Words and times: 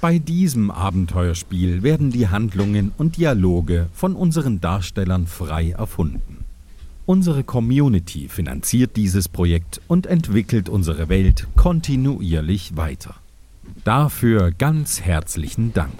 Bei 0.00 0.20
diesem 0.20 0.70
Abenteuerspiel 0.70 1.82
werden 1.82 2.10
die 2.10 2.28
Handlungen 2.28 2.92
und 2.98 3.16
Dialoge 3.16 3.88
von 3.92 4.14
unseren 4.14 4.60
Darstellern 4.60 5.26
frei 5.26 5.72
erfunden. 5.76 6.44
Unsere 7.04 7.42
Community 7.42 8.28
finanziert 8.28 8.94
dieses 8.94 9.28
Projekt 9.28 9.80
und 9.88 10.06
entwickelt 10.06 10.68
unsere 10.68 11.08
Welt 11.08 11.48
kontinuierlich 11.56 12.76
weiter. 12.76 13.16
Dafür 13.82 14.52
ganz 14.52 15.00
herzlichen 15.00 15.72
Dank. 15.72 15.94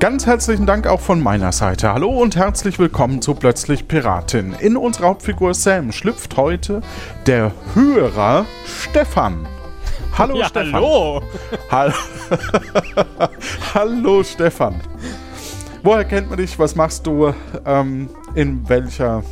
Ganz 0.00 0.24
herzlichen 0.24 0.64
Dank 0.64 0.86
auch 0.86 1.00
von 1.00 1.20
meiner 1.20 1.52
Seite. 1.52 1.92
Hallo 1.92 2.08
und 2.08 2.36
herzlich 2.36 2.78
willkommen 2.78 3.20
zu 3.20 3.34
Plötzlich 3.34 3.86
Piratin. 3.88 4.54
In 4.54 4.78
unserer 4.78 5.08
Hauptfigur 5.08 5.52
Sam 5.52 5.92
schlüpft 5.92 6.38
heute 6.38 6.80
der 7.26 7.52
Hörer 7.74 8.46
Stefan. 8.64 9.46
Hallo 10.16 10.36
Ja, 10.36 10.46
Stefan. 10.48 10.72
hallo. 10.72 11.22
Hallo. 11.70 11.92
hallo 13.74 14.22
Stefan. 14.22 14.80
Woher 15.82 16.04
kennt 16.04 16.28
man 16.30 16.38
dich? 16.38 16.58
Was 16.58 16.74
machst 16.76 17.06
du? 17.06 17.34
Ähm, 17.66 18.08
in 18.34 18.66
welcher 18.68 19.22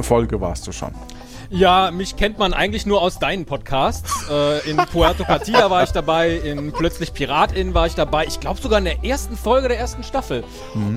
Folge 0.00 0.40
warst 0.40 0.66
du 0.66 0.72
schon? 0.72 0.90
Ja, 1.50 1.92
mich 1.92 2.16
kennt 2.16 2.38
man 2.38 2.52
eigentlich 2.52 2.84
nur 2.86 3.00
aus 3.00 3.20
deinen 3.20 3.44
Podcasts. 3.44 4.28
Äh, 4.28 4.68
in 4.68 4.76
Puerto 4.76 5.22
Partida 5.22 5.70
war 5.70 5.84
ich 5.84 5.92
dabei, 5.92 6.32
in 6.38 6.72
Plötzlich 6.72 7.12
Piratin 7.14 7.74
war 7.74 7.86
ich 7.86 7.94
dabei. 7.94 8.26
Ich 8.26 8.40
glaube 8.40 8.60
sogar 8.60 8.78
in 8.80 8.86
der 8.86 9.04
ersten 9.04 9.36
Folge 9.36 9.68
der 9.68 9.78
ersten 9.78 10.02
Staffel. 10.02 10.42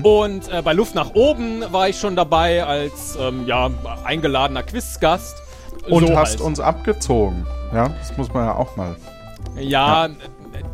Und 0.02 0.48
äh, 0.50 0.60
bei 0.62 0.72
Luft 0.72 0.96
nach 0.96 1.14
oben 1.14 1.62
war 1.70 1.88
ich 1.88 1.98
schon 2.00 2.16
dabei 2.16 2.64
als 2.64 3.16
ähm, 3.20 3.46
ja, 3.46 3.70
eingeladener 4.04 4.64
Quizgast. 4.64 5.36
Und 5.88 6.06
So 6.08 6.16
hast 6.16 6.30
halt. 6.32 6.40
uns 6.40 6.60
abgezogen. 6.60 7.46
Ja, 7.72 7.88
das 7.88 8.16
muss 8.16 8.32
man 8.32 8.46
ja 8.46 8.54
auch 8.54 8.76
mal. 8.76 8.96
Ja, 9.58 10.08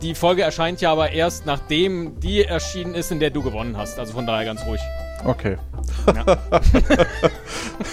die 0.02 0.14
Folge 0.14 0.42
erscheint 0.42 0.80
ja 0.80 0.92
aber 0.92 1.10
erst 1.12 1.46
nachdem 1.46 2.18
die 2.20 2.44
erschienen 2.44 2.94
ist, 2.94 3.10
in 3.12 3.20
der 3.20 3.30
du 3.30 3.42
gewonnen 3.42 3.76
hast. 3.76 3.98
Also 3.98 4.12
von 4.12 4.26
daher 4.26 4.44
ganz 4.44 4.64
ruhig. 4.66 4.80
Okay. 5.24 5.56
Ja. 6.14 6.38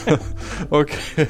Okay. 0.70 1.28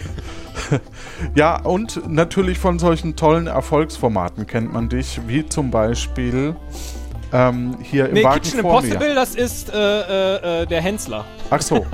Ja, 1.35 1.61
und 1.61 2.09
natürlich 2.09 2.59
von 2.59 2.79
solchen 2.79 3.15
tollen 3.15 3.47
Erfolgsformaten 3.47 4.47
kennt 4.47 4.73
man 4.73 4.89
dich, 4.89 5.19
wie 5.27 5.45
zum 5.45 5.71
Beispiel 5.71 6.55
ähm, 7.33 7.77
hier 7.81 8.07
im 8.07 8.13
Nee, 8.13 8.23
Wagen 8.23 8.41
Kitchen 8.41 8.61
vor 8.61 8.79
Impossible, 8.81 9.09
mir. 9.09 9.15
das 9.15 9.35
ist 9.35 9.73
äh, 9.73 9.75
äh, 9.77 10.61
äh, 10.63 10.65
der 10.65 10.81
Hensler. 10.81 11.25
Ach 11.49 11.61
so. 11.61 11.85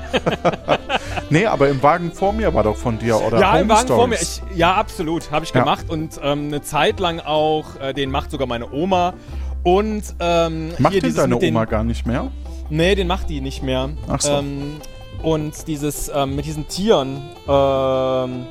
nee, 1.30 1.46
aber 1.46 1.70
im 1.70 1.82
Wagen 1.84 2.12
vor 2.12 2.34
mir 2.34 2.54
war 2.54 2.64
doch 2.64 2.76
von 2.76 2.98
dir, 2.98 3.22
oder? 3.22 3.40
Ja, 3.40 3.52
Home 3.54 3.62
im 3.62 3.70
Wagen 3.70 3.88
vor 3.88 4.08
mir. 4.08 4.16
Stories. 4.18 4.42
Ich, 4.52 4.58
ja, 4.58 4.74
absolut. 4.76 5.32
Habe 5.32 5.46
ich 5.46 5.54
Ja. 5.54 5.62
gemacht 5.62 5.90
und 5.90 6.20
ähm, 6.24 6.48
eine 6.48 6.62
Zeit 6.62 7.00
lang 7.00 7.20
auch, 7.20 7.80
äh, 7.80 7.94
den 7.94 8.10
macht 8.12 8.32
sogar 8.32 8.48
meine 8.48 8.72
Oma. 8.72 9.14
Und 9.64 10.04
ähm, 10.20 10.70
Macht 10.78 10.94
hier 10.94 11.02
dieses 11.02 11.18
deine 11.18 11.36
mit 11.36 11.42
den, 11.44 11.56
Oma 11.56 11.66
gar 11.66 11.84
nicht 11.84 12.06
mehr? 12.06 12.32
Nee, 12.70 12.96
den 12.96 13.08
macht 13.08 13.30
die 13.30 13.42
nicht 13.42 13.64
mehr. 13.64 13.90
Ach 14.08 14.22
so. 14.22 14.32
Ähm, 14.32 14.78
und 15.24 15.68
dieses 15.68 16.10
ähm, 16.14 16.36
mit 16.36 16.46
diesen 16.46 16.68
Tieren, 16.68 17.22
ähm, 17.48 18.46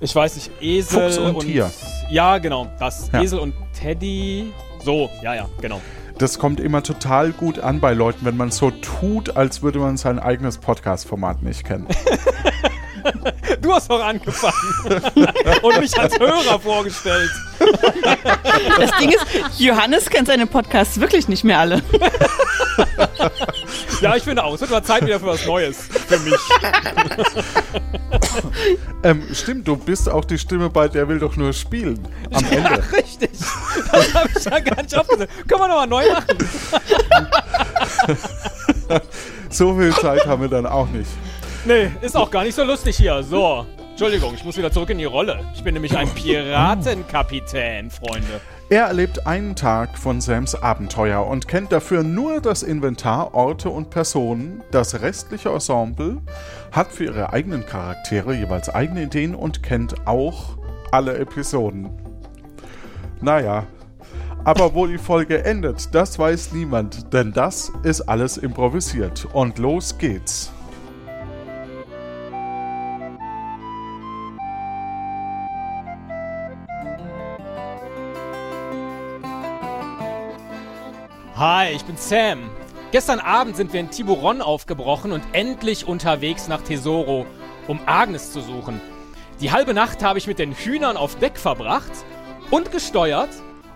ich 0.00 0.14
weiß 0.14 0.34
nicht, 0.36 0.50
Esel 0.60 1.10
Fuchs 1.10 1.18
und 1.18 1.40
Tier. 1.40 1.70
Ja, 2.10 2.38
genau, 2.38 2.66
das. 2.78 3.10
Ja. 3.12 3.22
Esel 3.22 3.38
und 3.38 3.54
Teddy. 3.72 4.52
So, 4.84 5.08
ja, 5.22 5.34
ja, 5.34 5.46
genau. 5.62 5.80
Das 6.18 6.38
kommt 6.38 6.60
immer 6.60 6.82
total 6.82 7.32
gut 7.32 7.58
an 7.58 7.80
bei 7.80 7.92
Leuten, 7.92 8.24
wenn 8.24 8.36
man 8.36 8.50
so 8.50 8.70
tut, 8.70 9.36
als 9.36 9.62
würde 9.62 9.78
man 9.80 9.96
sein 9.96 10.18
eigenes 10.18 10.58
Podcast-Format 10.58 11.42
nicht 11.42 11.64
kennen. 11.64 11.86
Du 13.60 13.70
hast 13.72 13.90
doch 13.90 14.02
angefangen 14.02 14.54
und 15.62 15.78
mich 15.78 15.98
als 15.98 16.18
Hörer 16.18 16.58
vorgestellt. 16.58 17.30
Das 18.78 18.90
Ding 18.98 19.10
ist, 19.10 19.26
Johannes 19.58 20.08
kennt 20.08 20.26
seine 20.28 20.46
Podcasts 20.46 20.98
wirklich 20.98 21.28
nicht 21.28 21.44
mehr 21.44 21.58
alle. 21.58 21.82
Ja, 24.00 24.16
ich 24.16 24.22
finde 24.22 24.42
auch. 24.44 24.54
Es 24.54 24.60
wird 24.60 24.70
mal 24.70 24.82
Zeit 24.82 25.04
wieder 25.04 25.20
für 25.20 25.26
was 25.26 25.44
Neues. 25.46 25.88
Für 26.06 26.18
mich. 26.20 26.34
ähm, 29.02 29.22
stimmt, 29.32 29.66
du 29.68 29.76
bist 29.76 30.08
auch 30.08 30.24
die 30.24 30.38
Stimme 30.38 30.70
bei 30.70 30.88
Der 30.88 31.08
will 31.08 31.18
doch 31.18 31.36
nur 31.36 31.52
spielen. 31.52 31.98
Am 32.32 32.44
Ende. 32.44 32.82
Richtig. 32.92 33.30
Das 33.92 34.14
habe 34.14 34.28
ich 34.36 34.44
ja 34.44 34.58
gar 34.60 34.82
nicht 34.82 34.96
aufgesehen. 34.96 35.28
Können 35.46 35.60
wir 35.60 35.68
nochmal 35.68 35.86
neu 35.86 36.04
machen? 36.12 36.38
So 39.54 39.72
viel 39.76 39.92
Zeit 39.94 40.26
haben 40.26 40.42
wir 40.42 40.48
dann 40.48 40.66
auch 40.66 40.88
nicht. 40.88 41.08
Nee, 41.64 41.88
ist 42.00 42.16
auch 42.16 42.28
gar 42.28 42.42
nicht 42.42 42.56
so 42.56 42.64
lustig 42.64 42.96
hier. 42.96 43.22
So. 43.22 43.64
Entschuldigung, 43.94 44.34
ich 44.34 44.42
muss 44.42 44.56
wieder 44.56 44.72
zurück 44.72 44.90
in 44.90 44.98
die 44.98 45.04
Rolle. 45.04 45.38
Ich 45.54 45.62
bin 45.62 45.74
nämlich 45.74 45.96
ein 45.96 46.08
Piratenkapitän, 46.16 47.92
Freunde. 47.92 48.40
Er 48.68 48.86
erlebt 48.86 49.24
einen 49.24 49.54
Tag 49.54 49.96
von 49.96 50.20
Sams 50.20 50.56
Abenteuer 50.56 51.24
und 51.24 51.46
kennt 51.46 51.70
dafür 51.70 52.02
nur 52.02 52.40
das 52.40 52.64
Inventar, 52.64 53.34
Orte 53.34 53.70
und 53.70 53.90
Personen. 53.90 54.64
Das 54.72 55.00
restliche 55.00 55.50
Ensemble 55.50 56.20
hat 56.72 56.90
für 56.90 57.04
ihre 57.04 57.32
eigenen 57.32 57.64
Charaktere 57.66 58.34
jeweils 58.34 58.68
eigene 58.68 59.04
Ideen 59.04 59.32
und 59.32 59.62
kennt 59.62 60.08
auch 60.08 60.58
alle 60.90 61.16
Episoden. 61.16 61.88
Naja, 63.20 63.64
aber 64.42 64.74
wo 64.74 64.88
die 64.88 64.98
Folge 64.98 65.44
endet, 65.44 65.94
das 65.94 66.18
weiß 66.18 66.50
niemand, 66.50 67.12
denn 67.12 67.32
das 67.32 67.70
ist 67.84 68.00
alles 68.00 68.38
improvisiert. 68.38 69.28
Und 69.32 69.58
los 69.58 69.98
geht's. 69.98 70.53
Hi, 81.46 81.74
ich 81.74 81.84
bin 81.84 81.98
Sam. 81.98 82.48
Gestern 82.90 83.20
Abend 83.20 83.54
sind 83.54 83.74
wir 83.74 83.80
in 83.80 83.90
Tiburon 83.90 84.40
aufgebrochen 84.40 85.12
und 85.12 85.22
endlich 85.32 85.86
unterwegs 85.86 86.48
nach 86.48 86.62
Tesoro, 86.62 87.26
um 87.68 87.80
Agnes 87.84 88.32
zu 88.32 88.40
suchen. 88.40 88.80
Die 89.42 89.52
halbe 89.52 89.74
Nacht 89.74 90.02
habe 90.02 90.18
ich 90.18 90.26
mit 90.26 90.38
den 90.38 90.52
Hühnern 90.52 90.96
auf 90.96 91.16
Deck 91.18 91.36
verbracht 91.36 91.92
und 92.50 92.72
gesteuert 92.72 93.28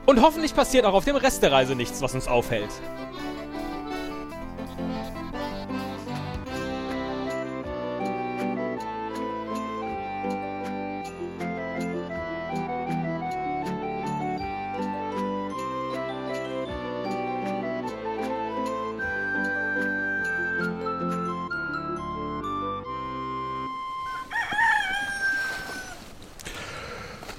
und 0.07 0.23
hoffentlich 0.23 0.55
passiert 0.55 0.87
auch 0.87 0.95
auf 0.95 1.05
dem 1.05 1.17
Rest 1.17 1.43
der 1.43 1.53
Reise 1.53 1.75
nichts, 1.75 2.01
was 2.01 2.15
uns 2.15 2.27
aufhält. 2.27 2.71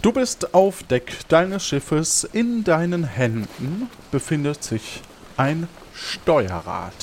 Du 0.01 0.13
bist 0.13 0.53
auf 0.53 0.83
Deck 0.83 1.27
deines 1.27 1.65
Schiffes. 1.65 2.23
In 2.23 2.63
deinen 2.63 3.03
Händen 3.03 3.89
befindet 4.11 4.63
sich 4.63 5.01
ein 5.35 5.67
Steuerrad. 5.93 6.93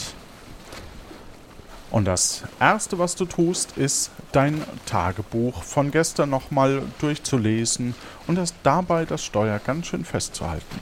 Und 1.90 2.06
das 2.06 2.42
Erste, 2.58 2.98
was 2.98 3.14
du 3.14 3.26
tust, 3.26 3.76
ist 3.76 4.12
dein 4.32 4.64
Tagebuch 4.86 5.62
von 5.62 5.90
gestern 5.90 6.30
nochmal 6.30 6.84
durchzulesen 6.98 7.94
und 8.26 8.36
das 8.36 8.54
dabei 8.62 9.04
das 9.04 9.22
Steuer 9.22 9.58
ganz 9.58 9.88
schön 9.88 10.06
festzuhalten. 10.06 10.80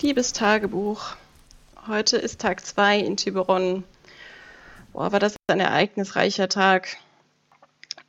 Liebes 0.00 0.32
Tagebuch, 0.32 1.16
heute 1.86 2.16
ist 2.16 2.40
Tag 2.40 2.64
2 2.64 3.00
in 3.00 3.18
Tiburon. 3.18 3.84
Boah, 4.94 5.12
war 5.12 5.20
das 5.20 5.36
ein 5.48 5.60
ereignisreicher 5.60 6.48
Tag. 6.48 6.96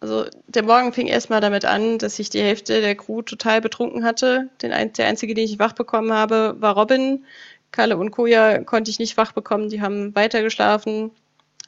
Also 0.03 0.25
der 0.47 0.66
Morgen 0.66 0.91
fing 0.91 1.08
erstmal 1.08 1.40
damit 1.40 1.64
an, 1.64 1.97
dass 1.97 2.19
ich 2.19 2.30
die 2.30 2.41
Hälfte 2.41 2.81
der 2.81 2.94
Crew 2.94 3.22
total 3.22 3.62
betrunken 3.62 4.03
hatte. 4.03 4.50
Den 4.62 4.72
der 4.72 5.08
einzige, 5.08 5.34
den 5.34 5.46
ich 5.46 5.59
wach 5.59 5.72
bekommen 5.72 6.12
habe, 6.12 6.58
war 6.59 6.75
Robin. 6.75 7.25
Kalle 7.72 7.95
und 7.95 8.12
Koja 8.12 8.66
konnte 8.66 8.92
ich 8.92 9.00
nicht 9.00 9.16
wach 9.16 9.31
bekommen, 9.31 9.69
die 9.69 9.81
haben 9.81 10.13
weiter 10.13 10.42
geschlafen. 10.42 11.12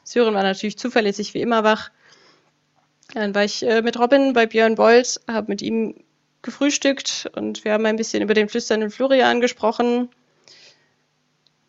Sören 0.04 0.34
war 0.34 0.42
natürlich 0.42 0.76
zuverlässig 0.76 1.32
wie 1.32 1.40
immer 1.40 1.64
wach. 1.64 1.90
Dann 3.14 3.34
war 3.34 3.44
ich 3.44 3.62
äh, 3.62 3.80
mit 3.80 3.98
Robin 3.98 4.34
bei 4.34 4.44
Björn 4.44 4.74
Bolt, 4.74 5.18
habe 5.26 5.50
mit 5.50 5.62
ihm 5.62 5.94
gefrühstückt 6.42 7.30
und 7.36 7.64
wir 7.64 7.72
haben 7.72 7.86
ein 7.86 7.96
bisschen 7.96 8.22
über 8.22 8.34
den 8.34 8.50
flüsternden 8.50 8.90
Florian 8.90 9.40
gesprochen. 9.40 10.10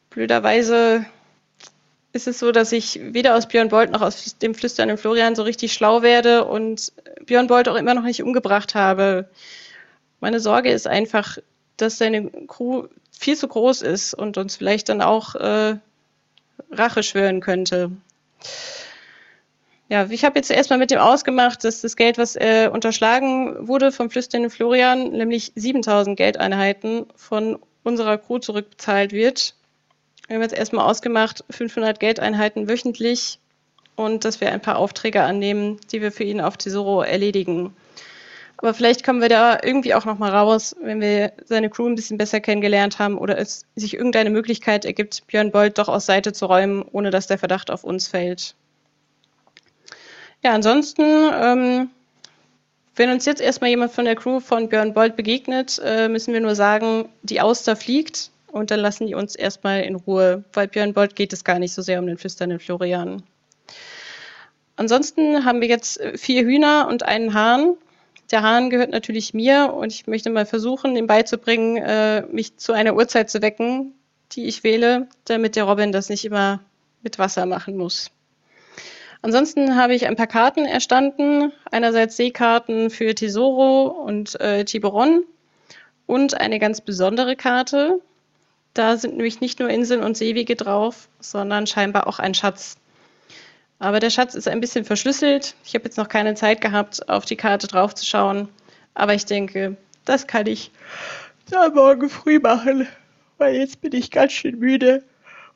Blöderweise 0.09 1.05
ist 2.17 2.27
es 2.27 2.39
so, 2.39 2.51
dass 2.51 2.71
ich 2.71 2.99
weder 3.01 3.35
aus 3.35 3.47
Björn 3.47 3.69
Bolt 3.69 3.91
noch 3.91 4.01
aus 4.01 4.37
dem 4.39 4.55
flüsternden 4.55 4.97
Florian 4.97 5.35
so 5.35 5.43
richtig 5.43 5.71
schlau 5.71 6.01
werde 6.01 6.45
und 6.45 6.91
Björn 7.25 7.45
Bolt 7.45 7.69
auch 7.69 7.75
immer 7.75 7.93
noch 7.93 8.03
nicht 8.03 8.23
umgebracht 8.23 8.73
habe. 8.73 9.29
Meine 10.19 10.39
Sorge 10.39 10.71
ist 10.71 10.87
einfach, 10.87 11.37
dass 11.77 11.99
seine 11.99 12.31
Crew 12.47 12.87
viel 13.11 13.37
zu 13.37 13.47
groß 13.47 13.83
ist 13.83 14.15
und 14.15 14.37
uns 14.37 14.55
vielleicht 14.55 14.89
dann 14.89 15.03
auch 15.03 15.35
äh, 15.35 15.77
Rache 16.71 17.03
schwören 17.03 17.39
könnte. 17.39 17.91
ja, 19.87 20.07
ich 20.09 20.25
habe 20.25 20.39
jetzt 20.39 20.49
erstmal 20.49 20.79
mit 20.79 20.89
dem 20.89 20.99
ausgemacht, 20.99 21.63
dass 21.63 21.81
das 21.81 21.95
Geld, 21.95 22.17
was 22.17 22.35
äh, 22.35 22.67
unterschlagen 22.73 23.67
wurde 23.67 23.91
vom 23.91 24.09
flüsternden 24.09 24.49
Florian, 24.49 25.11
nämlich 25.11 25.51
7000 25.53 26.17
Geldeinheiten 26.17 27.05
von 27.15 27.59
unserer 27.83 28.17
Crew 28.17 28.39
zurückbezahlt 28.39 29.11
wird. 29.11 29.53
Wir 30.27 30.35
haben 30.35 30.43
jetzt 30.43 30.57
erstmal 30.57 30.85
ausgemacht, 30.85 31.45
500 31.49 31.99
Geldeinheiten 31.99 32.67
wöchentlich 32.67 33.39
und 33.95 34.25
dass 34.25 34.41
wir 34.41 34.51
ein 34.51 34.61
paar 34.61 34.77
Aufträge 34.77 35.23
annehmen, 35.23 35.79
die 35.91 36.01
wir 36.01 36.11
für 36.11 36.25
ihn 36.25 36.41
auf 36.41 36.57
Tesoro 36.57 37.01
erledigen. 37.01 37.73
Aber 38.57 38.73
vielleicht 38.73 39.05
kommen 39.05 39.21
wir 39.21 39.29
da 39.29 39.57
irgendwie 39.61 39.93
auch 39.93 40.05
noch 40.05 40.17
mal 40.17 40.31
raus, 40.31 40.75
wenn 40.81 40.99
wir 40.99 41.31
seine 41.45 41.69
Crew 41.69 41.87
ein 41.87 41.95
bisschen 41.95 42.17
besser 42.17 42.41
kennengelernt 42.41 42.99
haben 42.99 43.17
oder 43.17 43.37
es 43.37 43.65
sich 43.75 43.93
irgendeine 43.93 44.31
Möglichkeit 44.31 44.83
ergibt, 44.83 45.25
Björn 45.27 45.51
Bold 45.51 45.77
doch 45.77 45.87
aus 45.87 46.07
Seite 46.07 46.33
zu 46.33 46.47
räumen, 46.47 46.83
ohne 46.91 47.11
dass 47.11 47.27
der 47.27 47.37
Verdacht 47.37 47.71
auf 47.71 47.83
uns 47.83 48.07
fällt. 48.07 48.55
Ja, 50.43 50.53
ansonsten, 50.53 51.03
ähm, 51.03 51.89
wenn 52.95 53.11
uns 53.11 53.25
jetzt 53.25 53.41
erstmal 53.41 53.69
jemand 53.69 53.91
von 53.91 54.05
der 54.05 54.15
Crew 54.15 54.39
von 54.39 54.69
Björn 54.69 54.93
Bold 54.93 55.15
begegnet, 55.15 55.79
äh, 55.83 56.09
müssen 56.09 56.33
wir 56.33 56.41
nur 56.41 56.55
sagen, 56.55 57.09
die 57.21 57.39
Auster 57.39 57.75
fliegt 57.75 58.31
und 58.51 58.71
dann 58.71 58.79
lassen 58.79 59.07
die 59.07 59.15
uns 59.15 59.35
erstmal 59.35 59.81
in 59.81 59.95
Ruhe, 59.95 60.43
weil 60.53 60.67
Björn 60.67 60.93
Bold 60.93 61.15
geht 61.15 61.33
es 61.33 61.43
gar 61.43 61.59
nicht 61.59 61.73
so 61.73 61.81
sehr 61.81 61.99
um 61.99 62.07
den 62.07 62.17
flüsternden 62.17 62.59
Florian. 62.59 63.23
Ansonsten 64.75 65.43
haben 65.43 65.61
wir 65.61 65.67
jetzt 65.67 65.99
äh, 65.99 66.17
vier 66.17 66.43
Hühner 66.43 66.87
und 66.87 67.03
einen 67.03 67.33
Hahn. 67.33 67.75
Der 68.31 68.41
Hahn 68.41 68.69
gehört 68.69 68.91
natürlich 68.91 69.33
mir 69.33 69.73
und 69.73 69.91
ich 69.91 70.05
möchte 70.07 70.29
mal 70.29 70.45
versuchen, 70.45 70.95
ihm 70.95 71.07
beizubringen, 71.07 71.77
äh, 71.77 72.23
mich 72.31 72.57
zu 72.57 72.73
einer 72.73 72.95
Uhrzeit 72.95 73.29
zu 73.29 73.41
wecken, 73.41 73.93
die 74.33 74.45
ich 74.45 74.63
wähle, 74.63 75.07
damit 75.25 75.55
der 75.55 75.63
Robin 75.63 75.91
das 75.91 76.09
nicht 76.09 76.25
immer 76.25 76.61
mit 77.01 77.19
Wasser 77.19 77.45
machen 77.45 77.77
muss. 77.77 78.11
Ansonsten 79.21 79.75
habe 79.75 79.95
ich 79.95 80.05
ein 80.05 80.15
paar 80.15 80.27
Karten 80.27 80.65
erstanden. 80.65 81.51
Einerseits 81.71 82.17
Seekarten 82.17 82.89
für 82.89 83.15
Tesoro 83.15 83.87
und 83.87 84.39
äh, 84.39 84.63
Tiburon 84.63 85.23
und 86.05 86.39
eine 86.39 86.59
ganz 86.59 86.81
besondere 86.81 87.35
Karte. 87.35 87.99
Da 88.77 88.95
sind 88.95 89.15
nämlich 89.15 89.41
nicht 89.41 89.59
nur 89.59 89.71
Inseln 89.71 90.03
und 90.03 90.15
Seewege 90.15 90.55
drauf, 90.55 91.09
sondern 91.19 91.65
scheinbar 91.65 92.05
auch 92.05 92.19
ein 92.19 92.35
Schatz. 92.35 92.77
Aber 93.79 93.99
der 93.99 94.11
Schatz 94.11 94.35
ist 94.35 94.47
ein 94.47 94.61
bisschen 94.61 94.85
verschlüsselt. 94.85 95.55
Ich 95.65 95.73
habe 95.73 95.85
jetzt 95.85 95.97
noch 95.97 96.09
keine 96.09 96.35
Zeit 96.35 96.61
gehabt, 96.61 97.09
auf 97.09 97.25
die 97.25 97.37
Karte 97.37 97.65
draufzuschauen. 97.65 98.49
Aber 98.93 99.15
ich 99.15 99.25
denke, 99.25 99.77
das 100.05 100.27
kann 100.27 100.45
ich 100.45 100.69
da 101.49 101.69
morgen 101.69 102.07
früh 102.07 102.37
machen, 102.37 102.87
weil 103.39 103.55
jetzt 103.55 103.81
bin 103.81 103.93
ich 103.93 104.11
ganz 104.11 104.33
schön 104.33 104.59
müde 104.59 105.03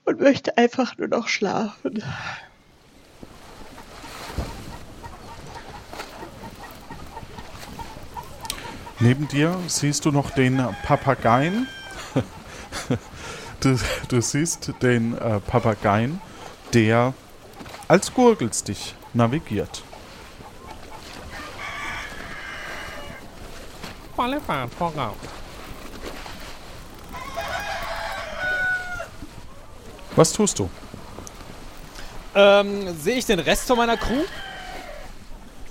und 0.04 0.20
möchte 0.20 0.58
einfach 0.58 0.98
nur 0.98 1.08
noch 1.08 1.28
schlafen. 1.28 2.04
Neben 9.00 9.28
dir 9.28 9.60
siehst 9.68 10.06
du 10.06 10.12
noch 10.12 10.32
den 10.32 10.58
Papageien. 10.84 11.68
du, 13.62 13.80
du, 14.08 14.22
siehst 14.22 14.74
den 14.82 15.18
äh, 15.18 15.40
Papageien, 15.40 16.22
der 16.74 17.14
als 17.88 18.14
Gurgelstich 18.14 18.96
navigiert. 19.14 19.84
Was 30.16 30.34
tust 30.34 30.60
du? 30.60 30.70
Ähm, 32.36 32.96
sehe 32.98 33.16
ich 33.16 33.26
den 33.26 33.40
Rest 33.40 33.68
von 33.68 33.78
meiner 33.78 33.98
Crew? 33.98 34.24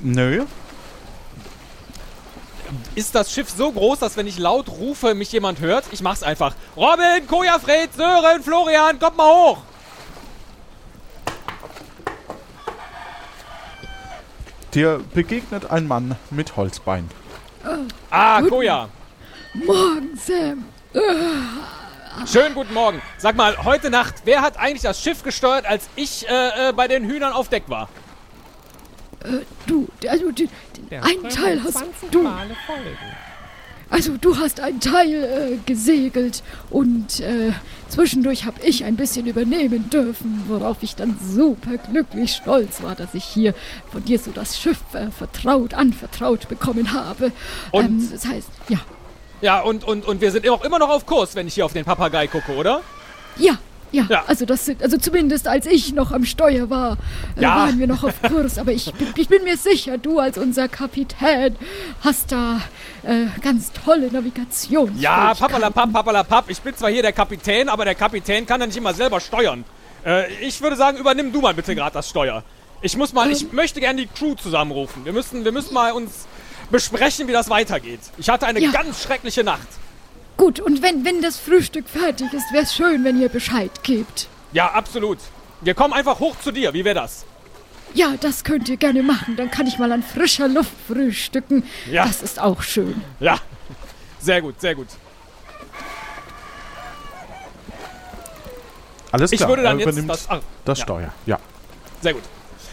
Nö. 0.00 0.46
Ist 2.94 3.14
das 3.14 3.32
Schiff 3.32 3.50
so 3.50 3.72
groß, 3.72 3.98
dass 3.98 4.16
wenn 4.16 4.26
ich 4.26 4.38
laut 4.38 4.68
rufe, 4.68 5.14
mich 5.14 5.32
jemand 5.32 5.60
hört? 5.60 5.84
Ich 5.90 6.02
mach's 6.02 6.22
einfach. 6.22 6.54
Robin, 6.76 7.26
Koja, 7.26 7.58
Fred, 7.58 7.92
Sören, 7.94 8.42
Florian, 8.42 8.98
kommt 8.98 9.16
mal 9.16 9.32
hoch! 9.32 9.58
Dir 14.74 15.00
begegnet 15.14 15.70
ein 15.70 15.88
Mann 15.88 16.16
mit 16.30 16.56
Holzbein. 16.56 17.10
Ah, 18.10 18.40
Koja. 18.42 18.88
Morgen, 19.54 20.16
Sam. 20.16 20.64
Schönen 22.26 22.54
guten 22.54 22.72
Morgen. 22.72 23.02
Sag 23.18 23.36
mal, 23.36 23.56
heute 23.64 23.90
Nacht, 23.90 24.14
wer 24.24 24.42
hat 24.42 24.56
eigentlich 24.58 24.82
das 24.82 25.02
Schiff 25.02 25.22
gesteuert, 25.22 25.66
als 25.66 25.88
ich 25.96 26.28
äh, 26.28 26.68
äh, 26.68 26.72
bei 26.72 26.86
den 26.86 27.04
Hühnern 27.04 27.32
auf 27.32 27.48
Deck 27.48 27.64
war? 27.68 27.88
Äh, 29.24 29.44
du, 29.66 29.88
also 30.08 30.30
den, 30.30 30.48
den 30.90 31.00
einen 31.00 31.28
Teil 31.28 31.62
hast 31.62 31.84
du. 32.10 32.28
Also 33.92 34.16
du 34.16 34.36
hast 34.36 34.60
einen 34.60 34.78
Teil 34.78 35.24
äh, 35.24 35.56
gesegelt 35.66 36.44
und 36.70 37.18
äh, 37.18 37.52
zwischendurch 37.88 38.44
habe 38.44 38.60
ich 38.62 38.84
ein 38.84 38.94
bisschen 38.94 39.26
übernehmen 39.26 39.90
dürfen, 39.90 40.44
worauf 40.46 40.76
ich 40.82 40.94
dann 40.94 41.18
super 41.20 41.76
glücklich 41.90 42.32
stolz 42.32 42.84
war, 42.84 42.94
dass 42.94 43.14
ich 43.14 43.24
hier 43.24 43.52
von 43.90 44.04
dir 44.04 44.20
so 44.20 44.30
das 44.30 44.60
Schiff 44.60 44.78
äh, 44.92 45.10
vertraut, 45.10 45.74
anvertraut 45.74 46.48
bekommen 46.48 46.92
habe. 46.92 47.32
Und? 47.72 47.84
Ähm, 47.84 48.08
das 48.12 48.26
heißt, 48.26 48.48
ja, 48.68 48.78
Ja, 49.40 49.60
und, 49.60 49.82
und, 49.82 50.06
und 50.06 50.20
wir 50.20 50.30
sind 50.30 50.48
auch 50.48 50.64
immer 50.64 50.78
noch 50.78 50.90
auf 50.90 51.04
Kurs, 51.04 51.34
wenn 51.34 51.48
ich 51.48 51.54
hier 51.54 51.64
auf 51.64 51.72
den 51.72 51.84
Papagei 51.84 52.28
gucke, 52.28 52.52
oder? 52.54 52.82
ja. 53.38 53.58
Ja, 53.92 54.04
Ja. 54.08 54.24
also 54.26 54.44
das 54.46 54.66
sind, 54.66 54.82
also 54.82 54.96
zumindest 54.98 55.48
als 55.48 55.66
ich 55.66 55.92
noch 55.92 56.12
am 56.12 56.24
Steuer 56.24 56.70
war, 56.70 56.96
äh, 57.36 57.42
Ja. 57.42 57.56
waren 57.56 57.78
wir 57.78 57.86
noch 57.86 58.04
auf 58.04 58.20
Kurs. 58.22 58.58
Aber 58.58 58.72
ich, 58.72 58.92
bin- 58.94 59.08
ich 59.16 59.28
bin 59.28 59.42
mir 59.44 59.56
sicher, 59.56 59.98
du 59.98 60.18
als 60.18 60.38
unser 60.38 60.68
Kapitän 60.68 61.56
hast 62.02 62.32
da 62.32 62.60
äh, 63.02 63.26
ganz 63.42 63.72
tolle 63.72 64.10
Navigation. 64.12 64.92
Ja, 64.98 65.34
papalapap, 65.34 65.92
papalapap. 65.92 66.50
Ich 66.50 66.60
bin 66.60 66.76
zwar 66.76 66.90
hier 66.90 67.02
der 67.02 67.12
Kapitän, 67.12 67.68
aber 67.68 67.84
der 67.84 67.94
Kapitän 67.94 68.46
kann 68.46 68.60
ja 68.60 68.66
nicht 68.66 68.76
immer 68.76 68.94
selber 68.94 69.20
steuern. 69.20 69.64
Äh, 70.04 70.32
ich 70.42 70.60
würde 70.60 70.76
sagen, 70.76 70.98
übernimm 70.98 71.32
du 71.32 71.40
mal 71.40 71.54
bitte 71.54 71.74
gerade 71.74 71.94
das 71.94 72.08
Steuer. 72.08 72.42
Ich 72.82 72.96
muss 72.96 73.12
mal, 73.12 73.30
ich 73.30 73.52
möchte 73.52 73.80
gerne 73.80 74.00
die 74.02 74.06
Crew 74.06 74.34
zusammenrufen. 74.34 75.04
Wir 75.04 75.12
müssen, 75.12 75.44
wir 75.44 75.52
müssen 75.52 75.74
mal 75.74 75.92
uns 75.92 76.26
besprechen, 76.70 77.26
wie 77.28 77.32
das 77.32 77.50
weitergeht. 77.50 78.00
Ich 78.16 78.28
hatte 78.30 78.46
eine 78.46 78.60
Ja. 78.60 78.70
ganz 78.70 79.02
schreckliche 79.02 79.44
Nacht. 79.44 79.66
Gut, 80.40 80.58
und 80.58 80.80
wenn, 80.80 81.04
wenn 81.04 81.20
das 81.20 81.36
Frühstück 81.36 81.86
fertig 81.86 82.32
ist, 82.32 82.50
wäre 82.50 82.62
es 82.62 82.74
schön, 82.74 83.04
wenn 83.04 83.20
ihr 83.20 83.28
Bescheid 83.28 83.70
gebt. 83.82 84.26
Ja, 84.54 84.70
absolut. 84.70 85.18
Wir 85.60 85.74
kommen 85.74 85.92
einfach 85.92 86.18
hoch 86.18 86.34
zu 86.40 86.50
dir. 86.50 86.72
Wie 86.72 86.82
wäre 86.82 86.94
das? 86.94 87.26
Ja, 87.92 88.14
das 88.18 88.42
könnt 88.42 88.66
ihr 88.70 88.78
gerne 88.78 89.02
machen. 89.02 89.36
Dann 89.36 89.50
kann 89.50 89.66
ich 89.66 89.78
mal 89.78 89.92
an 89.92 90.02
frischer 90.02 90.48
Luft 90.48 90.72
frühstücken. 90.88 91.64
Ja. 91.90 92.06
Das 92.06 92.22
ist 92.22 92.40
auch 92.40 92.62
schön. 92.62 93.02
Ja. 93.20 93.38
Sehr 94.18 94.40
gut, 94.40 94.58
sehr 94.62 94.74
gut. 94.74 94.86
Alles 99.12 99.32
Ich 99.32 99.40
klar, 99.40 99.50
würde 99.50 99.62
dann 99.62 99.78
er 99.78 99.80
jetzt 99.80 99.88
übernimmt 99.92 100.10
das. 100.10 100.30
Ah, 100.30 100.40
das 100.64 100.78
ja. 100.78 100.84
Steuer. 100.84 101.12
Ja. 101.26 101.38
Sehr 102.00 102.14
gut. 102.14 102.22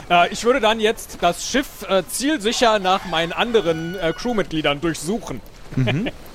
Äh, 0.10 0.32
ich 0.32 0.42
würde 0.46 0.62
dann 0.62 0.80
jetzt 0.80 1.18
das 1.20 1.46
Schiff 1.46 1.68
äh, 1.90 2.02
zielsicher 2.08 2.80
nach 2.80 3.04
meinen 3.08 3.34
anderen 3.34 3.96
äh, 4.00 4.14
Crewmitgliedern 4.14 4.80
durchsuchen. 4.80 5.42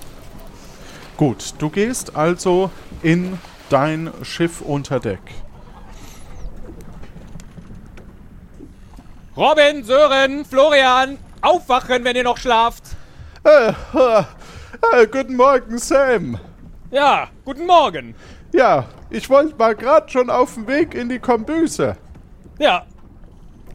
Gut, 1.17 1.55
du 1.59 1.69
gehst 1.71 2.17
also 2.17 2.71
in 3.03 3.39
dein 3.69 4.11
Schiff 4.23 4.61
unter 4.61 5.01
Deck. 5.01 5.21
Robin, 9.37 9.83
Sören, 9.83 10.45
Florian, 10.45 11.19
aufwachen, 11.41 12.05
wenn 12.05 12.17
ihr 12.17 12.25
noch 12.25 12.37
schlaft. 12.37 12.83
Äh, 13.45 13.69
äh, 13.69 14.23
äh, 14.93 15.07
guten 15.07 15.37
Morgen, 15.37 15.79
Sam. 15.79 16.39
Ja, 16.91 17.29
guten 17.45 17.67
Morgen. 17.67 18.15
Ja, 18.53 18.85
ich 19.09 19.31
wollte 19.31 19.57
mal 19.57 19.75
gerade 19.75 20.11
schon 20.11 20.29
auf 20.29 20.55
dem 20.55 20.67
Weg 20.67 20.95
in 20.95 21.09
die 21.09 21.19
Kombüse. 21.19 21.97
Ja, 22.59 22.85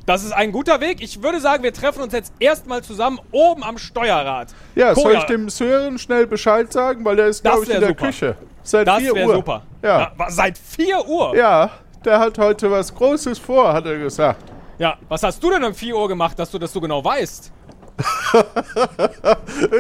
das 0.08 0.24
ist 0.24 0.32
ein 0.32 0.52
guter 0.52 0.82
Weg. 0.82 1.02
Ich 1.02 1.22
würde 1.22 1.40
sagen, 1.40 1.62
wir 1.62 1.74
treffen 1.74 2.02
uns 2.02 2.14
jetzt 2.14 2.34
erstmal 2.40 2.82
zusammen 2.82 3.20
oben 3.32 3.64
am 3.64 3.78
Steuerrad. 3.78 4.48
Ja, 4.74 4.96
soll 4.96 5.04
Koja, 5.04 5.20
ich 5.20 5.24
dem 5.26 5.50
Sören 5.50 6.00
schnell 6.00 6.26
Bescheid 6.26 6.74
sagen, 6.74 7.06
weil 7.06 7.16
der 7.18 7.28
ist, 7.28 7.44
glaube 7.44 7.64
ich, 7.64 7.70
in 7.70 7.80
der 7.80 7.90
super. 7.90 8.08
Küche. 8.08 8.36
Seit 8.64 8.88
Das 8.88 8.98
4 8.98 9.14
wäre 9.14 9.28
Uhr. 9.28 9.36
super. 9.36 9.62
Ja. 9.84 10.12
wa- 10.18 10.30
seit 10.32 10.58
4 10.58 11.08
Uhr? 11.08 11.36
ja, 11.38 11.70
der 12.04 12.20
hat 12.20 12.38
heute 12.40 12.72
was 12.72 12.94
Großes 12.96 13.38
vor, 13.38 13.72
hat 13.72 13.86
er 13.86 13.98
gesagt. 14.00 14.44
Ja, 14.80 14.98
was 15.08 15.24
hast 15.24 15.42
du 15.44 15.50
denn 15.50 15.64
um 15.64 15.74
4 15.74 15.96
Uhr 15.96 16.08
gemacht, 16.08 16.38
dass 16.40 16.52
du 16.52 16.58
das 16.60 16.74
so 16.74 16.82
genau 16.82 17.04
weißt? 17.04 17.52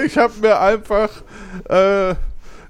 Ich 0.05 0.17
habe 0.17 0.33
mir 0.41 0.59
einfach, 0.59 1.09
äh, 1.69 2.15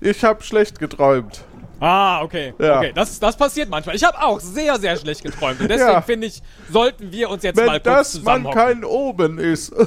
ich 0.02 0.24
habe 0.24 0.44
schlecht 0.44 0.80
geträumt. 0.80 1.44
Ah, 1.79 2.24
okay. 2.24 2.53
Ja. 2.60 2.79
Okay, 2.79 2.91
das, 2.96 3.19
das 3.19 3.38
passiert 3.38 3.69
manchmal. 3.69 3.96
Ich 3.96 4.03
habe 4.03 4.19
auch 4.22 4.39
sehr, 4.39 4.79
sehr 4.79 4.98
schlecht 4.98 5.24
geträumt. 5.24 5.60
Und 5.62 5.69
deswegen 5.69 5.91
Ja. 5.91 6.01
finde 6.01 6.25
ich, 6.27 6.41
sollten 6.72 7.12
wir 7.12 7.29
uns 7.29 7.43
jetzt 7.43 7.57
Wenn 7.57 7.67
mal 7.67 7.79
kurz 7.79 8.13
das 8.13 8.24
man 8.24 8.43
zusammenhocken. 8.43 8.62
kein 8.62 8.84
Oben 8.84 9.38
ist. 9.38 9.72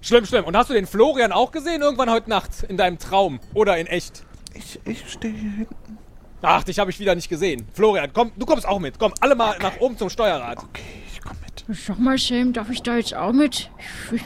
Schlimm, 0.00 0.26
schlimm. 0.26 0.44
Und 0.44 0.56
hast 0.56 0.68
du 0.68 0.74
den 0.74 0.86
Florian 0.86 1.32
auch 1.32 1.52
gesehen 1.52 1.80
irgendwann 1.80 2.10
heute 2.10 2.28
Nacht 2.28 2.50
in 2.68 2.76
deinem 2.76 2.98
Traum 2.98 3.40
oder 3.54 3.78
in 3.78 3.86
echt? 3.86 4.24
ich 4.54 4.80
ich 4.84 5.08
stehe 5.10 5.32
hier 5.32 5.50
hinten. 5.50 5.98
Ach, 6.42 6.64
dich 6.64 6.78
habe 6.80 6.90
ich 6.90 6.98
wieder 6.98 7.14
nicht 7.14 7.28
gesehen. 7.28 7.66
Florian, 7.72 8.10
komm, 8.12 8.32
du 8.36 8.44
kommst 8.44 8.66
auch 8.66 8.80
mit. 8.80 8.98
Komm, 8.98 9.14
alle 9.20 9.36
mal 9.36 9.56
nach 9.62 9.78
oben 9.78 9.96
zum 9.96 10.10
Steuerrad. 10.10 10.58
Okay, 10.58 10.82
ich 11.12 11.20
komm 11.20 11.36
mit. 11.40 11.64
Sag 11.78 12.00
mal, 12.00 12.18
Sam, 12.18 12.52
darf 12.52 12.68
ich 12.68 12.82
da 12.82 12.96
jetzt 12.96 13.14
auch 13.14 13.32
mit? 13.32 13.70
Ich, 14.10 14.16
ich, 14.16 14.22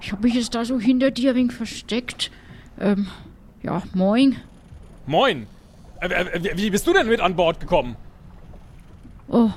ich 0.00 0.12
habe 0.12 0.22
mich 0.22 0.34
jetzt 0.34 0.54
da 0.54 0.64
so 0.64 0.78
hinter 0.78 1.10
dir 1.10 1.30
ein 1.32 1.36
wenig 1.36 1.52
versteckt. 1.54 2.30
Ähm, 2.80 3.08
ja, 3.64 3.82
moin. 3.94 4.36
Moin. 5.06 5.46
Äh, 6.00 6.08
äh, 6.08 6.56
wie 6.56 6.70
bist 6.70 6.86
du 6.86 6.92
denn 6.92 7.08
mit 7.08 7.20
an 7.20 7.34
Bord 7.34 7.60
gekommen? 7.60 7.96
Oh, 9.28 9.50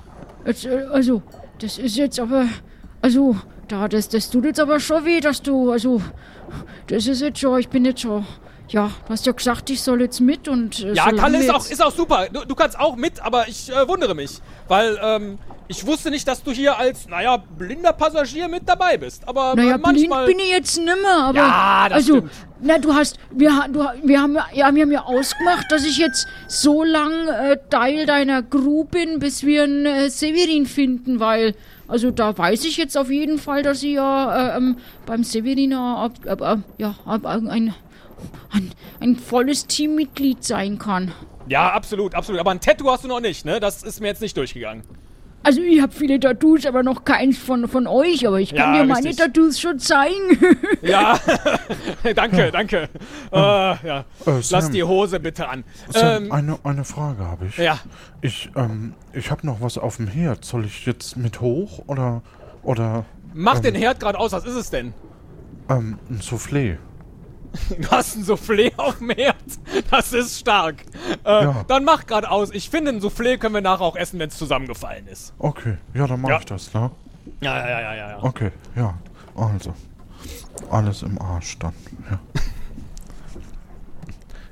jetzt, 0.46 0.66
äh, 0.66 0.86
also, 0.92 1.22
das 1.60 1.78
ist 1.78 1.98
jetzt 1.98 2.20
aber, 2.20 2.48
also, 3.02 3.36
da, 3.68 3.88
das, 3.88 4.10
das 4.10 4.30
tut 4.30 4.46
jetzt 4.46 4.60
aber 4.60 4.80
schon 4.80 5.04
weh, 5.06 5.20
dass 5.20 5.42
du, 5.42 5.72
also, 5.72 6.02
das 6.88 7.06
ist 7.08 7.22
jetzt 7.22 7.40
schon, 7.40 7.60
ich 7.60 7.70
bin 7.70 7.86
jetzt 7.86 8.02
schon, 8.02 8.26
ja, 8.70 8.92
du 9.06 9.14
hast 9.14 9.26
ja 9.26 9.32
gesagt, 9.32 9.70
ich 9.70 9.82
soll 9.82 10.02
jetzt 10.02 10.20
mit 10.20 10.48
und. 10.48 10.84
Äh, 10.84 10.94
Ja, 10.94 11.12
Kalle 11.12 11.40
ist 11.40 11.50
auch, 11.50 11.66
ist 11.70 11.84
auch 11.84 11.92
super. 11.92 12.28
Du, 12.32 12.46
du 12.46 12.56
kannst 12.56 12.78
auch 12.80 12.96
mit, 12.96 13.22
aber 13.22 13.48
ich 13.48 13.70
äh, 13.70 13.88
wundere 13.88 14.14
mich. 14.16 14.42
Weil, 14.68 14.98
ähm, 15.02 15.38
ich 15.68 15.86
wusste 15.86 16.10
nicht, 16.10 16.28
dass 16.28 16.44
du 16.44 16.52
hier 16.52 16.78
als, 16.78 17.08
naja, 17.08 17.38
blinder 17.38 17.94
Passagier 17.94 18.48
mit 18.48 18.68
dabei 18.68 18.98
bist. 18.98 19.28
Aber 19.28 19.54
Naja, 19.56 19.76
äh, 19.76 19.78
manchmal. 19.78 20.26
blind 20.26 20.38
bin 20.38 20.46
ich 20.46 20.52
jetzt 20.52 20.78
nimmer, 20.78 21.26
aber. 21.26 21.38
Ja, 21.38 21.90
das 21.90 21.98
also, 21.98 22.18
stimmt. 22.18 22.32
na, 22.62 22.78
du 22.78 22.94
hast. 22.94 23.18
Wir, 23.32 23.66
du, 23.72 23.86
wir, 24.04 24.22
haben, 24.22 24.38
ja, 24.54 24.74
wir 24.74 24.82
haben 24.82 24.92
ja 24.92 25.04
ausgemacht, 25.04 25.66
dass 25.70 25.86
ich 25.86 25.98
jetzt 25.98 26.28
so 26.48 26.84
lang 26.84 27.12
äh, 27.28 27.58
Teil 27.70 28.06
deiner 28.06 28.44
Crew 28.44 28.86
bin, 28.86 29.20
bis 29.20 29.46
wir 29.46 29.64
einen 29.64 29.86
äh, 29.86 30.10
Severin 30.10 30.66
finden, 30.66 31.20
weil. 31.20 31.56
Also 31.90 32.12
da 32.12 32.38
weiß 32.38 32.66
ich 32.66 32.76
jetzt 32.76 32.98
auf 32.98 33.10
jeden 33.10 33.38
Fall, 33.38 33.64
dass 33.64 33.82
ich 33.82 33.94
ja 33.94 34.56
äh, 34.56 34.58
ähm, 34.58 34.76
beim 35.06 35.24
Severiner 35.24 35.98
ab, 36.00 36.12
ab, 36.28 36.42
ab, 36.42 36.60
ja, 36.78 36.96
ein, 37.06 37.74
ein, 38.50 38.72
ein 39.00 39.16
volles 39.16 39.68
Teammitglied 39.68 40.44
sein 40.44 40.80
kann. 40.80 41.14
Ja, 41.48 41.72
absolut, 41.72 42.14
absolut. 42.14 42.42
Aber 42.42 42.52
ein 42.52 42.60
Tattoo 42.60 42.92
hast 42.92 43.06
du 43.06 43.08
noch 43.08 43.22
nicht, 43.22 43.46
ne? 43.46 43.62
Das 43.62 43.84
ist 43.84 44.02
mir 44.02 44.08
jetzt 44.08 44.22
nicht 44.22 44.36
durchgegangen. 44.36 44.84
Also 45.48 45.62
ich 45.62 45.82
habe 45.82 45.94
viele 45.94 46.20
Tattoos, 46.20 46.66
aber 46.66 46.84
noch 46.84 47.06
keins 47.06 47.38
von, 47.38 47.70
von 47.70 47.88
euch, 47.88 48.28
aber 48.28 48.42
ich 48.42 48.54
kann 48.54 48.74
Ja, 48.76 48.82
dir 48.82 48.86
meine 48.94 49.08
richtig. 49.08 49.16
Tattoos 49.26 49.58
schon 49.62 49.80
zeigen. 49.80 50.14
Ja, 50.82 51.18
danke, 52.16 52.52
danke. 52.52 52.90
Äh, 53.32 53.38
ja. 53.38 54.00
Äh, 54.26 54.42
Lass 54.52 54.70
die 54.72 54.84
Hose 54.84 55.22
bitte 55.22 55.48
an. 55.48 55.64
Sam, 55.90 56.26
Ähm, 56.26 56.32
eine, 56.34 56.60
eine 56.66 56.84
Frage 56.84 57.24
habe 57.26 57.46
ich. 57.46 57.56
ja, 57.58 57.80
Ich, 58.20 58.50
ähm, 58.58 58.94
ich 59.14 59.32
habe 59.32 59.48
noch 59.48 59.62
was 59.62 59.78
auf 59.78 59.96
dem 59.96 60.08
Herd. 60.08 60.44
Soll 60.44 60.66
ich 60.66 60.86
jetzt 60.86 61.16
mit 61.16 61.40
hoch 61.40 61.82
oder, 61.88 62.22
oder, 62.64 63.06
mach 63.34 63.56
Ähm. 63.56 63.62
den 63.62 63.76
Herd 63.76 64.02
gerade 64.02 64.20
aus. 64.20 64.34
Was 64.34 64.44
ist 64.46 64.56
es 64.56 64.70
denn? 64.70 64.94
ähm, 65.70 65.98
ein 66.10 66.20
Soufflé? 66.20 66.76
Du 67.70 67.90
hast 67.92 68.16
ein 68.16 68.24
Soufflé 68.24 68.72
auf 68.78 68.98
dem 69.00 69.10
Herd. 69.10 69.36
Das 69.92 70.14
ist 70.14 70.40
stark. 70.40 70.84
Äh, 71.26 71.44
Ja. 71.44 71.66
Dann 71.68 71.84
mach 71.84 72.06
gerade 72.06 72.30
aus. 72.30 72.52
Ich 72.52 72.70
finde, 72.70 72.92
ein 72.92 73.02
Soufflé 73.02 73.38
können 73.38 73.54
wir 73.56 73.62
nachher 73.62 73.82
auch 73.84 73.96
essen, 73.96 74.20
wenn 74.20 74.30
es 74.30 74.38
zusammengefallen 74.38 75.08
ist. 75.08 75.34
Okay, 75.40 75.78
ja, 75.94 76.08
dann 76.08 76.22
mache 76.22 76.34
Ja. 76.34 76.40
ich 76.40 76.46
das, 76.46 76.74
ne? 76.74 76.92
Ja, 77.42 77.58
ja, 77.58 77.70
ja, 77.70 77.82
ja, 77.82 77.96
ja. 77.96 78.10
ja. 78.12 78.24
Okay, 78.24 78.52
ja. 78.76 78.94
Also, 79.36 79.74
alles 80.72 81.04
im 81.04 81.20
Arsch 81.22 81.58
dann, 81.60 81.74
ja. 82.10 82.20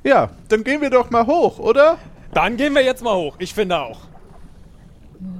Ja, 0.04 0.30
dann 0.50 0.64
gehen 0.64 0.82
wir 0.82 0.90
doch 0.92 1.10
mal 1.10 1.26
hoch, 1.26 1.58
oder? 1.58 1.98
Dann 2.34 2.58
gehen 2.58 2.76
wir 2.76 2.84
jetzt 2.84 3.04
mal 3.04 3.16
hoch. 3.16 3.36
Ich 3.40 3.54
finde 3.56 3.80
auch. 3.80 4.02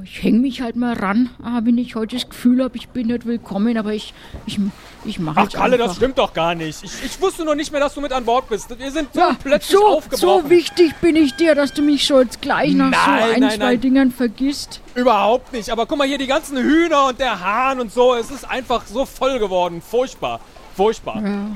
Ich 0.04 0.22
hänge 0.24 0.40
mich 0.40 0.62
halt 0.62 0.76
mal 0.76 0.94
ran, 0.94 1.30
ah, 1.44 1.62
wenn 1.64 1.78
ich 1.78 1.96
heute 1.96 2.16
das 2.16 2.30
Gefühl 2.30 2.64
habe, 2.64 2.78
ich 2.78 2.90
bin 2.90 3.08
nicht 3.08 3.26
willkommen, 3.26 3.76
aber 3.78 3.94
ich, 3.94 4.14
ich, 4.46 4.60
ich 5.04 5.20
mache 5.20 5.40
Ach, 5.42 5.50
Kalle, 5.52 5.74
einfach. 5.74 5.88
das 5.88 5.96
stimmt 5.98 6.18
doch 6.18 6.34
gar 6.34 6.56
nicht. 6.56 6.82
Ich, 6.84 7.04
ich 7.04 7.20
wusste 7.20 7.44
nur 7.44 7.56
nicht 7.56 7.72
mehr, 7.72 7.82
dass 7.82 7.94
du 7.96 8.02
mit 8.02 8.14
an 8.14 8.24
Bord 8.24 8.48
bist. 8.48 8.78
Wir 8.80 8.92
sind 8.92 9.10
so 9.14 9.20
Ja, 9.20 9.36
plötzlich 9.42 9.78
so, 9.78 9.86
aufgebrochen. 9.86 10.44
so 10.44 10.50
wichtig 10.50 10.96
bin 11.02 11.16
ich 11.16 11.34
dir, 11.36 11.56
dass 11.56 11.74
du 11.74 11.82
mich 11.82 12.06
schon 12.06 12.22
jetzt 12.24 12.42
gleich 12.42 12.74
nach 12.74 12.94
so 12.94 13.12
Nein, 13.12 13.34
ein, 13.34 13.40
nein, 13.42 13.50
zwei 13.58 13.66
nein. 13.66 13.82
Dingern 13.82 14.12
vergisst. 14.12 14.80
Überhaupt 14.94 15.52
nicht. 15.52 15.70
Aber 15.72 15.86
guck 15.88 15.98
mal 15.98 16.08
hier, 16.08 16.20
die 16.20 16.28
ganzen 16.28 16.58
Hühner 16.58 17.08
und 17.08 17.20
der 17.20 17.40
Hahn 17.40 17.80
und 17.82 17.92
so. 17.92 18.14
Es 18.14 18.30
ist 18.32 18.50
einfach 18.50 18.86
so 18.86 19.06
voll 19.06 19.40
geworden. 19.40 19.82
Furchtbar. 19.82 20.40
Furchtbar. 20.76 21.22
Ja. 21.22 21.48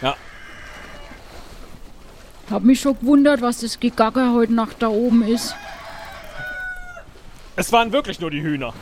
Ja. 0.00 0.16
Hab 2.50 2.62
mich 2.62 2.80
schon 2.80 2.98
gewundert, 2.98 3.42
was 3.42 3.58
das 3.60 3.80
Gegacker 3.80 4.32
heute 4.32 4.54
Nacht 4.54 4.76
da 4.78 4.88
oben 4.88 5.22
ist. 5.22 5.54
Es 7.56 7.72
waren 7.72 7.92
wirklich 7.92 8.20
nur 8.20 8.30
die 8.30 8.42
Hühner. 8.42 8.72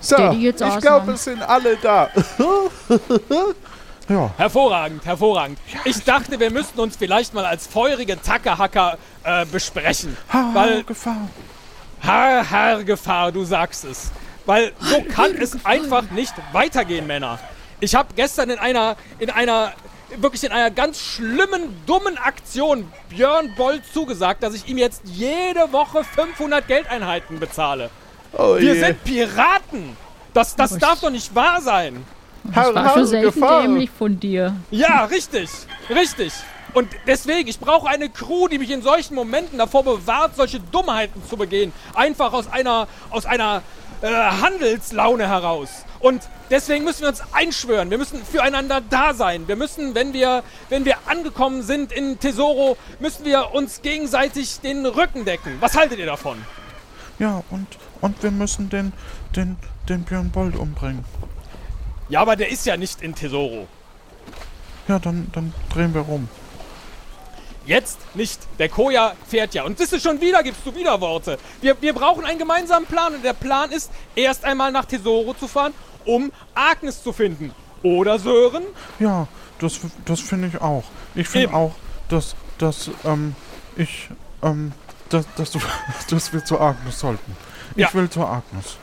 So, 0.00 0.16
hätte 0.16 0.36
ich 0.36 0.42
jetzt 0.42 0.60
ich 0.62 0.66
auch 0.66 0.80
glaube, 0.80 1.12
es 1.12 1.24
sind 1.24 1.42
alle 1.42 1.76
da. 1.76 2.08
Ja, 4.08 4.28
Hervorragend, 4.36 5.06
hervorragend. 5.06 5.56
Ich 5.84 6.02
dachte, 6.02 6.40
wir 6.40 6.50
müssten 6.50 6.80
uns 6.80 6.96
vielleicht 6.96 7.32
mal 7.32 7.44
als 7.44 7.68
feurige 7.68 8.20
Tackerhacker 8.20 8.98
äh, 9.22 9.46
besprechen. 9.46 10.16
ha, 10.32 10.50
Weil 10.52 10.82
Gefahr. 10.82 11.28
Herr, 12.00 12.50
Herr 12.50 12.82
Gefahr, 12.82 13.30
du 13.30 13.44
sagst 13.44 13.84
es. 13.84 14.10
Weil 14.46 14.72
so 14.80 15.00
kann 15.02 15.36
es 15.36 15.64
einfach 15.64 16.10
nicht 16.10 16.34
weitergehen, 16.50 17.06
Männer. 17.06 17.38
Ich 17.78 17.94
habe 17.94 18.08
gestern 18.16 18.50
in 18.50 18.58
einer, 18.58 18.96
in 19.20 19.30
einer, 19.30 19.74
wirklich 20.16 20.44
in 20.44 20.52
einer 20.52 20.70
ganz 20.70 21.00
schlimmen, 21.00 21.76
dummen 21.86 22.18
Aktion 22.18 22.90
Björn 23.08 23.54
Boll 23.56 23.80
zugesagt, 23.92 24.42
dass 24.42 24.54
ich 24.54 24.68
ihm 24.68 24.78
jetzt 24.78 25.02
jede 25.04 25.72
Woche 25.72 26.02
500 26.04 26.66
Geldeinheiten 26.66 27.38
bezahle. 27.40 27.90
Oh 28.32 28.56
Wir 28.56 28.74
je. 28.74 28.80
sind 28.80 29.04
Piraten! 29.04 29.96
Das, 30.34 30.54
das 30.56 30.78
darf 30.78 30.94
ich- 30.96 31.00
doch 31.00 31.10
nicht 31.10 31.34
wahr 31.34 31.60
sein! 31.60 32.04
Herr, 32.52 32.74
War 32.74 32.94
schon 32.94 33.06
selten 33.06 33.34
Gefahr. 33.34 33.62
dämlich 33.62 33.90
von 33.90 34.18
dir. 34.18 34.54
Ja, 34.70 35.04
richtig, 35.04 35.50
richtig. 35.90 36.32
Und 36.72 36.88
deswegen, 37.06 37.48
ich 37.48 37.58
brauche 37.58 37.88
eine 37.88 38.08
Crew, 38.08 38.48
die 38.48 38.58
mich 38.58 38.70
in 38.70 38.80
solchen 38.80 39.14
Momenten 39.14 39.58
davor 39.58 39.82
bewahrt, 39.84 40.36
solche 40.36 40.60
Dummheiten 40.60 41.20
zu 41.28 41.36
begehen. 41.36 41.72
Einfach 41.94 42.32
aus 42.32 42.50
einer, 42.50 42.86
aus 43.10 43.26
einer 43.26 43.62
äh, 44.02 44.06
Handelslaune 44.08 45.26
heraus. 45.28 45.68
Und 46.00 46.22
deswegen 46.48 46.84
müssen 46.84 47.02
wir 47.02 47.08
uns 47.08 47.22
einschwören. 47.32 47.90
Wir 47.90 47.98
müssen 47.98 48.24
füreinander 48.24 48.80
da 48.80 49.12
sein. 49.12 49.46
Wir 49.46 49.56
müssen, 49.56 49.94
wenn 49.94 50.14
wir, 50.14 50.42
wenn 50.70 50.86
wir 50.86 50.96
angekommen 51.06 51.62
sind 51.62 51.92
in 51.92 52.18
Tesoro, 52.18 52.78
müssen 53.00 53.26
wir 53.26 53.52
uns 53.52 53.82
gegenseitig 53.82 54.60
den 54.60 54.86
Rücken 54.86 55.26
decken. 55.26 55.58
Was 55.60 55.76
haltet 55.76 55.98
ihr 55.98 56.06
davon? 56.06 56.38
Ja, 57.18 57.42
und, 57.50 57.66
und 58.00 58.22
wir 58.22 58.30
müssen 58.30 58.70
den, 58.70 58.94
den, 59.36 59.58
den 59.90 60.04
Björn 60.04 60.30
Bold 60.30 60.56
umbringen. 60.56 61.04
Ja, 62.08 62.22
aber 62.22 62.34
der 62.34 62.50
ist 62.50 62.64
ja 62.64 62.78
nicht 62.78 63.02
in 63.02 63.14
Tesoro. 63.14 63.68
Ja, 64.88 64.98
dann, 64.98 65.28
dann 65.32 65.52
drehen 65.72 65.92
wir 65.92 66.00
rum. 66.00 66.28
Jetzt 67.66 67.98
nicht. 68.16 68.40
Der 68.58 68.68
Koja 68.68 69.12
fährt 69.28 69.54
ja. 69.54 69.64
Und 69.64 69.78
das 69.78 69.92
ist 69.92 70.02
schon 70.02 70.20
wieder, 70.20 70.42
gibst 70.42 70.62
du 70.64 70.74
wieder 70.74 71.00
Worte. 71.00 71.38
Wir, 71.60 71.80
wir 71.80 71.92
brauchen 71.92 72.24
einen 72.24 72.38
gemeinsamen 72.38 72.86
Plan. 72.86 73.14
Und 73.14 73.24
der 73.24 73.34
Plan 73.34 73.70
ist, 73.70 73.90
erst 74.16 74.44
einmal 74.44 74.72
nach 74.72 74.86
Tesoro 74.86 75.34
zu 75.34 75.46
fahren, 75.46 75.74
um 76.10 76.32
Agnes 76.54 77.02
zu 77.02 77.12
finden. 77.12 77.52
Oder 77.82 78.18
Sören? 78.18 78.64
Ja, 78.98 79.26
das, 79.58 79.80
das 80.04 80.20
finde 80.20 80.48
ich 80.48 80.60
auch. 80.60 80.84
Ich 81.14 81.28
finde 81.28 81.54
auch, 81.54 81.72
dass, 82.08 82.34
dass, 82.58 82.90
ähm, 83.04 83.34
ich, 83.76 84.10
ähm, 84.42 84.72
dass, 85.08 85.24
dass, 85.36 85.50
du, 85.52 85.60
dass 86.10 86.32
wir 86.32 86.44
zu 86.44 86.60
Agnes 86.60 86.98
sollten. 86.98 87.36
Ich 87.76 87.82
Ja. 87.82 87.94
will 87.94 88.10
zu 88.10 88.24
Agnes. 88.26 88.76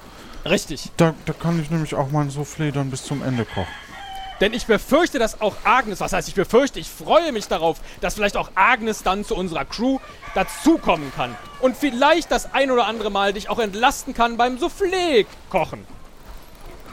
Richtig. 0.46 0.90
Da, 0.98 1.14
da 1.26 1.34
kann 1.34 1.62
ich 1.62 1.70
nämlich 1.70 1.94
auch 1.94 2.10
mein 2.12 2.32
Soufflé 2.32 2.72
dann 2.72 2.90
bis 2.90 3.04
zum 3.04 3.22
Ende 3.24 3.46
kochen. 3.46 3.68
Denn 4.40 4.54
ich 4.54 4.68
befürchte, 4.68 5.18
dass 5.20 5.42
auch 5.42 5.56
Agnes, 5.64 6.00
was 6.00 6.14
heißt 6.14 6.28
ich 6.28 6.36
befürchte, 6.36 6.80
ich 6.80 6.90
freue 6.90 7.32
mich 7.32 7.48
darauf, 7.48 7.78
dass 8.02 8.14
vielleicht 8.14 8.38
auch 8.38 8.52
Agnes 8.54 9.02
dann 9.04 9.26
zu 9.26 9.36
unserer 9.36 9.66
Crew 9.66 9.98
dazukommen 10.36 11.12
kann. 11.16 11.36
Und 11.60 11.76
vielleicht 11.76 12.32
das 12.32 12.54
ein 12.54 12.70
oder 12.70 12.86
andere 12.86 13.10
Mal 13.10 13.34
dich 13.34 13.50
auch 13.50 13.58
entlasten 13.60 14.14
kann 14.14 14.38
beim 14.38 14.58
Soufflé 14.58 15.26
kochen. 15.50 15.86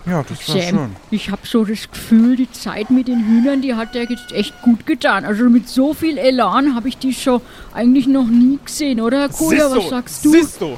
Ja, 0.07 0.23
das 0.23 0.47
Sam, 0.47 0.61
schön. 0.61 0.97
ich 1.11 1.31
habe 1.31 1.47
so 1.47 1.65
das 1.65 1.91
Gefühl, 1.91 2.37
die 2.37 2.51
Zeit 2.53 2.91
mit 2.91 3.09
den 3.09 3.25
Hühnern, 3.27 3.63
die 3.63 3.75
hat 3.75 3.95
der 3.95 4.05
jetzt 4.05 4.33
echt 4.33 4.61
gut 4.61 4.85
getan. 4.85 5.25
Also 5.25 5.45
mit 5.45 5.69
so 5.69 5.95
viel 5.95 6.19
Elan 6.19 6.75
habe 6.75 6.89
ich 6.89 6.99
die 6.99 7.15
schon 7.15 7.41
eigentlich 7.73 8.07
noch 8.07 8.27
nie 8.27 8.59
gesehen, 8.63 9.01
oder 9.01 9.31
Koja? 9.31 9.71
Was 9.71 9.89
sagst 9.89 10.25
du? 10.25 10.33
Siehst 10.33 10.61
du? 10.61 10.77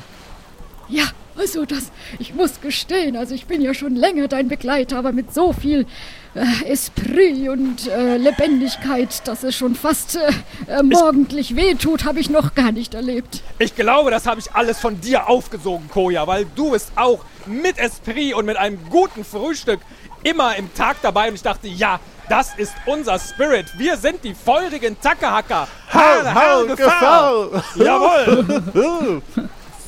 Ja, 0.88 1.04
also 1.36 1.64
das, 1.64 1.90
ich 2.20 2.34
muss 2.34 2.60
gestehen, 2.60 3.16
also 3.16 3.34
ich 3.34 3.46
bin 3.46 3.60
ja 3.60 3.74
schon 3.74 3.96
länger 3.96 4.28
dein 4.28 4.46
Begleiter, 4.46 4.96
aber 4.96 5.10
mit 5.10 5.34
so 5.34 5.52
viel 5.52 5.86
äh, 6.36 6.70
Esprit 6.70 7.48
und 7.48 7.88
äh, 7.88 8.18
Lebendigkeit, 8.18 9.26
dass 9.26 9.42
es 9.42 9.56
schon 9.56 9.74
fast 9.74 10.16
äh, 10.16 10.30
äh, 10.68 10.82
morgendlich 10.82 11.56
wehtut, 11.56 12.04
habe 12.04 12.20
ich 12.20 12.28
noch 12.28 12.54
gar 12.54 12.72
nicht 12.72 12.94
erlebt. 12.94 13.42
Ich 13.58 13.74
glaube, 13.74 14.10
das 14.10 14.26
habe 14.26 14.40
ich 14.40 14.52
alles 14.52 14.78
von 14.78 15.00
dir 15.00 15.28
aufgesogen, 15.28 15.88
Koja, 15.88 16.26
weil 16.26 16.46
du 16.54 16.72
bist 16.72 16.92
auch 16.96 17.24
mit 17.46 17.78
Esprit 17.78 18.34
und 18.34 18.44
mit 18.44 18.56
einem 18.56 18.78
guten 18.90 19.24
Frühstück 19.24 19.80
immer 20.22 20.56
im 20.56 20.72
Tag 20.74 20.98
dabei 21.02 21.28
und 21.28 21.34
ich 21.34 21.42
dachte, 21.42 21.68
ja, 21.68 22.00
das 22.28 22.54
ist 22.56 22.74
unser 22.86 23.18
Spirit. 23.18 23.66
Wir 23.78 23.96
sind 23.96 24.22
die 24.24 24.34
feurigen 24.34 25.00
Tackerhacker. 25.00 25.68
Hau, 25.92 26.34
hau, 26.34 26.64
Gefahr. 26.66 27.62
Jawohl. 27.76 29.22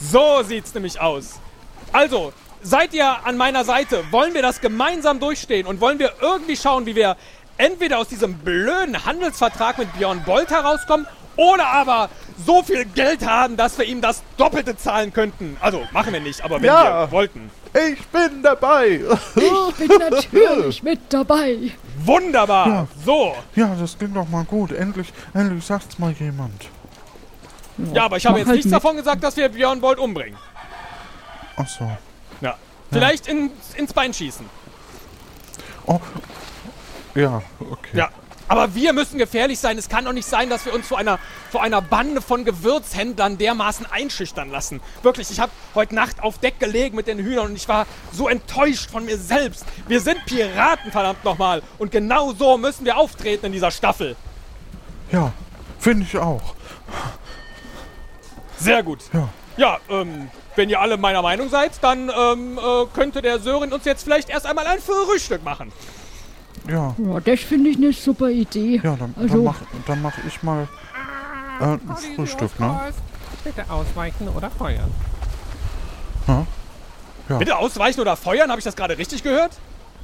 so 0.01 0.43
sieht's 0.45 0.73
nämlich 0.73 1.01
aus. 1.01 1.41
Also, 1.93 2.33
seid 2.63 2.95
ihr 2.95 3.25
an 3.27 3.37
meiner 3.37 3.65
Seite? 3.65 4.05
Wollen 4.11 4.35
wir 4.35 4.43
das 4.43 4.61
gemeinsam 4.61 5.21
durchstehen 5.21 5.67
und 5.67 5.81
wollen 5.81 5.99
wir 5.99 6.13
irgendwie 6.21 6.57
schauen, 6.57 6.87
wie 6.87 6.95
wir 6.95 7.17
entweder 7.57 7.99
aus 7.99 8.09
diesem 8.09 8.35
blöden 8.39 9.05
Handelsvertrag 9.05 9.79
mit 9.79 9.93
Björn 9.95 10.23
Bolt 10.25 10.51
herauskommen 10.51 11.07
Oder 11.37 11.67
aber 11.69 12.09
so 12.45 12.65
viel 12.65 12.85
Geld 12.85 13.25
haben, 13.25 13.57
dass 13.57 13.79
wir 13.79 13.85
ihm 13.85 14.01
das 14.01 14.25
Doppelte 14.37 14.77
zahlen 14.77 15.13
könnten. 15.13 15.57
Also 15.61 15.87
machen 15.93 16.13
wir 16.13 16.19
nicht, 16.21 16.43
aber 16.43 16.57
wenn 16.57 16.65
Ja. 16.65 17.03
wir 17.03 17.13
wollten. 17.13 17.51
Ich 17.93 18.05
bin 18.09 18.43
dabei. 18.43 19.01
Ich 19.37 19.75
bin 19.89 19.99
natürlich 19.99 20.83
mit 20.83 20.99
dabei. 21.11 21.57
Wunderbar. 22.05 22.89
So. 23.05 23.37
Ja, 23.55 23.73
das 23.79 23.97
klingt 23.97 24.17
doch 24.17 24.29
mal 24.29 24.43
gut. 24.45 24.73
Endlich, 24.73 25.13
endlich 25.33 25.65
sagt's 25.65 25.97
mal 26.01 26.11
jemand. 26.13 26.67
Ja, 27.95 28.07
aber 28.07 28.17
ich 28.17 28.27
habe 28.27 28.39
jetzt 28.39 28.49
halt 28.49 28.57
nichts 28.57 28.67
mit. 28.67 28.75
davon 28.75 28.97
gesagt, 28.97 29.23
dass 29.23 29.37
wir 29.37 29.49
Björn 29.49 29.81
Bolt 29.81 29.99
umbringen. 30.01 30.37
Ach 31.57 31.69
so. 31.69 31.89
Ja. 32.41 32.57
Vielleicht 32.91 33.27
in, 33.27 33.51
ins 33.77 33.93
Bein 33.93 34.15
schießen. 34.15 34.47
Oh. 35.87 36.01
Ja, 37.15 37.43
okay. 37.61 37.97
Ja. 37.97 38.11
Aber 38.51 38.75
wir 38.75 38.95
müssen 38.95 39.19
gefährlich 39.19 39.59
sein. 39.59 39.77
Es 39.77 39.91
kann 39.91 40.07
doch 40.07 40.15
nicht 40.15 40.27
sein, 40.27 40.49
dass 40.49 40.65
wir 40.65 40.73
uns 40.73 40.89
vor 40.89 40.97
einer, 40.99 41.19
vor 41.51 41.63
einer 41.63 41.83
Bande 41.83 42.23
von 42.23 42.47
Gewürzhändlern 42.47 43.37
dermaßen 43.37 43.85
einschüchtern 43.85 44.51
lassen. 44.51 44.81
Wirklich, 45.03 45.31
ich 45.31 45.39
habe 45.39 45.53
heute 45.75 45.95
Nacht 45.95 46.23
auf 46.23 46.39
Deck 46.39 46.59
gelegen 46.59 46.97
mit 46.97 47.07
den 47.07 47.19
Hühnern 47.19 47.49
und 47.49 47.57
ich 47.57 47.69
war 47.69 47.87
so 48.11 48.27
enttäuscht 48.27 48.91
von 48.91 49.05
mir 49.05 49.19
selbst. 49.19 49.67
Wir 49.87 50.01
sind 50.01 50.25
Piraten, 50.25 50.91
verdammt 50.91 51.25
nochmal. 51.25 51.63
Und 51.77 51.93
genau 51.93 52.33
so 52.33 52.57
müssen 52.57 52.87
wir 52.87 52.97
auftreten 52.97 53.47
in 53.47 53.53
dieser 53.53 53.71
Staffel. 53.71 54.17
Ja, 55.13 55.33
finde 55.79 56.05
ich 56.05 56.17
auch. 56.17 56.55
Sehr 58.59 58.83
gut. 58.83 59.01
Ja. 59.13 59.29
Ja, 59.59 59.79
ähm, 59.91 60.31
wenn 60.59 60.69
ihr 60.69 60.81
alle 60.81 60.97
meiner 60.99 61.23
Meinung 61.23 61.49
seid, 61.49 61.73
dann 61.81 62.11
ähm, 62.11 62.59
äh, 62.59 62.87
könnte 62.93 63.23
der 63.23 63.39
Sören 63.39 63.73
uns 63.73 63.85
jetzt 63.87 64.03
vielleicht 64.03 64.29
erst 64.29 64.45
einmal 64.45 64.67
ein 64.67 64.79
Frühstück 64.81 65.43
machen. 65.45 65.73
Ja, 66.69 66.95
Ja, 66.99 67.21
das 67.21 67.41
finde 67.41 67.71
ich 67.71 67.77
eine 67.79 67.93
super 67.95 68.29
Idee. 68.29 68.81
ja, 68.85 68.97
dann, 68.97 69.15
Also- 69.17 69.35
dann, 69.37 69.45
mach, 69.45 69.57
dann 69.87 70.03
mach 70.03 70.13
ich 70.27 70.43
mal 70.43 70.69
äh, 71.61 71.65
ein 71.65 71.81
Frühstück, 72.17 72.59
ne? 72.61 72.79
Bitte 73.45 73.65
ausweichen 73.71 74.29
oder 74.29 74.51
feuern. 74.51 74.91
Bitte 77.39 77.57
ausweichen 77.57 78.01
oder 78.01 78.17
feuern? 78.17 78.51
Habe 78.51 78.59
ich 78.59 78.65
das 78.65 78.75
gerade 78.77 78.97
richtig 78.99 79.23
gehört? 79.23 79.53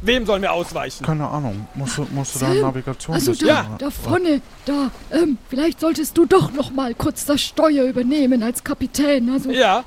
Wem 0.02 0.26
sollen 0.26 0.42
wir 0.42 0.52
ausweichen? 0.52 1.04
Keine 1.04 1.26
Ahnung. 1.28 1.66
Musst 1.75 1.96
du, 1.99 2.06
musst 2.12 2.34
du 2.34 2.38
da 2.40 2.46
Sam, 2.46 2.61
Navigation 2.61 3.14
Also 3.14 3.34
da, 3.34 3.46
Ja. 3.46 3.66
da 3.78 3.90
vorne, 3.90 4.42
da, 4.66 4.90
ähm, 5.11 5.38
vielleicht 5.49 5.80
solltest 5.80 6.16
du 6.18 6.26
doch 6.26 6.52
noch 6.52 6.70
mal 6.70 6.94
kurz 6.94 7.25
das 7.25 7.40
Steuer 7.40 7.84
übernehmen 7.84 8.42
als 8.42 8.62
Kapitän. 8.64 9.30
Also, 9.30 9.50
Ja. 9.50 9.84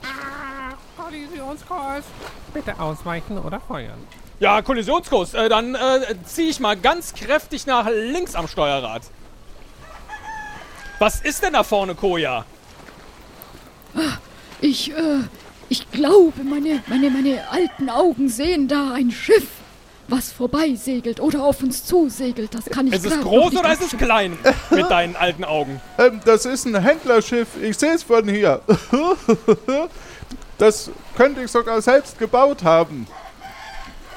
Kollisionskurs. 1.47 2.03
Bitte 2.53 2.79
ausweichen 2.79 3.37
oder 3.37 3.59
feuern. 3.59 3.97
Ja, 4.39 4.61
Kollisionskurs. 4.61 5.33
Äh, 5.33 5.47
dann 5.49 5.75
äh, 5.75 6.15
ziehe 6.25 6.49
ich 6.49 6.59
mal 6.59 6.75
ganz 6.75 7.13
kräftig 7.13 7.65
nach 7.65 7.87
links 7.89 8.35
am 8.35 8.47
Steuerrad. 8.47 9.03
Was 10.99 11.21
ist 11.21 11.43
denn 11.43 11.53
da 11.53 11.63
vorne, 11.63 11.95
Koja? 11.95 12.45
ich, 14.61 14.91
äh, 14.91 15.21
ich 15.69 15.89
glaube, 15.91 16.43
meine, 16.43 16.83
meine, 16.87 17.09
meine 17.09 17.49
alten 17.49 17.89
Augen 17.89 18.29
sehen 18.29 18.67
da 18.67 18.93
ein 18.93 19.11
Schiff, 19.11 19.47
was 20.07 20.31
vorbei 20.31 20.75
segelt 20.75 21.19
oder 21.19 21.43
auf 21.43 21.63
uns 21.63 21.85
zu 21.85 22.09
segelt. 22.09 22.53
Das 22.53 22.65
kann 22.65 22.87
ich 22.87 22.93
Ist 22.93 23.05
es 23.05 23.13
grad 23.13 23.23
noch 23.23 23.31
groß 23.31 23.55
oder 23.55 23.71
ist 23.71 23.81
es 23.81 23.97
klein 23.97 24.37
mit 24.69 24.89
deinen 24.89 25.15
alten 25.15 25.45
Augen? 25.45 25.79
Ähm, 25.97 26.19
das 26.25 26.45
ist 26.45 26.65
ein 26.65 26.75
Händlerschiff. 26.81 27.47
Ich 27.61 27.77
sehe 27.77 27.93
es 27.93 28.03
von 28.03 28.27
hier. 28.27 28.61
das 30.57 30.89
könnte 31.15 31.41
ich 31.41 31.51
sogar 31.51 31.81
selbst 31.81 32.17
gebaut 32.19 32.63
haben. 32.63 33.07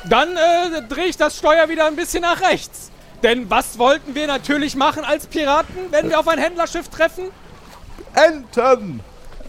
Dann 0.09 0.37
äh, 0.37 0.83
drehe 0.89 1.07
ich 1.07 1.17
das 1.17 1.37
Steuer 1.37 1.69
wieder 1.69 1.87
ein 1.87 1.97
bisschen 1.97 2.23
nach 2.23 2.41
rechts. 2.41 2.91
Denn 3.23 3.51
was 3.51 3.79
wollten 3.79 4.15
wir 4.15 4.27
natürlich 4.27 4.75
machen 4.75 5.05
als 5.05 5.27
Piraten, 5.27 5.77
wenn 5.91 6.09
wir 6.09 6.19
auf 6.19 6.29
ein 6.29 6.39
Händlerschiff 6.39 6.89
treffen? 6.89 7.25
Entern! 8.15 9.01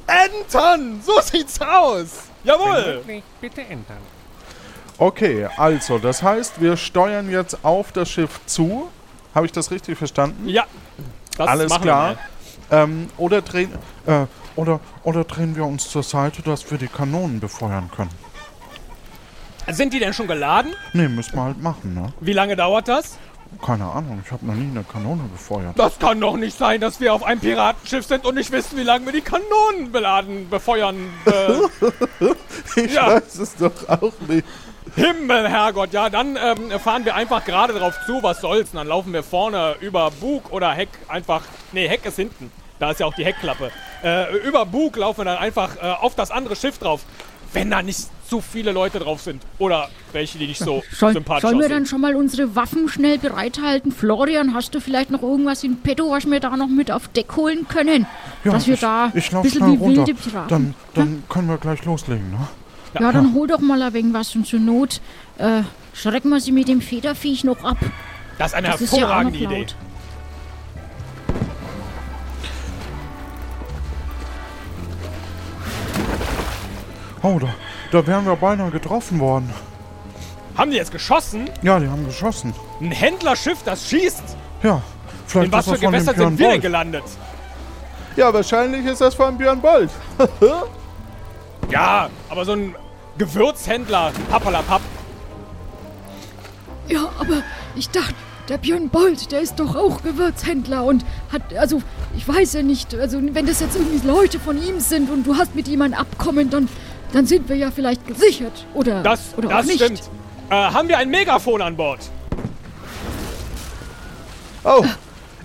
Entern! 0.07 1.01
So 1.05 1.19
sieht's 1.21 1.59
aus! 1.61 2.23
Jawohl! 2.43 3.01
Bitte 3.39 3.61
entern. 3.61 3.97
Okay, 4.97 5.47
also, 5.57 5.97
das 5.97 6.21
heißt, 6.21 6.61
wir 6.61 6.75
steuern 6.75 7.29
jetzt 7.29 7.63
auf 7.63 7.91
das 7.91 8.09
Schiff 8.09 8.41
zu. 8.45 8.89
Habe 9.33 9.45
ich 9.45 9.51
das 9.51 9.71
richtig 9.71 9.97
verstanden? 9.97 10.47
Ja, 10.47 10.65
das 11.37 11.47
Alles 11.47 11.79
klar. 11.79 12.17
Ähm, 12.69 13.09
oder 13.17 13.41
drehen, 13.41 13.71
äh, 14.05 14.25
oder, 14.55 14.79
oder 15.03 15.23
drehen 15.23 15.55
wir 15.55 15.65
uns 15.65 15.89
zur 15.89 16.03
Seite, 16.03 16.41
dass 16.41 16.69
wir 16.71 16.77
die 16.77 16.87
Kanonen 16.87 17.39
befeuern 17.39 17.89
können. 17.95 18.11
Sind 19.69 19.93
die 19.93 19.99
denn 19.99 20.13
schon 20.13 20.27
geladen? 20.27 20.73
Nee, 20.93 21.07
müssen 21.07 21.35
wir 21.35 21.43
halt 21.43 21.61
machen, 21.61 21.93
ne? 21.93 22.11
Wie 22.19 22.33
lange 22.33 22.55
dauert 22.55 22.87
das? 22.87 23.17
Keine 23.63 23.83
Ahnung, 23.85 24.21
ich 24.25 24.31
habe 24.31 24.45
noch 24.45 24.53
nie 24.55 24.69
eine 24.71 24.83
Kanone 24.83 25.23
befeuert. 25.31 25.77
Das 25.77 25.99
kann 25.99 26.19
doch 26.21 26.37
nicht 26.37 26.57
sein, 26.57 26.79
dass 26.79 26.99
wir 27.01 27.13
auf 27.13 27.23
einem 27.23 27.41
Piratenschiff 27.41 28.05
sind 28.05 28.25
und 28.25 28.35
nicht 28.35 28.51
wissen, 28.51 28.77
wie 28.77 28.83
lange 28.83 29.05
wir 29.05 29.11
die 29.13 29.21
Kanonen 29.21 29.91
beladen, 29.91 30.49
befeuern. 30.49 30.95
Äh, 31.25 32.27
Ich 32.81 32.93
Ja. 32.93 33.07
weiß 33.07 33.35
es 33.39 33.55
doch 33.57 33.87
auch 33.89 34.13
nicht. 34.27 34.45
Himmel, 34.95 35.47
Herrgott, 35.49 35.93
ja, 35.93 36.09
dann 36.09 36.37
ähm, 36.41 36.79
fahren 36.79 37.05
wir 37.05 37.13
einfach 37.15 37.43
gerade 37.45 37.73
drauf 37.73 37.93
zu, 38.05 38.23
was 38.23 38.41
soll's. 38.41 38.69
Und 38.71 38.77
dann 38.77 38.87
laufen 38.87 39.13
wir 39.13 39.21
vorne 39.23 39.75
über 39.81 40.11
Bug 40.11 40.51
oder 40.51 40.71
Heck 40.71 40.89
einfach. 41.07 41.41
Nee, 41.71 41.87
Heck 41.87 42.05
ist 42.05 42.15
hinten. 42.15 42.51
Da 42.81 42.89
ist 42.89 42.99
ja 42.99 43.05
auch 43.05 43.13
die 43.13 43.23
Heckklappe. 43.23 43.69
Äh, 44.03 44.35
über 44.39 44.65
Bug 44.65 44.97
laufen 44.97 45.19
wir 45.19 45.25
dann 45.25 45.37
einfach 45.37 45.75
äh, 45.75 45.81
auf 46.01 46.15
das 46.15 46.31
andere 46.31 46.55
Schiff 46.55 46.79
drauf. 46.79 47.01
Wenn 47.53 47.69
da 47.69 47.83
nicht 47.83 48.07
zu 48.27 48.41
viele 48.41 48.71
Leute 48.71 48.97
drauf 48.97 49.21
sind. 49.21 49.43
Oder 49.59 49.89
welche, 50.13 50.39
die 50.39 50.47
nicht 50.47 50.57
so 50.57 50.81
Soll, 50.91 51.13
sympathisch 51.13 51.43
sollen 51.43 51.59
wir 51.59 51.69
dann 51.69 51.85
schon 51.85 52.01
mal 52.01 52.15
unsere 52.15 52.55
Waffen 52.55 52.89
schnell 52.89 53.19
bereithalten? 53.19 53.91
Florian, 53.91 54.55
hast 54.55 54.73
du 54.73 54.79
vielleicht 54.79 55.11
noch 55.11 55.21
irgendwas 55.21 55.63
in 55.63 55.77
petto, 55.77 56.09
was 56.09 56.25
wir 56.25 56.39
da 56.39 56.57
noch 56.57 56.69
mit 56.69 56.91
auf 56.91 57.07
Deck 57.09 57.35
holen 57.35 57.67
können? 57.67 58.07
Dass 58.43 58.65
wir 58.65 58.73
ich, 58.73 58.79
da 58.79 59.11
ich 59.13 59.35
ein 59.35 59.43
bisschen 59.43 59.73
wie 59.73 59.77
runter. 59.77 60.07
wilde 60.07 60.13
Piraten. 60.15 60.49
Dann, 60.49 60.75
dann 60.95 61.23
können 61.29 61.49
wir 61.49 61.57
gleich 61.57 61.85
loslegen, 61.85 62.31
ne? 62.31 62.47
ja, 62.99 63.11
dann 63.11 63.35
hol 63.35 63.47
doch 63.47 63.59
mal 63.59 63.79
ein 63.79 63.93
wenig 63.93 64.13
was 64.13 64.35
und 64.35 64.47
zur 64.47 64.59
Not 64.59 65.01
äh, 65.37 65.61
schrecken 65.93 66.29
wir 66.29 66.39
sie 66.39 66.51
mit 66.51 66.67
dem 66.67 66.81
Federviech 66.81 67.43
noch 67.43 67.63
ab. 67.63 67.77
Das 68.39 68.47
ist 68.47 68.53
eine 68.55 68.69
Das 68.69 68.81
ist 68.81 68.93
ja 68.93 69.01
hervorragende 69.01 69.37
Idee. 69.37 69.67
Oh, 77.23 77.37
da, 77.39 77.47
da 77.91 78.07
wären 78.07 78.25
wir 78.25 78.35
beinahe 78.35 78.71
getroffen 78.71 79.19
worden. 79.19 79.49
Haben 80.57 80.71
die 80.71 80.77
jetzt 80.77 80.91
geschossen? 80.91 81.49
Ja, 81.61 81.79
die 81.79 81.87
haben 81.87 82.05
geschossen. 82.05 82.53
Ein 82.79 82.91
Händlerschiff, 82.91 83.59
das 83.63 83.87
schießt? 83.87 84.23
Ja, 84.63 84.81
vielleicht 85.27 85.47
In 85.47 85.51
was 85.53 85.67
ist 85.67 85.79
für 85.79 85.79
das 85.79 85.79
von 85.81 85.91
dem 85.91 85.91
Gewässern 85.91 86.15
Björn 86.15 86.29
sind 86.29 86.39
wir 86.39 86.45
denn 86.45 86.51
Bolt. 86.53 86.61
gelandet? 86.61 87.03
Ja, 88.17 88.33
wahrscheinlich 88.33 88.85
ist 88.85 89.01
das 89.01 89.15
von 89.15 89.37
Björn 89.37 89.61
Bolt. 89.61 89.89
Ja, 91.69 92.09
aber 92.27 92.43
so 92.43 92.51
ein 92.51 92.75
Gewürzhändler, 93.17 94.11
pappalapapp. 94.29 94.81
Ja, 96.89 97.09
aber 97.17 97.43
ich 97.77 97.89
dachte, 97.89 98.13
der 98.49 98.57
Björn 98.57 98.89
Bolt, 98.89 99.31
der 99.31 99.39
ist 99.39 99.57
doch 99.57 99.75
auch 99.75 100.03
Gewürzhändler 100.03 100.83
und 100.83 101.05
hat, 101.31 101.41
also, 101.55 101.81
ich 102.17 102.27
weiß 102.27 102.53
ja 102.53 102.63
nicht, 102.63 102.93
also 102.95 103.21
wenn 103.21 103.45
das 103.45 103.61
jetzt 103.61 103.77
irgendwie 103.77 104.05
Leute 104.05 104.37
von 104.39 104.61
ihm 104.61 104.81
sind 104.81 105.09
und 105.09 105.25
du 105.25 105.37
hast 105.37 105.55
mit 105.55 105.69
ihm 105.69 105.81
ein 105.81 105.93
Abkommen, 105.93 106.49
dann, 106.49 106.67
dann 107.13 107.25
sind 107.25 107.47
wir 107.49 107.55
ja 107.55 107.71
vielleicht 107.71 108.05
gesichert. 108.07 108.65
Oder, 108.73 109.03
Das, 109.03 109.33
oder 109.37 109.49
das 109.49 109.59
auch 109.59 109.63
nicht. 109.67 109.81
stimmt. 109.83 110.01
Äh, 110.49 110.53
haben 110.55 110.87
wir 110.87 110.97
ein 110.97 111.09
Megafon 111.09 111.61
an 111.61 111.75
Bord? 111.77 111.99
Oh, 114.63 114.85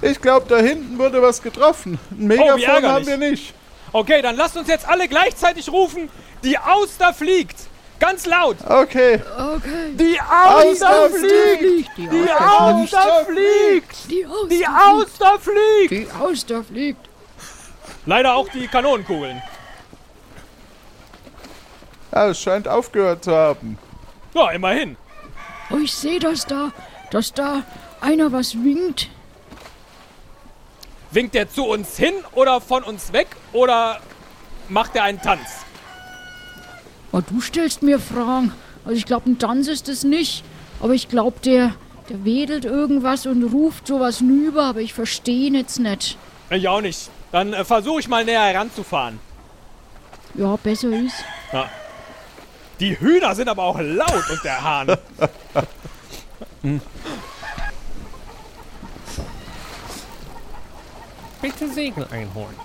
ich 0.03 0.21
glaube, 0.21 0.47
da 0.49 0.59
hinten 0.59 0.99
wurde 0.99 1.23
was 1.23 1.43
getroffen. 1.43 1.99
Ein 2.11 2.17
Oh, 2.23 2.27
Megafon 2.27 2.51
haben 2.69 2.85
ärgerlich. 2.85 3.07
wir 3.07 3.17
nicht. 3.17 3.55
Okay, 3.93 4.21
dann 4.21 4.37
lasst 4.37 4.57
uns 4.57 4.69
jetzt 4.69 4.87
alle 4.87 5.09
gleichzeitig 5.09 5.71
rufen. 5.71 6.09
Die 6.45 6.59
Auster 6.59 7.15
fliegt. 7.15 7.57
Ganz 7.99 8.27
laut. 8.27 8.59
Okay. 8.69 9.23
Okay. 9.39 9.95
Die 9.99 10.21
Auster 10.21 11.05
Auster 11.07 11.11
fliegt. 11.19 11.91
Die 11.97 12.31
Auster 12.31 13.25
fliegt. 13.27 14.11
Die 14.11 14.27
Auster 14.27 14.49
Die 14.51 14.57
fliegt. 14.57 14.69
Auster 14.69 15.39
fliegt. 15.41 15.91
Die 15.91 16.09
Auster 16.21 16.65
fliegt. 16.65 17.01
Leider 18.05 18.35
auch 18.35 18.49
die 18.51 18.69
Kanonenkugeln. 18.69 19.41
Ja, 22.17 22.29
es 22.29 22.41
scheint 22.41 22.67
aufgehört 22.67 23.25
zu 23.25 23.37
haben. 23.37 23.77
Ja, 24.33 24.51
immerhin. 24.51 24.97
Oh, 25.69 25.77
ich 25.77 25.93
sehe 25.93 26.19
das 26.19 26.47
da, 26.47 26.73
dass 27.11 27.35
da 27.35 27.63
einer 28.01 28.33
was 28.33 28.55
winkt. 28.55 29.11
Winkt 31.11 31.35
der 31.35 31.51
zu 31.51 31.67
uns 31.67 31.99
hin 31.99 32.15
oder 32.33 32.63
von 32.63 32.85
uns 32.85 33.13
weg 33.13 33.37
oder 33.53 34.01
macht 34.71 34.97
er 34.97 35.03
einen 35.03 35.21
Tanz? 35.21 35.67
Oh, 37.13 37.21
du 37.21 37.43
stellst 37.43 37.83
mir 37.83 37.99
Fragen. 37.99 38.55
Also 38.87 38.97
ich 38.97 39.05
glaube, 39.05 39.29
ein 39.29 39.39
Tanz 39.39 39.69
ist 39.69 39.91
es 39.91 40.03
nicht. 40.03 40.43
Aber 40.81 40.95
ich 40.95 41.09
glaube, 41.09 41.41
der, 41.41 41.75
der 42.09 42.25
wedelt 42.25 42.65
irgendwas 42.65 43.27
und 43.27 43.43
ruft 43.43 43.89
sowas 43.89 44.23
nüber, 44.23 44.65
aber 44.65 44.81
ich 44.81 44.95
verstehe 44.95 45.49
ihn 45.49 45.55
jetzt 45.55 45.81
nicht. 45.81 46.17
Ich 46.49 46.67
auch 46.67 46.81
nicht. 46.81 47.11
Dann 47.31 47.53
äh, 47.53 47.63
versuche 47.63 48.01
ich 48.01 48.09
mal 48.09 48.25
näher 48.25 48.41
heranzufahren. 48.41 49.21
Ja, 50.33 50.57
besser 50.57 50.89
ist. 50.89 51.23
Die 52.81 52.99
Hühner 52.99 53.35
sind 53.35 53.49
aber 53.49 53.63
auch 53.65 53.79
laut 53.81 54.31
und 54.31 54.45
der 54.45 54.63
Hahn. 54.63 54.97
Bitte 61.41 61.69
Segel 61.69 62.07
einholen. 62.11 62.57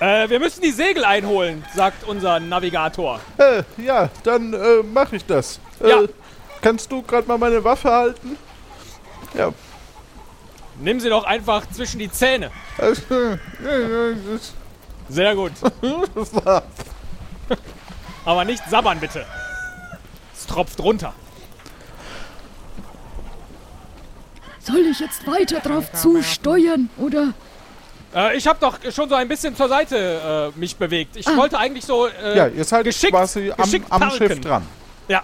Äh, 0.00 0.28
wir 0.28 0.38
müssen 0.38 0.62
die 0.62 0.70
Segel 0.70 1.04
einholen, 1.04 1.64
sagt 1.74 2.04
unser 2.04 2.38
Navigator. 2.38 3.20
Äh, 3.38 3.64
ja, 3.78 4.08
dann 4.22 4.52
äh, 4.52 4.82
mache 4.82 5.16
ich 5.16 5.24
das. 5.24 5.58
Äh, 5.82 5.88
Ja. 5.88 6.02
Kannst 6.60 6.90
du 6.90 7.02
gerade 7.02 7.26
mal 7.28 7.38
meine 7.38 7.62
Waffe 7.64 7.90
halten? 7.90 8.36
Ja. 9.34 9.52
Nimm 10.80 11.00
sie 11.00 11.08
doch 11.08 11.24
einfach 11.24 11.64
zwischen 11.70 11.98
die 11.98 12.10
Zähne. 12.10 12.50
Also, 12.78 13.02
Sehr 15.08 15.34
gut. 15.34 15.50
Aber 18.28 18.44
nicht 18.44 18.62
sabbern, 18.68 19.00
bitte. 19.00 19.24
Es 20.34 20.46
tropft 20.46 20.78
runter. 20.80 21.14
Soll 24.60 24.80
ich 24.90 25.00
jetzt 25.00 25.26
weiter 25.26 25.60
drauf 25.60 25.90
zusteuern 25.94 26.90
oder? 26.98 27.32
Äh, 28.14 28.36
ich 28.36 28.46
habe 28.46 28.58
doch 28.60 28.78
schon 28.92 29.08
so 29.08 29.14
ein 29.14 29.28
bisschen 29.28 29.56
zur 29.56 29.70
Seite 29.70 30.52
äh, 30.54 30.58
mich 30.58 30.76
bewegt. 30.76 31.16
Ich 31.16 31.26
Ah. 31.26 31.38
wollte 31.38 31.56
eigentlich 31.58 31.86
so 31.86 32.06
äh, 32.06 32.36
ja, 32.36 32.46
ihr 32.48 32.64
seid 32.64 32.84
geschickt, 32.84 33.14
quasi 33.14 33.50
am, 33.50 33.64
geschickt 33.64 33.86
am. 33.90 34.10
Schiff 34.10 34.38
dran. 34.42 34.66
Ja. 35.08 35.22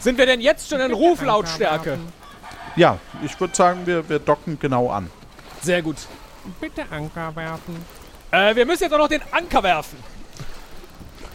Sind 0.00 0.18
wir 0.18 0.26
denn 0.26 0.40
jetzt 0.40 0.68
schon 0.68 0.80
in 0.80 0.92
Ruflautstärke? 0.92 1.96
Ja, 2.74 2.98
ich 3.22 3.38
würde 3.38 3.54
sagen, 3.54 3.86
wir, 3.86 4.08
wir 4.08 4.18
docken 4.18 4.58
genau 4.58 4.90
an. 4.90 5.08
Sehr 5.62 5.80
gut. 5.80 5.96
Bitte 6.60 6.82
Anker 6.90 7.36
werfen. 7.36 7.76
Äh, 8.32 8.56
wir 8.56 8.66
müssen 8.66 8.82
jetzt 8.82 8.92
auch 8.92 8.98
noch 8.98 9.08
den 9.08 9.22
Anker 9.30 9.62
werfen. 9.62 9.96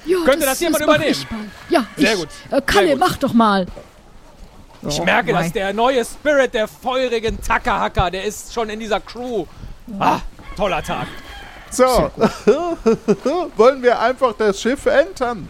Ja, 0.05 0.17
Könnte 0.25 0.45
das 0.45 0.59
jemand 0.59 0.85
mach 0.85 0.95
übernehmen? 0.95 1.11
ich 1.11 1.31
mal. 1.31 1.39
Ja, 1.69 1.85
Sehr 1.97 2.13
ich, 2.13 2.19
gut. 2.19 2.29
Äh, 2.51 2.61
Kalle, 2.61 2.87
Sehr 2.87 2.95
gut. 2.97 3.07
mach 3.07 3.17
doch 3.17 3.33
mal. 3.33 3.65
Ich 4.87 4.99
Oh, 4.99 5.03
merke, 5.03 5.33
mei. 5.33 5.43
dass 5.43 5.51
der 5.53 5.73
neue 5.73 6.05
Spirit 6.05 6.53
der 6.53 6.67
feurigen 6.67 7.41
Tackerhacker, 7.41 8.11
der 8.11 8.23
ist 8.23 8.53
schon 8.53 8.69
in 8.69 8.79
dieser 8.79 8.99
Crew. 8.99 9.45
Ah, 9.99 10.19
toller 10.55 10.83
Tag. 10.83 11.07
So, 11.71 11.83
wollen 13.57 13.81
wir 13.81 13.99
einfach 13.99 14.33
das 14.37 14.61
Schiff 14.61 14.85
entern? 14.85 15.47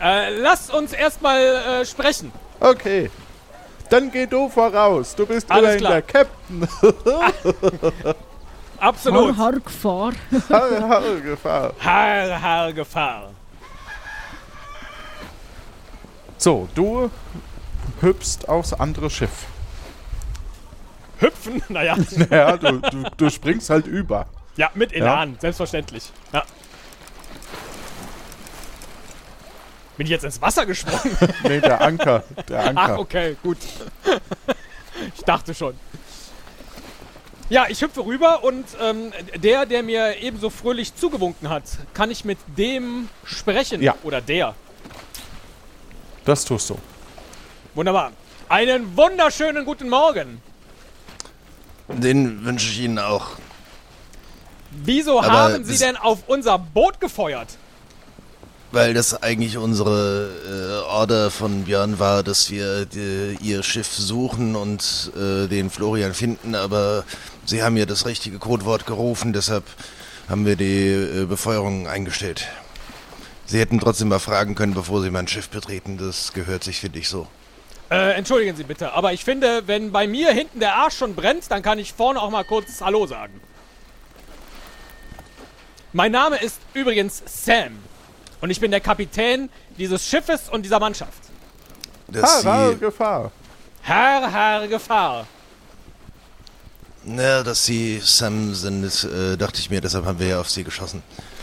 Äh, 0.00 0.30
lasst 0.38 0.72
uns 0.72 0.92
erstmal 0.92 1.40
äh, 1.40 1.84
sprechen. 1.84 2.32
Okay. 2.60 3.10
Dann 3.90 4.10
geh 4.12 4.26
du 4.26 4.48
voraus. 4.48 5.14
Du 5.16 5.26
bist 5.26 5.50
Alles 5.50 5.80
immerhin 5.80 5.88
der 5.90 6.02
Captain. 6.02 6.68
Absolut. 8.78 9.36
Har, 9.36 9.44
har, 9.44 9.52
Gefahr. 9.60 10.12
Harre, 10.48 10.88
harre 10.88 11.20
Gefahr. 11.20 11.72
Har, 11.80 12.40
har, 12.40 12.72
Gefahr. 12.72 13.30
So, 16.40 16.70
du 16.74 17.10
hüpfst 18.00 18.48
aufs 18.48 18.72
andere 18.72 19.10
Schiff. 19.10 19.44
Hüpfen, 21.18 21.62
naja. 21.68 21.98
Ja, 22.30 22.56
du, 22.56 22.78
du, 22.78 23.02
du 23.14 23.28
springst 23.30 23.68
halt 23.68 23.86
über. 23.86 24.26
Ja, 24.56 24.70
mit 24.74 24.94
Elan, 24.94 25.36
selbstverständlich. 25.38 26.10
Ja. 26.32 26.44
Bin 29.98 30.06
ich 30.06 30.10
jetzt 30.10 30.24
ins 30.24 30.40
Wasser 30.40 30.64
gesprungen? 30.64 31.14
Nee, 31.42 31.60
der 31.60 31.82
Anker. 31.82 32.24
Der 32.48 32.68
Anker. 32.68 32.94
Ach, 32.94 32.98
okay, 32.98 33.36
gut. 33.42 33.58
ich 35.14 35.22
dachte 35.24 35.52
schon. 35.52 35.74
Ja, 37.50 37.66
ich 37.68 37.82
hüpfe 37.82 38.06
rüber 38.06 38.44
und 38.44 38.64
ähm, 38.80 39.12
der, 39.36 39.66
der 39.66 39.82
mir 39.82 40.16
ebenso 40.22 40.48
fröhlich 40.48 40.94
zugewunken 40.94 41.50
hat, 41.50 41.64
kann 41.92 42.10
ich 42.10 42.24
mit 42.24 42.38
dem 42.56 43.10
sprechen? 43.24 43.82
Ja. 43.82 43.94
Oder 44.04 44.22
der? 44.22 44.54
Das 46.24 46.44
tust 46.44 46.70
du. 46.70 46.78
Wunderbar. 47.74 48.12
Einen 48.48 48.96
wunderschönen 48.96 49.64
guten 49.64 49.88
Morgen. 49.88 50.40
Den 51.88 52.44
wünsche 52.44 52.68
ich 52.68 52.80
Ihnen 52.80 52.98
auch. 52.98 53.28
Wieso 54.70 55.18
Aber 55.20 55.30
haben 55.30 55.64
Sie 55.64 55.78
denn 55.78 55.96
auf 55.96 56.20
unser 56.26 56.58
Boot 56.58 57.00
gefeuert? 57.00 57.48
Weil 58.72 58.94
das 58.94 59.20
eigentlich 59.20 59.56
unsere 59.58 60.82
äh, 60.86 60.88
Order 60.88 61.32
von 61.32 61.64
Björn 61.64 61.98
war, 61.98 62.22
dass 62.22 62.50
wir 62.50 62.86
äh, 62.94 63.34
ihr 63.42 63.64
Schiff 63.64 63.92
suchen 63.92 64.54
und 64.54 65.10
äh, 65.16 65.48
den 65.48 65.70
Florian 65.70 66.14
finden, 66.14 66.54
aber 66.54 67.02
sie 67.46 67.64
haben 67.64 67.76
ja 67.76 67.84
das 67.84 68.06
richtige 68.06 68.38
Codewort 68.38 68.86
gerufen, 68.86 69.32
deshalb 69.32 69.64
haben 70.28 70.46
wir 70.46 70.54
die 70.54 70.86
äh, 70.86 71.24
Befeuerung 71.26 71.88
eingestellt. 71.88 72.46
Sie 73.50 73.58
hätten 73.58 73.80
trotzdem 73.80 74.06
mal 74.06 74.20
fragen 74.20 74.54
können, 74.54 74.74
bevor 74.74 75.02
sie 75.02 75.10
mein 75.10 75.26
Schiff 75.26 75.48
betreten. 75.48 75.98
Das 75.98 76.32
gehört 76.32 76.62
sich, 76.62 76.78
finde 76.78 77.00
ich, 77.00 77.08
so. 77.08 77.26
Äh, 77.90 78.12
entschuldigen 78.12 78.56
Sie 78.56 78.62
bitte, 78.62 78.92
aber 78.92 79.12
ich 79.12 79.24
finde, 79.24 79.66
wenn 79.66 79.90
bei 79.90 80.06
mir 80.06 80.30
hinten 80.30 80.60
der 80.60 80.76
Arsch 80.76 80.96
schon 80.96 81.16
brennt, 81.16 81.50
dann 81.50 81.60
kann 81.60 81.80
ich 81.80 81.92
vorne 81.92 82.22
auch 82.22 82.30
mal 82.30 82.44
kurz 82.44 82.80
Hallo 82.80 83.08
sagen. 83.08 83.40
Mein 85.92 86.12
Name 86.12 86.36
ist 86.36 86.60
übrigens 86.74 87.24
Sam. 87.26 87.76
Und 88.40 88.50
ich 88.50 88.60
bin 88.60 88.70
der 88.70 88.80
Kapitän 88.80 89.50
dieses 89.76 90.06
Schiffes 90.06 90.48
und 90.48 90.62
dieser 90.62 90.78
Mannschaft. 90.78 91.18
Dass 92.06 92.44
harre 92.44 92.74
sie, 92.74 92.78
Gefahr. 92.78 93.32
Herr, 93.82 94.32
Herr, 94.32 94.68
Gefahr. 94.68 95.26
na, 97.02 97.42
dass 97.42 97.64
sie 97.66 98.00
Sam 98.00 98.54
sind, 98.54 98.84
äh, 99.02 99.36
dachte 99.36 99.58
ich 99.58 99.70
mir, 99.70 99.80
deshalb 99.80 100.04
haben 100.04 100.20
wir 100.20 100.28
ja 100.28 100.40
auf 100.40 100.48
sie 100.48 100.62
geschossen. 100.62 101.02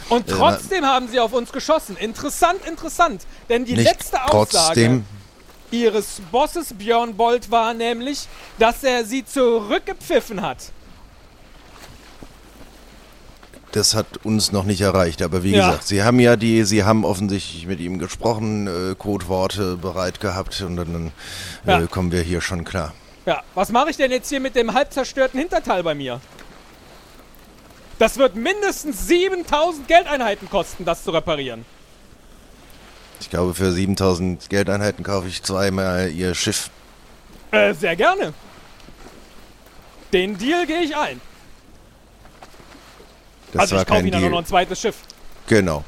Und 0.10 0.28
Äh, 0.30 0.34
trotzdem 0.34 0.86
haben 0.86 1.08
sie 1.08 1.20
auf 1.20 1.34
uns 1.34 1.52
geschossen. 1.52 1.98
Interessant, 1.98 2.66
interessant. 2.68 3.24
Denn 3.50 3.66
die 3.66 3.76
letzte 3.76 4.24
Aussage 4.26 5.04
ihres 5.72 6.22
Bosses 6.32 6.74
Björn 6.74 7.16
Bolt 7.16 7.52
war 7.52 7.74
nämlich, 7.74 8.28
dass 8.58 8.84
er 8.84 9.04
sie 9.04 9.26
zurückgepfiffen 9.26 10.42
hat. 10.42 10.58
Das 13.74 13.94
hat 13.94 14.06
uns 14.24 14.52
noch 14.54 14.64
nicht 14.64 14.80
erreicht, 14.82 15.22
aber 15.22 15.44
wie 15.44 15.52
Ja. 15.52 15.68
gesagt, 15.68 15.88
sie 15.88 16.02
haben 16.04 16.20
ja 16.20 16.38
die, 16.38 16.64
sie 16.64 16.84
haben 16.86 17.04
offensichtlich 17.04 17.68
mit 17.68 17.80
ihm 17.82 18.00
gesprochen, 18.00 18.68
äh, 18.68 18.96
Codeworte 18.96 19.76
bereit 19.76 20.22
gehabt 20.22 20.62
und 20.62 20.78
dann 20.78 21.12
äh, 21.66 21.72
Ja. 21.82 21.88
kommen 21.88 22.12
wir 22.14 22.22
hier 22.22 22.40
schon 22.40 22.64
klar. 22.64 22.94
Ja, 23.26 23.44
was 23.56 23.70
mache 23.70 23.90
ich 23.90 23.98
denn 23.98 24.10
jetzt 24.10 24.30
hier 24.30 24.40
mit 24.40 24.56
dem 24.56 24.74
halb 24.74 24.94
zerstörten 24.94 25.38
Hinterteil 25.38 25.84
bei 25.84 25.94
mir? 25.94 26.22
Das 28.00 28.18
wird 28.18 28.36
mindestens 28.36 29.08
7000 29.08 29.88
Geldeinheiten 29.88 30.50
kosten, 30.50 30.86
das 30.86 31.04
zu 31.04 31.12
reparieren. 31.12 31.66
Ich 33.20 33.30
glaube, 33.30 33.54
für 33.56 33.72
7000 33.72 34.50
Geldeinheiten 34.50 35.04
kaufe 35.04 35.28
ich 35.28 35.42
zweimal 35.42 36.12
ihr 36.12 36.36
Schiff. 36.36 36.70
Äh, 37.52 37.74
sehr 37.74 37.96
gerne. 37.96 38.34
Den 40.14 40.38
Deal 40.38 40.68
gehe 40.68 40.82
ich 40.82 40.96
ein. 40.96 41.20
Das 43.54 43.62
also 43.62 43.76
war 43.76 43.82
ich 43.82 43.88
kaufe 43.88 44.08
Ihnen 44.08 44.22
nur 44.22 44.30
noch 44.30 44.40
ein 44.40 44.46
zweites 44.46 44.80
Schiff. 44.80 44.98
Genau. 45.48 45.84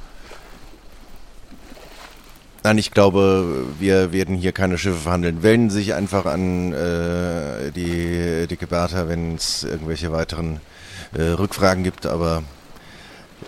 Nein, 2.64 2.78
ich 2.78 2.92
glaube, 2.92 3.68
wir 3.80 4.12
werden 4.12 4.36
hier 4.36 4.52
keine 4.52 4.78
Schiffe 4.78 4.98
verhandeln. 4.98 5.44
Wenden 5.44 5.70
Sie 5.70 5.78
sich 5.78 5.94
einfach 5.94 6.26
an 6.26 6.74
äh, 6.74 7.72
die 7.72 8.48
dicke 8.48 8.68
Bertha, 8.68 9.08
wenn 9.08 9.36
es 9.36 9.64
irgendwelche 9.64 10.12
weiteren 10.12 10.60
äh, 11.14 11.22
Rückfragen 11.22 11.84
gibt, 11.84 12.06
aber 12.06 12.44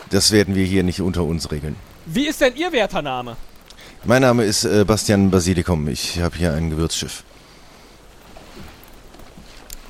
das 0.10 0.32
werden 0.32 0.56
wir 0.56 0.66
hier 0.66 0.84
nicht 0.84 1.02
unter 1.02 1.24
uns 1.24 1.52
regeln. 1.52 1.76
Wie 2.06 2.28
ist 2.28 2.42
denn 2.42 2.56
Ihr 2.56 2.72
werter 2.72 3.02
Name? 3.02 3.38
Mein 4.04 4.24
Name 4.24 4.44
ist 4.44 4.64
äh, 4.64 4.84
Bastian 4.84 5.30
Basilikum. 5.30 5.88
Ich 5.88 6.20
habe 6.20 6.36
hier 6.36 6.54
ein 6.54 6.72
Gewürzschiff. 6.72 7.24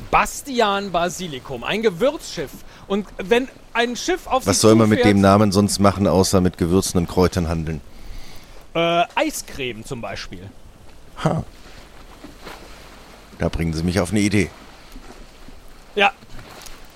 Bastian 0.10 0.91
Basilikum, 0.91 1.63
ein 1.63 1.81
Gewürzschiff. 1.81 2.51
Und 2.88 3.07
wenn 3.17 3.47
ein 3.73 3.95
Schiff 3.95 4.27
auf 4.27 4.45
Was 4.45 4.57
Sie 4.57 4.62
soll 4.62 4.75
man 4.75 4.89
mit 4.89 5.05
dem 5.05 5.21
Namen 5.21 5.53
sonst 5.53 5.79
machen, 5.79 6.07
außer 6.07 6.41
mit 6.41 6.57
Gewürzen 6.57 6.97
und 6.97 7.07
Kräutern 7.07 7.47
handeln? 7.47 7.79
Äh, 8.73 9.05
Eiscreme 9.15 9.86
zum 9.86 10.01
Beispiel. 10.01 10.49
Ha. 11.23 11.43
Da 13.39 13.49
bringen 13.49 13.73
Sie 13.73 13.84
mich 13.84 13.99
auf 14.01 14.12
eine 14.12 14.19
Idee. 14.19 14.49
Ja. 15.95 16.12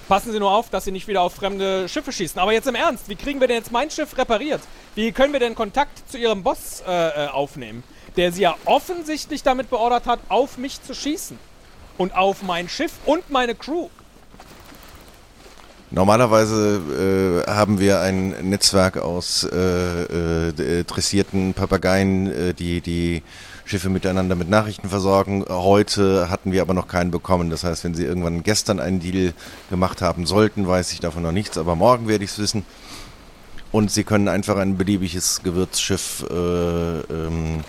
Passen 0.07 0.31
Sie 0.31 0.39
nur 0.39 0.51
auf, 0.51 0.69
dass 0.69 0.85
Sie 0.85 0.91
nicht 0.91 1.07
wieder 1.07 1.21
auf 1.21 1.33
fremde 1.33 1.89
Schiffe 1.89 2.11
schießen. 2.11 2.39
Aber 2.39 2.53
jetzt 2.53 2.67
im 2.67 2.75
Ernst, 2.75 3.09
wie 3.09 3.15
kriegen 3.15 3.39
wir 3.39 3.47
denn 3.47 3.57
jetzt 3.57 3.71
mein 3.71 3.89
Schiff 3.89 4.15
repariert? 4.17 4.61
Wie 4.93 5.11
können 5.11 5.33
wir 5.33 5.39
denn 5.39 5.55
Kontakt 5.55 6.09
zu 6.11 6.17
Ihrem 6.19 6.43
Boss 6.43 6.83
äh, 6.87 7.25
äh, 7.25 7.27
aufnehmen? 7.29 7.83
Der 8.15 8.31
Sie 8.31 8.43
ja 8.43 8.55
offensichtlich 8.65 9.41
damit 9.41 9.69
beordert 9.69 10.05
hat, 10.05 10.19
auf 10.29 10.57
mich 10.57 10.81
zu 10.83 10.93
schießen. 10.93 11.39
Und 11.97 12.15
auf 12.15 12.43
mein 12.43 12.69
Schiff 12.69 12.91
und 13.05 13.29
meine 13.31 13.55
Crew. 13.55 13.89
Normalerweise 15.91 17.43
äh, 17.47 17.49
haben 17.49 17.79
wir 17.79 18.01
ein 18.01 18.49
Netzwerk 18.49 18.97
aus 18.97 19.43
äh, 19.43 20.03
äh, 20.03 20.83
dressierten 20.83 21.53
Papageien, 21.53 22.31
äh, 22.31 22.53
die 22.53 22.81
die 22.81 23.23
Schiffe 23.65 23.89
miteinander 23.89 24.36
mit 24.36 24.47
Nachrichten 24.49 24.89
versorgen. 24.89 25.43
Heute 25.49 26.30
hatten 26.30 26.51
wir 26.51 26.62
aber 26.62 26.75
noch 26.75 26.88
keinen 26.88 27.10
bekommen. 27.10 27.49
Das 27.49 27.63
heißt, 27.63 27.84
wenn 27.84 27.95
Sie 27.95 28.06
irgendwann 28.06 28.43
gestern 28.43 28.80
einen 28.80 28.99
Deal 28.99 29.34
gemacht 29.71 30.01
haben 30.01 30.28
sollten, 30.28 30.67
weiß 30.67 30.93
ich 30.93 30.99
davon 30.99 31.23
noch 31.23 31.32
nichts, 31.32 31.58
aber 31.58 31.75
morgen 31.75 32.08
werde 32.08 32.23
ich 32.23 32.30
es 32.32 32.39
wissen. 32.39 32.63
Und 33.71 33.91
Sie 33.91 34.04
können 34.04 34.28
einfach 34.28 34.58
ein 34.58 34.78
beliebiges 34.78 35.41
Gewürzschiff 35.43 36.25
äh, 36.30 36.34
ähm, 36.36 37.63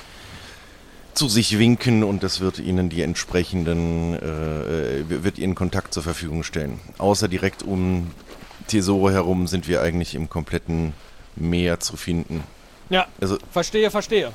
zu 1.15 1.29
sich 1.29 1.59
winken 1.59 2.05
und 2.05 2.23
das 2.23 2.41
wird 2.41 2.59
Ihnen 2.59 2.91
die 2.91 3.01
entsprechenden, 3.01 4.15
äh, 4.15 4.99
äh, 5.01 5.05
wird 5.25 5.39
Ihnen 5.39 5.55
Kontakt 5.55 5.95
zur 5.95 6.03
Verfügung 6.03 6.43
stellen. 6.43 6.79
Außer 6.99 7.27
direkt 7.27 7.63
um 7.63 8.11
Tesoro 8.69 9.11
herum 9.11 9.47
sind 9.47 9.67
wir 9.67 9.81
eigentlich 9.81 10.15
im 10.15 10.29
kompletten 10.29 10.93
Meer 11.37 11.81
zu 11.81 11.97
finden. 11.97 12.43
Ja, 12.91 13.07
Also 13.21 13.39
verstehe, 13.51 13.91
verstehe. 13.91 14.33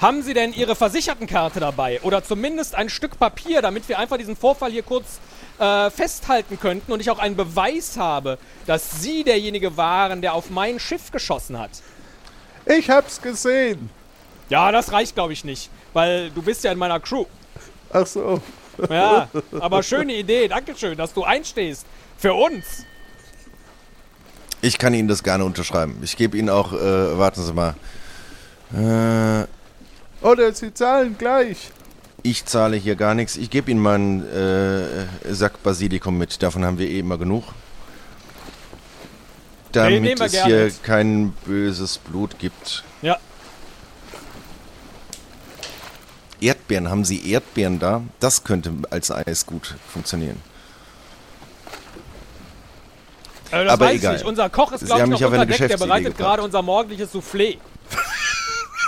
Haben 0.00 0.22
Sie 0.22 0.34
denn 0.34 0.52
Ihre 0.52 0.76
Versichertenkarte 0.76 1.58
dabei? 1.58 2.00
Oder 2.02 2.22
zumindest 2.22 2.74
ein 2.74 2.90
Stück 2.90 3.18
Papier, 3.18 3.62
damit 3.62 3.88
wir 3.88 3.98
einfach 3.98 4.18
diesen 4.18 4.36
Vorfall 4.36 4.70
hier 4.70 4.82
kurz 4.82 5.20
äh, 5.58 5.90
festhalten 5.90 6.60
könnten 6.60 6.92
und 6.92 7.00
ich 7.00 7.10
auch 7.10 7.18
einen 7.18 7.34
Beweis 7.36 7.96
habe, 7.96 8.38
dass 8.66 9.00
Sie 9.00 9.24
derjenige 9.24 9.76
waren, 9.78 10.20
der 10.20 10.34
auf 10.34 10.50
mein 10.50 10.78
Schiff 10.78 11.10
geschossen 11.10 11.58
hat? 11.58 11.70
Ich 12.66 12.90
hab's 12.90 13.22
gesehen. 13.22 13.88
Ja, 14.50 14.70
das 14.70 14.92
reicht, 14.92 15.14
glaube 15.14 15.32
ich, 15.32 15.44
nicht. 15.44 15.70
Weil 15.94 16.30
du 16.30 16.42
bist 16.42 16.62
ja 16.62 16.72
in 16.72 16.78
meiner 16.78 17.00
Crew. 17.00 17.24
Ach 17.90 18.06
so. 18.06 18.42
Ja, 18.90 19.28
aber 19.60 19.82
schöne 19.82 20.14
Idee. 20.14 20.46
Dankeschön, 20.48 20.98
dass 20.98 21.14
du 21.14 21.24
einstehst. 21.24 21.86
Für 22.18 22.34
uns. 22.34 22.84
ich 24.60 24.78
kann 24.78 24.92
Ihnen 24.94 25.08
das 25.08 25.22
gerne 25.22 25.44
unterschreiben. 25.44 25.98
Ich 26.02 26.16
gebe 26.16 26.36
Ihnen 26.36 26.50
auch, 26.50 26.72
äh, 26.72 27.18
warten 27.18 27.42
Sie 27.42 27.52
mal. 27.52 27.74
Äh, 28.74 29.46
Oder 30.22 30.52
Sie 30.52 30.72
zahlen 30.72 31.16
gleich. 31.18 31.70
ich 32.22 32.44
zahle 32.44 32.76
hier 32.76 32.96
gar 32.96 33.14
nichts. 33.14 33.36
Ich 33.36 33.50
gebe 33.50 33.70
Ihnen 33.70 33.80
mal 33.80 33.94
einen 33.94 34.26
äh, 34.26 35.32
Sack 35.32 35.62
Basilikum 35.62 36.18
mit. 36.18 36.42
Davon 36.42 36.64
haben 36.64 36.78
wir 36.78 36.88
eh 36.88 36.98
immer 37.00 37.18
genug. 37.18 37.44
Damit 39.72 40.20
es 40.20 40.44
hier 40.44 40.64
mit. 40.64 40.82
kein 40.82 41.30
böses 41.44 41.98
Blut 41.98 42.38
gibt. 42.38 42.82
Ja. 43.02 43.18
Erdbeeren, 46.40 46.90
haben 46.90 47.04
Sie 47.04 47.30
Erdbeeren 47.30 47.78
da? 47.78 48.02
Das 48.20 48.42
könnte 48.44 48.72
als 48.90 49.10
Eis 49.10 49.46
gut 49.46 49.74
funktionieren. 49.92 50.40
Äh, 53.50 53.64
das 53.64 53.72
Aber 53.74 53.86
weiß 53.86 53.94
egal. 53.96 54.14
ich 54.14 54.20
nicht. 54.22 54.28
Unser 54.28 54.50
Koch 54.50 54.72
ist, 54.72 54.80
Sie 54.80 54.86
glaube 54.86 54.98
ich, 54.98 55.02
haben 55.02 55.10
noch 55.10 55.18
mich 55.18 55.24
auf 55.26 55.32
unter 55.32 55.42
eine 55.42 55.56
Deck. 55.56 55.68
Der 55.68 55.76
bereitet 55.76 56.16
gerade 56.16 56.42
unser 56.42 56.62
morgendliches 56.62 57.14
Soufflé. 57.14 57.58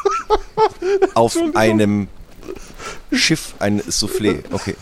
Auf 1.14 1.36
einem 1.54 2.08
Schiff 3.12 3.54
ein 3.58 3.80
Soufflé. 3.82 4.44
Okay. 4.50 4.76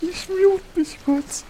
Ich 0.00 0.28
mute 0.28 0.62
mich 0.74 0.98
kurz. 1.04 1.44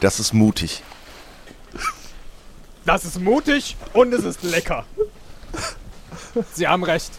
Das 0.00 0.20
ist 0.20 0.32
mutig. 0.32 0.82
Das 2.84 3.04
ist 3.04 3.20
mutig 3.20 3.76
und 3.92 4.12
es 4.14 4.24
ist 4.24 4.42
lecker. 4.42 4.86
Sie 6.54 6.66
haben 6.66 6.84
recht. 6.84 7.12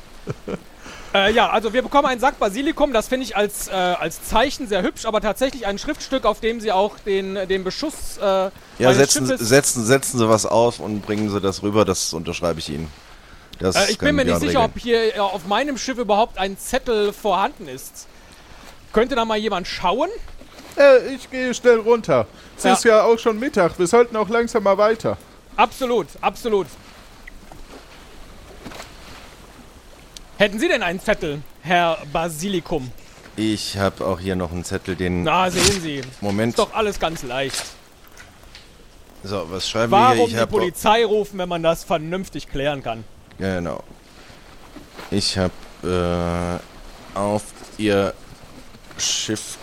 Äh, 1.13 1.31
ja, 1.33 1.49
also 1.49 1.73
wir 1.73 1.81
bekommen 1.81 2.05
einen 2.07 2.19
Sack 2.21 2.37
Basilikum. 2.39 2.93
Das 2.93 3.07
finde 3.07 3.25
ich 3.25 3.35
als, 3.35 3.67
äh, 3.67 3.71
als 3.71 4.23
Zeichen 4.23 4.67
sehr 4.67 4.83
hübsch, 4.83 5.05
aber 5.05 5.21
tatsächlich 5.21 5.65
ein 5.65 5.79
Schriftstück, 5.79 6.25
auf 6.25 6.39
dem 6.39 6.59
Sie 6.61 6.71
auch 6.71 6.99
den, 6.99 7.35
den 7.47 7.63
Beschuss 7.63 8.17
äh, 8.21 8.49
Ja, 8.77 8.93
setzen, 8.93 9.25
setzen, 9.25 9.85
setzen 9.85 10.19
Sie 10.19 10.29
was 10.29 10.45
auf 10.45 10.79
und 10.79 11.01
bringen 11.01 11.29
Sie 11.31 11.41
das 11.41 11.63
rüber. 11.63 11.83
Das 11.85 12.13
unterschreibe 12.13 12.59
ich 12.59 12.69
Ihnen. 12.69 12.91
Das 13.59 13.75
Äh, 13.75 13.91
ich 13.91 13.97
bin 13.97 14.15
mir 14.15 14.23
nicht 14.23 14.33
Björn 14.37 14.39
sicher, 14.41 14.59
regeln. 14.59 14.71
ob 14.75 14.79
hier 14.79 15.15
äh, 15.15 15.19
auf 15.19 15.47
meinem 15.47 15.77
Schiff 15.79 15.97
überhaupt 15.97 16.37
ein 16.37 16.57
Zettel 16.59 17.11
vorhanden 17.11 17.67
ist. 17.67 18.07
Könnte 18.93 19.15
da 19.15 19.25
mal 19.25 19.37
jemand 19.37 19.67
schauen? 19.67 20.09
Äh, 20.77 21.13
ich 21.15 21.29
gehe 21.31 21.53
schnell 21.55 21.79
runter. 21.79 22.27
Es 22.57 22.63
Ja. 22.65 22.73
ist 22.73 22.83
ja 22.83 23.03
auch 23.03 23.17
schon 23.17 23.39
Mittag. 23.39 23.79
Wir 23.79 23.87
sollten 23.87 24.15
auch 24.15 24.29
langsam 24.29 24.61
mal 24.63 24.77
weiter. 24.77 25.17
Absolut, 25.55 26.07
absolut. 26.21 26.67
Hätten 30.39 30.57
Sie 30.57 30.69
denn 30.69 30.83
einen 30.83 31.01
Zettel, 31.01 31.41
Herr 31.63 31.97
Basilikum? 32.13 32.89
Ich 33.35 33.77
habe 33.77 34.05
auch 34.05 34.21
hier 34.21 34.37
noch 34.37 34.53
einen 34.53 34.63
Zettel, 34.63 34.95
den. 34.95 35.23
Na, 35.23 35.51
sehen 35.51 35.81
Sie. 35.81 35.99
Moment. 36.21 36.51
Ist 36.51 36.59
doch 36.59 36.73
alles 36.73 36.97
ganz 36.97 37.23
leicht. 37.23 37.61
So, 39.21 39.45
was 39.51 39.67
schreiben 39.67 39.91
wir 39.91 39.97
Warum 39.97 40.29
hier? 40.29 40.37
Ich 40.37 40.45
die 40.45 40.45
Polizei 40.45 41.03
rufen, 41.03 41.39
wenn 41.39 41.49
man 41.49 41.61
das 41.61 41.83
vernünftig 41.83 42.47
klären 42.47 42.81
kann? 42.81 43.03
Ja, 43.37 43.55
genau. 43.55 43.83
Ich 45.11 45.37
habe 45.37 46.61
äh, 47.13 47.17
auf 47.17 47.43
ihr 47.77 48.13
Schiff 48.97 49.57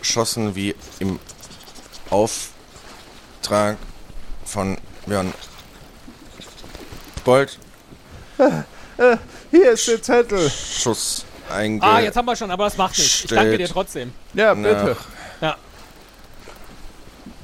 geschossen, 0.00 0.56
wie 0.56 0.74
im 0.98 1.20
Auftrag 2.10 3.76
von 4.44 4.78
Björn 5.06 5.32
Bold. 7.24 7.56
Hier 9.50 9.72
ist 9.72 9.88
der 9.88 10.02
Zettel. 10.02 10.50
Schuss 10.50 11.24
einge... 11.50 11.82
Ah, 11.82 12.00
jetzt 12.00 12.16
haben 12.16 12.26
wir 12.26 12.36
schon, 12.36 12.50
aber 12.50 12.64
das 12.64 12.76
macht 12.76 12.98
nichts. 12.98 13.24
Ich 13.24 13.30
danke 13.30 13.58
dir 13.58 13.68
trotzdem. 13.68 14.12
Ja, 14.34 14.54
bitte. 14.54 14.96
Ja. 15.40 15.56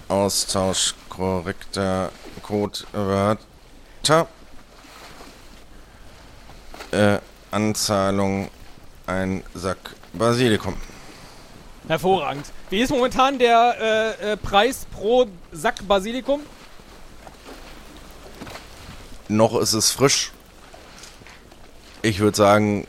Austausch 0.08 0.94
korrekter 1.08 2.10
Codewörter. 2.42 4.26
Äh, 6.90 7.18
Anzahlung 7.50 8.50
ein 9.06 9.42
Sack 9.54 9.78
Basilikum. 10.12 10.76
Hervorragend. 11.86 12.46
Wie 12.70 12.80
ist 12.80 12.90
momentan 12.90 13.38
der 13.38 14.16
äh, 14.20 14.32
äh, 14.32 14.36
Preis 14.36 14.86
pro 14.92 15.26
Sack 15.52 15.86
Basilikum? 15.86 16.40
Noch 19.28 19.58
ist 19.60 19.74
es 19.74 19.90
frisch. 19.90 20.32
Ich 22.02 22.20
würde 22.20 22.36
sagen, 22.36 22.86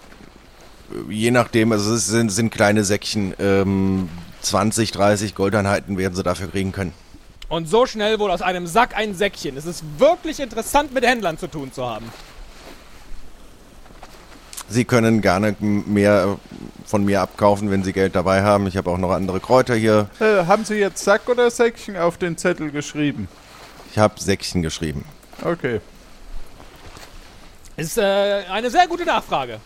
je 1.10 1.32
nachdem, 1.32 1.72
also 1.72 1.94
es 1.94 2.08
sind, 2.08 2.30
sind 2.30 2.52
kleine 2.52 2.84
Säckchen, 2.84 3.34
ähm, 3.40 4.10
20, 4.42 4.92
30 4.92 5.36
Goldeinheiten 5.36 5.98
werden 5.98 6.16
sie 6.16 6.24
dafür 6.24 6.48
kriegen 6.48 6.72
können. 6.72 6.94
Und 7.50 7.68
so 7.68 7.86
schnell 7.86 8.20
wohl 8.20 8.30
aus 8.32 8.42
einem 8.42 8.68
Sack 8.68 8.96
ein 8.96 9.16
Säckchen. 9.16 9.58
Es 9.58 9.66
ist 9.66 9.84
wirklich 9.98 10.40
interessant, 10.40 10.94
mit 10.94 11.06
Händlern 11.06 11.38
zu 11.38 11.48
tun 11.48 11.74
zu 11.74 11.86
haben. 11.86 12.06
Sie 14.70 14.86
können 14.86 15.22
gerne 15.22 15.56
mehr 15.60 16.38
von 16.86 17.04
mir 17.04 17.22
abkaufen, 17.22 17.72
wenn 17.72 17.84
Sie 17.84 17.92
Geld 17.92 18.16
dabei 18.16 18.44
haben. 18.44 18.68
Ich 18.68 18.78
habe 18.78 18.92
auch 18.92 19.00
noch 19.00 19.12
andere 19.12 19.40
Kräuter 19.40 19.74
hier. 19.74 20.10
Äh, 20.20 20.46
haben 20.46 20.64
Sie 20.64 20.76
jetzt 20.76 21.04
Sack 21.04 21.28
oder 21.28 21.50
Säckchen 21.50 21.98
auf 21.98 22.18
den 22.18 22.38
Zettel 22.38 22.70
geschrieben? 22.70 23.28
Ich 23.92 23.98
habe 23.98 24.20
Säckchen 24.20 24.62
geschrieben. 24.62 25.06
Okay. 25.44 25.82
Ist 27.80 27.98
äh, 27.98 28.44
eine 28.50 28.70
sehr 28.70 28.88
gute 28.88 29.06
Nachfrage. 29.06 29.60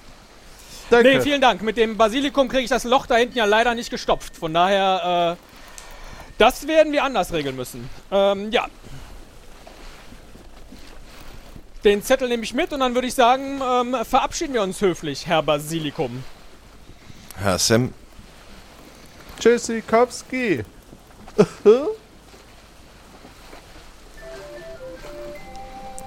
Danke. 0.89 1.09
Nee, 1.09 1.21
vielen 1.21 1.41
Dank. 1.41 1.61
Mit 1.61 1.77
dem 1.77 1.97
Basilikum 1.97 2.47
kriege 2.47 2.63
ich 2.63 2.69
das 2.69 2.83
Loch 2.83 3.07
da 3.07 3.15
hinten 3.15 3.37
ja 3.37 3.45
leider 3.45 3.73
nicht 3.73 3.89
gestopft. 3.89 4.35
Von 4.37 4.53
daher, 4.53 5.37
äh, 5.37 5.43
das 6.37 6.67
werden 6.67 6.93
wir 6.93 7.03
anders 7.03 7.33
regeln 7.33 7.55
müssen. 7.55 7.89
Ähm, 8.11 8.51
ja. 8.51 8.67
Den 11.83 12.01
Zettel 12.03 12.29
nehme 12.29 12.43
ich 12.43 12.53
mit 12.53 12.71
und 12.71 12.79
dann 12.79 12.95
würde 12.95 13.07
ich 13.07 13.13
sagen, 13.13 13.61
ähm, 13.61 13.97
verabschieden 14.05 14.53
wir 14.53 14.61
uns 14.61 14.79
höflich, 14.79 15.27
Herr 15.27 15.43
Basilikum. 15.43 16.23
Herr 17.37 17.57
Sam, 17.57 17.93
Tschüssikowski. 19.39 20.63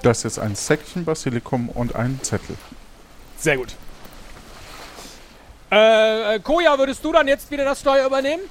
Das 0.03 0.25
ist 0.25 0.39
ein 0.39 0.55
Säckchen 0.55 1.05
Basilikum 1.05 1.69
und 1.69 1.95
ein 1.95 2.19
Zettel. 2.21 2.55
Sehr 3.37 3.57
gut. 3.57 3.69
Äh, 5.71 6.35
äh, 6.35 6.39
Koja, 6.39 6.77
würdest 6.77 7.03
du 7.03 7.11
dann 7.11 7.27
jetzt 7.27 7.51
wieder 7.51 7.65
das 7.65 7.81
Steuer 7.81 8.05
übernehmen? 8.05 8.43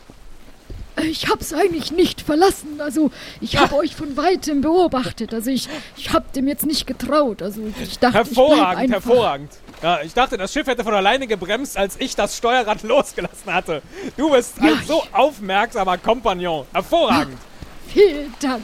Ich 1.03 1.29
hab's 1.29 1.53
eigentlich 1.53 1.93
nicht 1.93 2.23
verlassen. 2.23 2.81
Also, 2.81 3.11
ich 3.43 3.59
hab 3.59 3.73
euch 3.75 3.95
von 3.95 4.17
weitem 4.17 4.63
beobachtet. 4.63 5.35
Also, 5.35 5.51
ich, 5.51 5.69
ich 5.97 6.13
hab 6.13 6.33
dem 6.33 6.49
jetzt 6.49 6.65
nicht 6.65 6.87
getraut. 6.87 7.43
Also, 7.43 7.61
ich 7.83 7.99
dachte, 7.99 8.23
ich 8.23 8.29
Hervorragend, 8.29 8.95
einfach. 8.95 9.05
hervorragend. 9.11 9.53
Ja, 9.83 10.01
ich 10.03 10.15
dachte, 10.15 10.39
das 10.39 10.53
Schiff 10.55 10.67
hätte 10.67 10.85
von 10.85 10.95
alleine 10.95 11.27
gebremst, 11.27 11.77
als 11.77 11.97
ich 11.99 12.17
das 12.17 12.37
Steuerrad 12.37 12.83
losgelassen 12.83 13.53
hatte. 13.53 13.83
Du 14.17 14.31
bist 14.31 14.57
Ja, 14.59 14.73
ein 14.73 14.83
so 14.87 15.03
aufmerksamer 15.13 15.99
Kompagnon. 15.99 16.67
Hervorragend. 16.73 17.27
Vielen 17.27 17.56
Sam. 18.41 18.63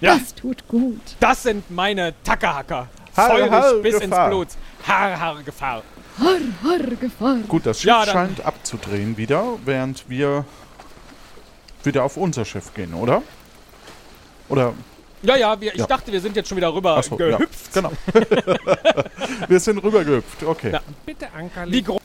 Ja. 0.00 0.16
Das 0.18 0.34
tut 0.34 0.66
gut. 0.68 1.00
Das 1.20 1.42
sind 1.42 1.70
meine 1.70 2.14
Tackerhacker. 2.22 2.88
Har, 3.16 3.30
Feurig 3.30 3.50
har, 3.50 3.74
bis 3.74 3.98
Gefahr. 3.98 4.26
ins 4.26 4.34
Blut. 4.34 4.48
Har, 4.86 5.18
har, 5.18 5.42
Gefahr. 5.42 5.82
Har, 6.18 6.38
har, 6.62 6.78
Gefahr. 7.00 7.36
Gut, 7.48 7.66
das 7.66 7.80
Schiff 7.80 7.88
Ja, 7.88 8.04
scheint 8.04 8.44
abzudrehen 8.44 9.16
wieder, 9.16 9.44
während 9.64 10.08
wir 10.08 10.44
wieder 11.82 12.04
auf 12.04 12.16
unser 12.16 12.44
Schiff 12.44 12.74
gehen, 12.74 12.94
oder? 12.94 13.22
Oder? 14.48 14.74
Ja, 15.22 15.36
ja, 15.36 15.60
wir, 15.60 15.72
ich 15.74 15.80
Ja. 15.80 15.86
dachte, 15.86 16.12
wir 16.12 16.20
sind 16.20 16.36
jetzt 16.36 16.48
schon 16.48 16.56
wieder 16.56 16.72
rüber 16.72 17.00
ja, 17.02 17.16
gehüpft. 17.16 17.72
genau. 17.72 17.90
wir 19.48 19.60
sind 19.60 19.82
rübergehüpft, 19.82 20.42
okay. 20.44 20.72
Ja. 20.72 20.80
Bitte 21.04 21.28
Anker 21.32 21.66
Wie 21.66 21.82
groß 21.82 22.00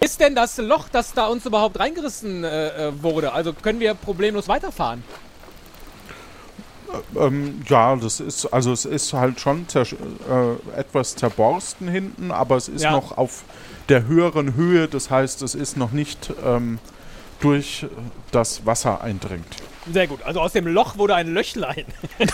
ist 0.00 0.20
denn 0.20 0.34
das 0.34 0.58
Loch, 0.58 0.88
das 0.90 1.12
da 1.12 1.26
uns 1.26 1.46
überhaupt 1.46 1.78
reingerissen 1.78 2.44
äh, 2.44 2.88
äh, 2.88 3.02
wurde? 3.02 3.32
Also 3.32 3.52
können 3.52 3.80
wir 3.80 3.94
problemlos 3.94 4.48
weiterfahren? 4.48 5.02
Ähm, 7.18 7.62
ja, 7.68 7.96
das 7.96 8.20
ist, 8.20 8.46
also 8.46 8.72
es 8.72 8.84
ist 8.84 9.12
halt 9.12 9.40
schon 9.40 9.68
zer 9.68 9.82
äh, 9.82 10.78
etwas 10.78 11.14
zerborsten 11.16 11.88
hinten, 11.88 12.30
aber 12.30 12.56
es 12.56 12.68
ist 12.68 12.82
Ja. 12.82 12.92
noch 12.92 13.16
auf 13.16 13.42
der 13.88 14.06
höheren 14.06 14.54
Höhe, 14.54 14.88
das 14.88 15.10
heißt, 15.10 15.42
es 15.42 15.54
ist 15.54 15.76
noch 15.76 15.92
nicht 15.92 16.32
ähm, 16.44 16.78
durch 17.40 17.86
das 18.32 18.64
Wasser 18.66 19.00
eindringt. 19.02 19.46
Sehr 19.92 20.06
gut. 20.08 20.20
Also 20.24 20.40
aus 20.40 20.52
dem 20.52 20.66
Loch 20.66 20.98
wurde 20.98 21.14
ein 21.14 21.32
Löchlein. 21.32 21.84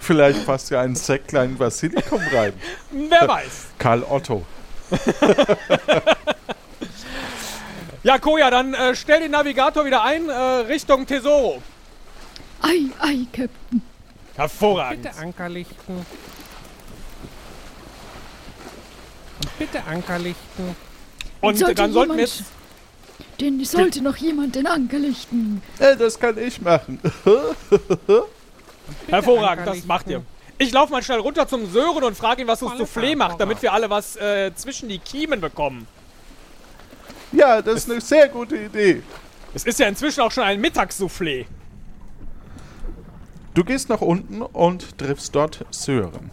Vielleicht 0.00 0.46
passt 0.46 0.70
ja 0.70 0.80
ein 0.80 0.94
Säcklein 0.94 1.56
Basilikum 1.56 2.20
rein. 2.32 2.52
Wer 2.92 3.26
weiß. 3.28 3.66
Karl 3.78 4.02
Otto. 4.08 4.44
Ja, 8.02 8.18
Koja, 8.18 8.50
dann 8.50 8.72
äh, 8.72 8.94
stell 8.94 9.20
den 9.20 9.30
Navigator 9.32 9.84
wieder 9.84 10.02
ein, 10.02 10.26
äh, 10.30 10.32
Richtung 10.32 11.04
Tesoro. 11.06 11.60
Ei, 12.62 12.90
ei, 13.00 13.26
Captain. 13.32 13.82
Hervorragend. 14.36 15.02
Bitte 15.02 15.16
Anker 15.18 15.48
lichten. 15.48 16.06
Und 19.38 19.58
bitte 19.58 19.82
Anker 19.84 20.18
lichten. 20.18 20.76
Und 21.40 21.58
Sollte 21.58 21.74
dann 21.74 21.92
sollten 21.92 22.16
wir 22.16 22.24
jemand- 22.24 22.38
jetzt. 22.38 22.50
Den 23.40 23.64
sollte 23.64 24.02
noch 24.02 24.16
jemand 24.16 24.54
den 24.54 24.66
Anker 24.66 24.98
lichten. 24.98 25.62
Äh, 25.78 25.96
das 25.96 26.18
kann 26.20 26.36
ich 26.36 26.60
machen. 26.60 27.00
Hervorragend, 29.08 29.66
das 29.66 29.84
macht 29.86 30.08
ihr. 30.08 30.22
Ich 30.58 30.72
laufe 30.72 30.92
mal 30.92 31.02
schnell 31.02 31.20
runter 31.20 31.48
zum 31.48 31.70
Sören 31.72 32.04
und 32.04 32.14
frage 32.16 32.42
ihn, 32.42 32.48
was 32.48 32.58
das 32.60 32.68
Volle 32.68 32.84
Soufflé 32.84 33.16
macht, 33.16 33.40
damit 33.40 33.62
wir 33.62 33.72
alle 33.72 33.88
was 33.88 34.16
äh, 34.16 34.54
zwischen 34.54 34.90
die 34.90 34.98
Kiemen 34.98 35.40
bekommen. 35.40 35.86
ja, 37.32 37.62
das 37.62 37.76
ist 37.76 37.90
eine 37.90 38.00
sehr 38.02 38.28
gute 38.28 38.56
Idee. 38.58 39.02
Es 39.54 39.64
ist 39.64 39.78
ja 39.78 39.86
inzwischen 39.88 40.20
auch 40.20 40.30
schon 40.30 40.44
ein 40.44 40.60
Mittagssoufflé. 40.60 41.46
Du 43.54 43.64
gehst 43.64 43.88
nach 43.88 44.00
unten 44.00 44.42
und 44.42 44.96
triffst 44.98 45.34
dort 45.34 45.66
Sören. 45.70 46.30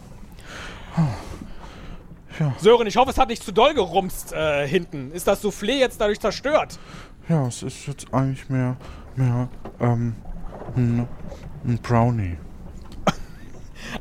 Sören, 2.60 2.86
ich 2.86 2.98
hoffe, 2.98 3.10
es 3.10 3.18
hat 3.18 3.30
nicht 3.30 3.44
zu 3.44 3.52
doll 3.52 3.74
gerumst 3.74 4.34
äh, 4.34 4.68
hinten. 4.68 5.12
Ist 5.12 5.28
das 5.28 5.44
Soufflé 5.44 5.80
jetzt 5.80 6.00
dadurch 6.00 6.20
zerstört? 6.20 6.78
Ja, 7.28 7.48
es 7.48 7.64
ist 7.64 7.88
jetzt 7.88 8.14
eigentlich 8.14 8.48
mehr, 8.50 8.78
mehr, 9.16 9.50
ähm, 9.80 10.16
ein, 10.76 11.08
ein 11.66 11.78
Brownie. 11.80 12.38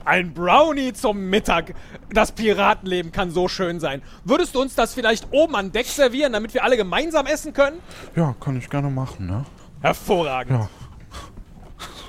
Ein 0.04 0.34
Brownie 0.34 0.92
zum 0.92 1.30
Mittag. 1.30 1.74
Das 2.10 2.32
Piratenleben 2.32 3.12
kann 3.12 3.30
so 3.30 3.48
schön 3.48 3.78
sein. 3.80 4.02
Würdest 4.24 4.54
du 4.54 4.60
uns 4.60 4.74
das 4.74 4.94
vielleicht 4.94 5.32
oben 5.32 5.54
an 5.54 5.72
Deck 5.72 5.86
servieren, 5.86 6.32
damit 6.32 6.54
wir 6.54 6.64
alle 6.64 6.76
gemeinsam 6.76 7.26
essen 7.26 7.52
können? 7.52 7.78
Ja, 8.14 8.34
kann 8.40 8.56
ich 8.56 8.68
gerne 8.68 8.90
machen, 8.90 9.26
ne? 9.26 9.44
Hervorragend. 9.80 10.60
Ja. 10.60 10.68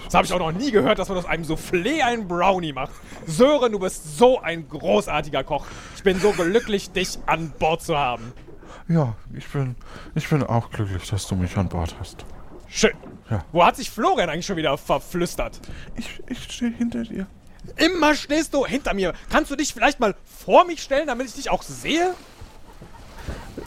Das 0.08 0.14
habe 0.14 0.26
ich 0.26 0.32
auch 0.32 0.40
noch 0.40 0.54
nie 0.54 0.72
gehört, 0.72 1.00
dass 1.00 1.10
man 1.10 1.18
aus 1.18 1.26
einem 1.26 1.44
Soufflé 1.44 2.02
einen 2.02 2.30
Brownie 2.30 2.72
macht. 2.72 2.92
Sören, 3.26 3.74
du 3.74 3.80
bist 3.80 4.18
so 4.18 4.40
ein 4.40 4.70
großartiger 4.70 5.44
Koch. 5.44 5.66
Ich 5.98 6.04
bin 6.04 6.18
so 6.18 6.32
glücklich, 6.32 6.92
dich 6.92 7.20
an 7.26 7.52
Bord 7.60 7.82
zu 7.82 7.98
haben. 7.98 8.32
Ja, 8.88 9.16
ich 9.36 9.46
bin, 9.50 9.76
ich 10.16 10.30
bin 10.30 10.44
auch 10.44 10.70
glücklich, 10.70 11.10
dass 11.10 11.28
du 11.28 11.36
mich 11.36 11.58
an 11.58 11.68
Bord 11.68 11.94
hast. 12.00 12.24
Schön. 12.70 12.94
Ja. 13.30 13.44
Wo 13.52 13.66
hat 13.66 13.76
sich 13.76 13.92
Florian 13.92 14.30
eigentlich 14.30 14.46
schon 14.46 14.56
wieder 14.56 14.78
verflüstert? 14.78 15.60
Ich, 15.98 16.24
ich 16.28 16.42
stehe 16.44 16.72
hinter 16.72 17.04
dir. 17.04 17.28
Immer 17.76 18.16
stehst 18.16 18.54
du 18.54 18.66
hinter 18.66 18.94
mir. 18.94 19.14
Kannst 19.30 19.52
du 19.52 19.58
dich 19.58 19.74
vielleicht 19.74 20.00
mal 20.00 20.16
vor 20.24 20.66
mich 20.66 20.82
stellen, 20.82 21.08
damit 21.08 21.28
ich 21.28 21.34
dich 21.34 21.50
auch 21.50 21.64
sehe? 21.64 22.14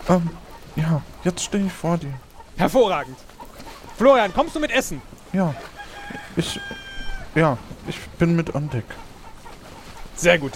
Ähm, 0.09 0.31
ja, 0.74 1.03
jetzt 1.22 1.44
stehe 1.44 1.66
ich 1.66 1.72
vor 1.72 1.98
dir. 1.98 2.14
Hervorragend. 2.57 3.18
Florian, 3.98 4.33
kommst 4.33 4.55
du 4.57 4.61
mit 4.61 4.70
Essen? 4.70 5.03
Ja, 5.35 5.55
ich, 6.37 6.61
ja, 7.35 7.57
ich 7.88 7.99
bin 8.19 8.37
mit 8.37 8.55
an 8.55 8.69
Deck. 8.71 8.85
Sehr 10.16 10.38
gut. 10.38 10.53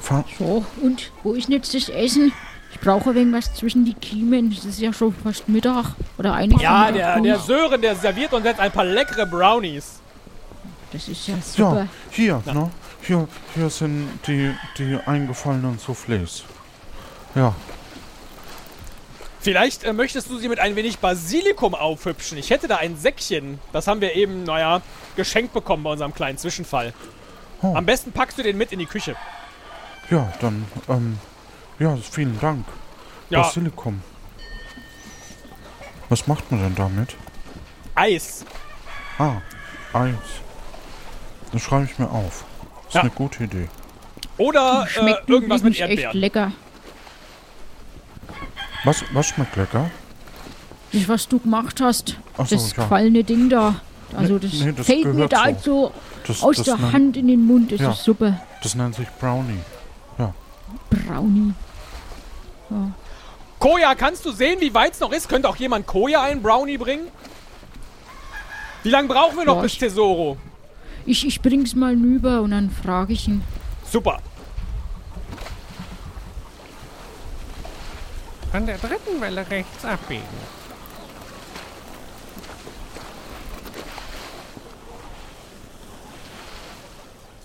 Fahr, 0.00 0.24
So, 0.38 0.64
und 0.82 1.10
wo 1.22 1.32
ist 1.32 1.48
jetzt 1.48 1.74
das 1.74 1.88
Essen? 1.88 2.32
Ich 2.72 2.80
brauche 2.80 3.12
irgendwas 3.12 3.54
zwischen 3.54 3.84
die 3.84 3.94
Kiemen. 3.94 4.52
Es 4.52 4.64
ist 4.64 4.80
ja 4.80 4.92
schon 4.92 5.14
fast 5.14 5.48
Mittag. 5.48 5.94
Oder 6.18 6.34
eigentlich. 6.34 6.62
Ja, 6.62 6.92
der, 6.92 7.20
der 7.20 7.38
Sören, 7.38 7.80
der 7.80 7.96
serviert 7.96 8.32
uns 8.32 8.44
jetzt 8.44 8.60
ein 8.60 8.70
paar 8.70 8.84
leckere 8.84 9.26
Brownies. 9.26 10.00
Das 10.92 11.08
ist 11.08 11.26
ja 11.26 11.34
super. 11.40 11.76
ja, 11.80 11.88
hier, 12.10 12.42
ne? 12.52 12.70
Hier, 13.02 13.28
hier 13.54 13.70
sind 13.70 14.08
die, 14.26 14.52
die 14.78 14.98
eingefallenen 15.06 15.78
Soufflés. 15.78 16.42
Ja, 17.34 17.54
Vielleicht 19.46 19.84
äh, 19.84 19.92
möchtest 19.92 20.28
du 20.28 20.38
sie 20.38 20.48
mit 20.48 20.58
ein 20.58 20.74
wenig 20.74 20.98
Basilikum 20.98 21.76
aufhübschen. 21.76 22.36
Ich 22.36 22.50
hätte 22.50 22.66
da 22.66 22.78
ein 22.78 22.96
Säckchen. 22.96 23.60
Das 23.72 23.86
haben 23.86 24.00
wir 24.00 24.16
eben, 24.16 24.42
naja, 24.42 24.82
geschenkt 25.14 25.52
bekommen 25.52 25.84
bei 25.84 25.90
unserem 25.92 26.12
kleinen 26.12 26.36
Zwischenfall. 26.36 26.92
Oh. 27.62 27.72
Am 27.76 27.86
besten 27.86 28.10
packst 28.10 28.36
du 28.38 28.42
den 28.42 28.58
mit 28.58 28.72
in 28.72 28.80
die 28.80 28.86
Küche. 28.86 29.14
ja, 30.10 30.32
dann, 30.40 30.64
ähm, 30.88 31.20
ja, 31.78 31.96
vielen 32.10 32.40
Dank. 32.40 32.66
Ja, 33.30 33.42
Basilikum. 33.42 34.02
Was 36.08 36.26
macht 36.26 36.50
man 36.50 36.62
denn 36.64 36.74
damit? 36.74 37.14
Eis. 37.94 38.44
Ah, 39.16 39.36
Eis. 39.92 40.12
Das 41.52 41.62
schreibe 41.62 41.84
ich 41.84 41.96
mir 42.00 42.10
auf. 42.10 42.44
Das 42.78 42.86
ist 42.88 42.94
Ja. 42.96 43.00
eine 43.02 43.10
gute 43.10 43.44
Idee. 43.44 43.68
Oder 44.38 44.86
äh, 44.86 44.90
Schmeckt 44.90 45.28
irgendwas 45.30 45.62
mit 45.62 45.74
übrigens 45.76 45.90
echt 45.92 46.02
Erdbeeren. 46.02 46.18
lecker. 46.20 46.52
Was, 48.86 49.04
was 49.12 49.26
schmeckt 49.26 49.56
lecker? 49.56 49.90
Das, 50.92 51.08
was 51.08 51.28
du 51.28 51.38
gemacht 51.40 51.80
hast. 51.80 52.16
Ach 52.38 52.46
so, 52.46 52.54
das 52.54 52.70
ja. 52.76 52.82
gefallene 52.84 53.24
Ding 53.24 53.48
da. 53.50 53.80
Also, 54.16 54.34
Nee, 54.34 54.38
das, 54.40 54.52
nee, 54.60 54.72
das 54.72 54.86
fällt 54.86 55.04
mir 55.14 55.26
da 55.28 55.36
so. 55.38 55.42
halt 55.44 55.60
so 55.62 55.92
Das, 56.26 56.42
aus 56.42 56.56
das, 56.56 56.66
der 56.66 56.76
nennt, 56.76 56.92
Hand 56.92 57.16
in 57.16 57.26
den 57.26 57.44
Mund. 57.44 57.72
Das 57.72 57.80
Ja. 57.80 57.90
ist 57.90 58.04
super. 58.04 58.40
das 58.62 58.74
nennt 58.76 58.94
sich 58.94 59.08
Brownie. 59.20 59.58
Brownie. 60.90 61.52
Koja, 63.58 63.94
kannst 63.94 64.24
du 64.24 64.30
sehen, 64.32 64.60
wie 64.60 64.72
weit 64.74 64.92
es 64.94 65.00
noch 65.00 65.12
ist? 65.12 65.28
Könnte 65.28 65.48
auch 65.48 65.56
jemand 65.56 65.86
Koja 65.86 66.22
einen 66.22 66.42
Brownie 66.42 66.78
bringen? 66.78 67.08
Wie 68.82 68.90
lange 68.90 69.08
brauchen 69.08 69.36
wir 69.36 69.44
noch 69.44 69.56
Ja, 69.56 69.62
bis 69.62 69.72
ich- 69.72 69.78
Tesoro? 69.78 70.36
Ich, 71.04 71.26
ich 71.26 71.40
bring's 71.40 71.74
mal 71.74 71.94
rüber 71.94 72.42
und 72.42 72.50
dann 72.52 72.70
frage 72.70 73.12
ich 73.12 73.26
ihn. 73.28 73.42
Super. 73.90 74.18
An 78.56 78.64
der 78.64 78.78
dritten 78.78 79.20
Welle 79.20 79.44
rechts 79.50 79.84
abbiegen. 79.84 80.22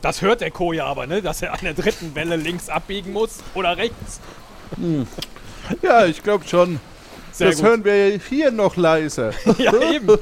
Das 0.02 0.22
hört 0.22 0.40
der 0.40 0.52
Koja 0.52 0.86
aber, 0.86 1.06
ne? 1.06 1.22
Dass 1.22 1.42
er 1.42 1.52
an 1.52 1.60
der 1.64 1.74
dritten 1.74 2.16
Welle 2.16 2.38
links 2.38 2.70
abbiegen 2.70 3.12
muss 3.12 3.40
oder 3.56 3.76
rechts. 3.76 4.22
Ja, 5.82 6.06
ich 6.06 6.24
glaube 6.24 6.48
schon. 6.48 6.80
Sehr 7.34 7.48
das 7.50 7.58
gut. 7.58 7.66
hören 7.66 7.84
wir 7.84 8.18
hier 8.30 8.52
noch 8.52 8.78
leise. 8.78 9.32
Ja, 9.58 9.74
eben. 9.92 10.18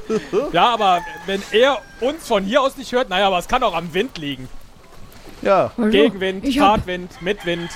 Ja, 0.50 0.74
aber 0.74 1.02
wenn 1.26 1.40
er 1.52 1.78
uns 2.00 2.26
von 2.26 2.42
hier 2.42 2.62
aus 2.62 2.76
nicht 2.76 2.90
hört, 2.90 3.10
naja, 3.10 3.28
aber 3.28 3.38
es 3.38 3.46
kann 3.46 3.62
auch 3.62 3.76
am 3.76 3.94
Wind 3.94 4.18
liegen. 4.18 4.48
Ja, 5.40 5.70
Also, 5.76 5.88
Gegenwind, 5.90 6.52
Fahrtwind, 6.52 7.22
Mitwind. 7.22 7.70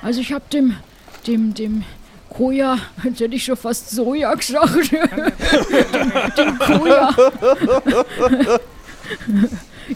Also 0.00 0.22
ich 0.22 0.32
hab 0.32 0.48
dem, 0.48 0.78
dem, 1.26 1.52
dem 1.52 1.84
Koja, 2.30 2.78
jetzt 3.04 3.20
hätte 3.20 3.34
ich 3.34 3.44
schon 3.44 3.56
fast 3.56 3.90
Soja 3.90 4.34
gesagt. 4.34 4.92
dem, 6.38 6.58
Koja. 6.58 7.14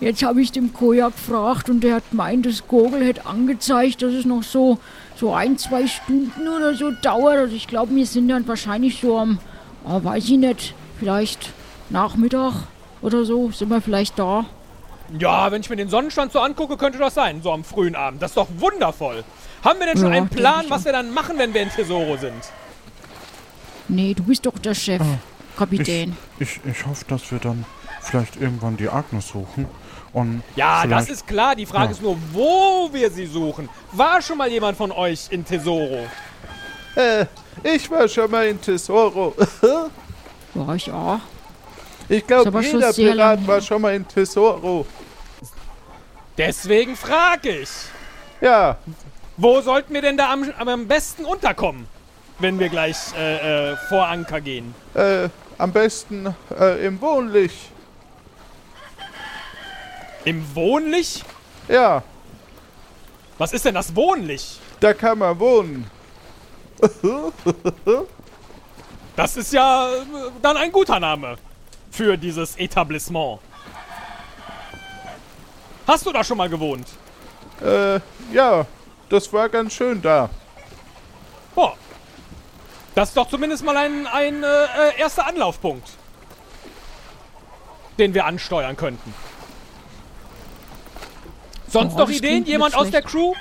Jetzt 0.00 0.24
habe 0.24 0.42
ich 0.42 0.50
dem 0.50 0.72
Koja 0.72 1.08
gefragt 1.08 1.70
und 1.70 1.80
der 1.80 1.94
hat 1.96 2.10
gemeint, 2.10 2.46
das 2.46 2.66
Gogel 2.66 3.04
hätte 3.04 3.26
angezeigt, 3.26 4.02
dass 4.02 4.12
es 4.12 4.24
noch 4.24 4.42
so, 4.42 4.78
so 5.14 5.32
ein, 5.32 5.56
zwei 5.56 5.86
Stunden 5.86 6.48
oder 6.48 6.74
so 6.74 6.90
dauert. 6.90 7.36
Also 7.36 7.54
ich 7.54 7.68
glaube, 7.68 7.94
wir 7.94 8.04
sind 8.04 8.28
dann 8.28 8.48
wahrscheinlich 8.48 9.00
so 9.00 9.16
am, 9.16 9.38
oh, 9.84 10.02
weiß 10.02 10.24
ich 10.24 10.38
nicht, 10.38 10.74
vielleicht 10.98 11.50
Nachmittag 11.90 12.54
oder 13.02 13.24
so, 13.24 13.52
sind 13.52 13.70
wir 13.70 13.80
vielleicht 13.80 14.18
da. 14.18 14.46
Ja, 15.18 15.50
wenn 15.52 15.60
ich 15.60 15.70
mir 15.70 15.76
den 15.76 15.88
Sonnenstand 15.90 16.32
so 16.32 16.40
angucke, 16.40 16.76
könnte 16.76 16.98
das 16.98 17.14
sein, 17.14 17.42
so 17.42 17.52
am 17.52 17.62
frühen 17.64 17.94
Abend. 17.94 18.22
Das 18.22 18.30
ist 18.32 18.36
doch 18.36 18.48
wundervoll. 18.58 19.22
Haben 19.62 19.78
wir 19.78 19.86
denn 19.86 19.98
schon 19.98 20.12
Ja, 20.12 20.18
einen 20.18 20.28
Plan, 20.28 20.64
ich 20.64 20.70
was 20.70 20.84
wir 20.84 20.92
dann 20.92 21.12
machen, 21.12 21.38
wenn 21.38 21.52
wir 21.54 21.62
in 21.62 21.70
Tesoro 21.70 22.16
sind? 22.16 22.42
Nee, 23.88 24.14
du 24.14 24.22
bist 24.22 24.44
doch 24.46 24.58
der 24.58 24.74
Chef, 24.74 25.00
Ah, 25.02 25.18
Kapitän. 25.58 26.16
ich, 26.38 26.58
ich 26.64 26.86
hoffe, 26.86 27.04
dass 27.08 27.30
wir 27.30 27.38
dann 27.38 27.64
vielleicht 28.00 28.36
irgendwann 28.36 28.76
die 28.76 28.88
Agnes 28.88 29.28
suchen. 29.28 29.66
Und 30.12 30.42
Ja, 30.56 30.86
das 30.86 31.08
ist 31.10 31.26
klar. 31.26 31.54
Die 31.56 31.66
Frage 31.66 31.86
Ja. 31.86 31.90
ist 31.90 32.02
nur, 32.02 32.16
wo 32.32 32.88
wir 32.92 33.10
sie 33.10 33.26
suchen. 33.26 33.68
War 33.92 34.22
schon 34.22 34.38
mal 34.38 34.48
jemand 34.48 34.76
von 34.78 34.90
euch 34.92 35.26
in 35.30 35.44
Tesoro? 35.44 36.06
Äh, 36.94 37.26
ich 37.62 37.90
war 37.90 38.06
schon 38.08 38.30
mal 38.30 38.46
in 38.46 38.60
Tesoro. 38.60 39.34
War 40.54 40.76
ich 40.76 40.90
auch. 40.92 41.18
Ich 42.08 42.26
glaube, 42.26 42.60
jeder 42.62 42.92
Pirat 42.92 43.46
war 43.46 43.60
schon 43.60 43.80
mal 43.82 43.94
in 43.94 44.06
Tesoro. 44.06 44.86
Deswegen 46.36 46.96
frage 46.96 47.50
ich. 47.60 47.68
Ja, 48.40 48.76
Wo 49.36 49.60
sollten 49.60 49.94
wir 49.94 50.02
denn 50.02 50.16
da 50.16 50.32
am, 50.32 50.52
am 50.58 50.86
besten 50.86 51.24
unterkommen, 51.24 51.86
wenn 52.38 52.58
wir 52.58 52.68
gleich 52.68 52.96
äh, 53.16 53.72
äh, 53.72 53.76
vor 53.88 54.06
Anker 54.06 54.40
gehen? 54.40 54.74
äh, 54.94 55.28
am 55.56 55.72
besten 55.72 56.34
äh, 56.58 56.84
im 56.86 57.00
Wohnlich. 57.00 57.70
Im 60.24 60.44
Wohnlich? 60.54 61.22
Ja, 61.68 62.02
Was 63.38 63.52
ist 63.52 63.64
denn 63.64 63.74
das 63.74 63.94
Wohnlich? 63.94 64.58
da 64.80 64.92
kann 64.92 65.18
man 65.18 65.38
wohnen. 65.38 65.90
Das 69.16 69.36
ist 69.36 69.52
ja 69.52 69.88
äh, 69.92 70.02
dann 70.42 70.56
ein 70.56 70.72
guter 70.72 70.98
Name 70.98 71.36
für 71.94 72.16
dieses 72.16 72.56
Etablissement. 72.56 73.38
Hast 75.86 76.04
du 76.06 76.12
da 76.12 76.24
schon 76.24 76.38
mal 76.38 76.48
gewohnt? 76.48 76.88
Äh, 77.62 78.00
ja, 78.32 78.66
das 79.08 79.32
war 79.32 79.48
ganz 79.48 79.74
schön 79.74 80.02
da. 80.02 80.28
Boah. 81.54 81.76
Das 82.94 83.10
ist 83.10 83.16
doch 83.16 83.28
zumindest 83.28 83.64
mal 83.64 83.76
ein, 83.76 84.06
ein 84.06 84.42
äh, 84.42 84.46
äh, 84.46 84.98
erster 84.98 85.26
Anlaufpunkt, 85.26 85.88
den 87.98 88.14
wir 88.14 88.24
ansteuern 88.24 88.76
könnten. 88.76 89.14
Sonst 91.68 91.94
Oh, 91.94 91.98
noch 91.98 92.10
Ideen? 92.10 92.44
Jemand 92.44 92.76
aus 92.76 92.90
der. 92.90 93.02
Crew? 93.02 93.34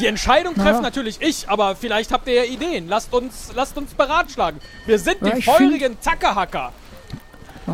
Die 0.00 0.06
Entscheidung 0.06 0.54
Na 0.56 0.64
trefft 0.64 0.76
ja. 0.76 0.82
natürlich 0.82 1.20
ich, 1.20 1.48
aber 1.48 1.76
vielleicht 1.76 2.10
habt 2.10 2.26
ihr 2.26 2.34
ja 2.34 2.44
Ideen. 2.44 2.88
Lasst 2.88 3.12
uns, 3.12 3.52
lasst 3.54 3.76
uns 3.76 3.94
beratschlagen. 3.94 4.60
Wir 4.86 4.98
sind 4.98 5.22
Ja, 5.22 5.34
die 5.34 5.42
feurigen 5.42 6.00
Tackerhacker. 6.00 6.72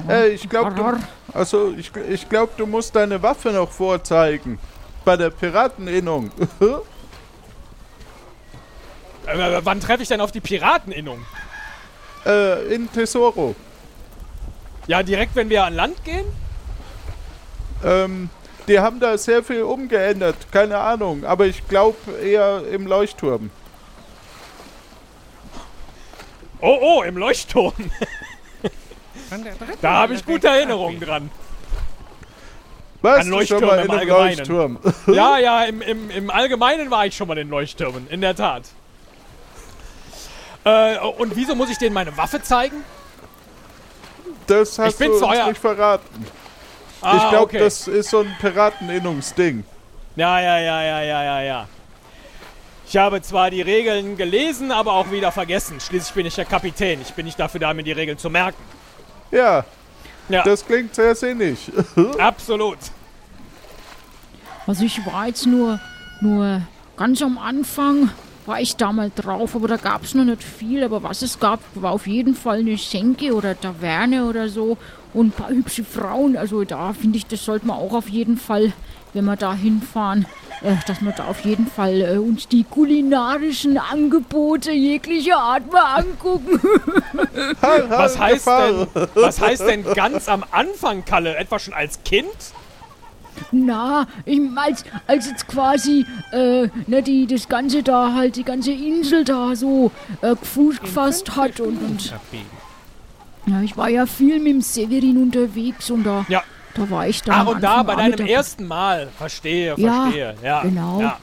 Äh, 0.09 0.29
ich 0.29 0.49
glaube, 0.49 0.73
du, 0.75 1.37
also 1.37 1.75
ich, 1.77 1.91
ich 2.09 2.29
glaub, 2.29 2.57
du 2.57 2.67
musst 2.67 2.95
deine 2.95 3.23
Waffe 3.23 3.51
noch 3.51 3.71
vorzeigen. 3.71 4.59
Bei 5.05 5.17
der 5.17 5.31
Pirateninnung. 5.31 6.31
Äh, 9.27 9.61
wann 9.63 9.81
treffe 9.81 10.03
ich 10.03 10.09
denn 10.09 10.21
auf 10.21 10.33
die 10.33 10.41
Pirateninnung? 10.41 11.25
äh, 12.27 12.75
in 12.75 12.91
Tesoro. 12.93 13.55
Ja, 14.87 15.03
direkt, 15.03 15.37
wenn 15.37 15.49
wir 15.51 15.65
an 15.65 15.75
Land 15.75 16.05
gehen? 16.05 16.27
Ähm, 17.85 18.29
die 18.67 18.79
haben 18.79 19.01
da 19.01 19.17
sehr 19.17 19.43
viel 19.43 19.63
umgeändert. 19.63 20.37
Keine 20.51 20.79
Ahnung. 20.79 21.25
Aber 21.25 21.47
ich 21.47 21.67
glaube 21.69 21.97
eher 22.23 22.63
im 22.71 22.87
Leuchtturm. 22.87 23.51
Oh, 26.61 26.79
oh, 26.81 27.03
im 27.03 27.17
Leuchtturm. 27.17 27.73
Da 29.81 29.93
habe 29.93 30.15
ich 30.15 30.25
gute 30.25 30.49
Erinnerungen 30.49 30.97
abbiegen. 30.97 31.11
dran. 31.11 31.31
Warst 33.03 33.27
An 33.27 33.31
du 33.39 33.47
schon 33.47 33.61
mal 33.65 33.79
im 33.79 33.85
in 33.87 33.91
einem 33.91 33.99
Allgemeinen. 34.01 34.37
Leuchtturm? 34.39 34.79
Ja, 35.15 35.39
ja, 35.39 35.65
im, 35.65 35.81
im, 35.83 36.11
im 36.11 36.31
Allgemeinen 36.31 36.91
war 36.91 37.07
ich 37.07 37.17
schon 37.17 37.29
mal 37.29 37.39
in 37.39 37.49
Leuchttürmen, 37.49 38.07
in 38.11 38.21
der 38.21 38.37
Tat. 38.37 38.65
Äh, 40.65 40.99
und 40.99 41.35
wieso 41.37 41.55
muss 41.55 41.71
ich 41.71 41.79
denen 41.79 41.95
meine 41.95 42.15
Waffe 42.17 42.43
zeigen? 42.43 42.85
Das 44.47 44.79
hast 44.79 44.99
bin 44.99 45.11
du 45.13 45.19
zu 45.19 45.27
uns 45.27 45.39
euer- 45.39 45.49
nicht 45.49 45.61
verraten. 45.61 46.27
Ah, 47.01 47.17
ich 47.17 47.29
glaube, 47.31 47.45
okay. 47.45 47.59
das 47.59 47.89
ist 47.89 48.11
so 48.11 48.21
ein 48.21 48.37
Pirateninnungsding. 48.41 49.65
Ja, 50.17 50.39
ja, 50.41 50.59
ja, 50.59 50.83
ja, 50.83 51.01
ja, 51.03 51.23
ja, 51.25 51.41
ja. 51.43 51.69
Ich 52.87 52.97
habe 52.99 53.23
zwar 53.23 53.51
die 53.51 53.63
Regeln 53.63 54.19
gelesen, 54.19 54.71
aber 54.73 54.93
auch 54.93 55.11
wieder 55.11 55.33
vergessen. 55.33 55.81
Schließlich 55.81 56.13
bin 56.13 56.27
ich 56.27 56.35
der 56.35 56.45
Kapitän. 56.45 57.01
Ich 57.01 57.15
bin 57.15 57.25
nicht 57.25 57.39
dafür 57.41 57.61
da, 57.61 57.73
mir 57.73 57.85
die 57.85 57.93
Regeln 57.93 58.19
zu 58.19 58.29
merken. 58.29 58.59
Ja, 59.31 59.65
Ja, 60.29 60.43
das 60.43 60.65
klingt 60.65 60.95
sehr 60.95 61.15
sinnig. 61.15 61.71
absolut. 62.19 62.79
Also 64.67 64.85
ich 64.85 65.05
war 65.07 65.27
jetzt 65.27 65.47
nur, 65.47 65.81
nur 66.21 66.63
ganz 66.97 67.23
am 67.23 67.39
Anfang, 67.39 68.11
war 68.47 68.61
ich 68.61 68.77
da 68.77 68.93
mal 68.93 69.11
drauf, 69.15 69.55
aber 69.55 69.69
da 69.69 69.77
gab 69.77 70.05
es 70.05 70.15
noch 70.15 70.25
nicht 70.25 70.43
viel. 70.43 70.85
Aber 70.85 71.03
was 71.03 71.23
es 71.23 71.39
gab, 71.39 71.61
war 71.75 71.93
auf 71.93 72.07
jeden 72.07 72.35
Fall 72.35 72.59
eine 72.59 72.79
Schenke 72.79 73.35
oder 73.35 73.59
Taverne 73.59 74.27
oder 74.27 74.49
so 74.49 74.79
und 75.13 75.29
ein 75.29 75.33
paar 75.33 75.51
hübsche 75.51 75.85
Frauen. 75.85 76.37
Also 76.37 76.65
da 76.65 76.93
finde 76.93 77.19
ich, 77.19 77.27
das 77.27 77.45
sollte 77.45 77.67
man 77.67 77.77
auch 77.77 77.93
auf 77.95 78.09
jeden 78.09 78.37
Fall, 78.37 78.73
wenn 79.13 79.25
wir 79.25 79.37
da 79.37 79.55
hinfahren, 79.55 80.27
äh, 80.63 80.75
dass 80.87 81.01
wir 81.01 81.13
da 81.13 81.25
auf 81.25 81.41
jeden 81.41 81.67
Fall 81.67 82.01
äh, 82.01 82.19
uns 82.19 82.49
die 82.49 82.65
kulinarischen 82.65 83.79
Angebote 83.79 84.73
jeglicher 84.73 85.39
Art 85.39 85.73
mal 85.73 86.01
angucken. 86.01 86.61
Was 87.89 88.19
heißt, 88.19 88.47
denn, 88.47 88.87
was 89.15 89.41
heißt 89.41 89.63
denn 89.67 89.85
ganz 89.95 90.29
am 90.29 90.45
Anfang, 90.51 91.05
Kalle? 91.05 91.37
Etwa 91.37 91.59
schon 91.59 91.75
als 91.75 92.03
Kind? 92.05 92.27
Na, 93.53 94.07
ich, 94.27 94.41
als, 94.57 94.85
als 95.07 95.29
jetzt 95.29 95.49
quasi, 95.49 96.05
äh, 96.33 96.69
ne, 96.87 97.03
die, 97.03 97.27
das 97.27 97.49
Ganze 97.49 97.83
da 97.83 98.13
halt, 98.15 98.37
die 98.37 98.45
ganze 98.45 98.73
Insel 98.73 99.25
da 99.25 99.57
so 99.57 99.91
äh, 100.21 100.37
Fuß 100.37 100.81
gefasst 100.81 101.31
50 101.31 101.37
hat 101.37 101.61
und, 101.61 101.79
und 101.83 102.15
ja, 103.47 103.63
ich 103.63 103.77
war 103.77 103.89
ja 103.89 104.07
viel 104.07 104.39
mit 104.39 104.49
dem 104.49 104.61
Severin 104.61 105.17
unterwegs 105.17 105.91
und 105.91 106.05
da, 106.05 106.27
Ja. 106.29 106.43
Da 106.75 106.91
war 106.91 107.07
ich 107.07 107.23
da. 107.23 107.33
Ach, 107.43 107.47
und 107.47 107.61
da 107.63 107.83
bei 107.83 107.95
deinem 107.97 108.27
ersten 108.27 108.67
Mal. 108.67 109.09
Verstehe, 109.19 109.75
Ja, 109.77 110.03
verstehe. 110.03 110.35
Ja, 110.43 110.63
genau. 110.63 111.01
Ja, 111.01 111.19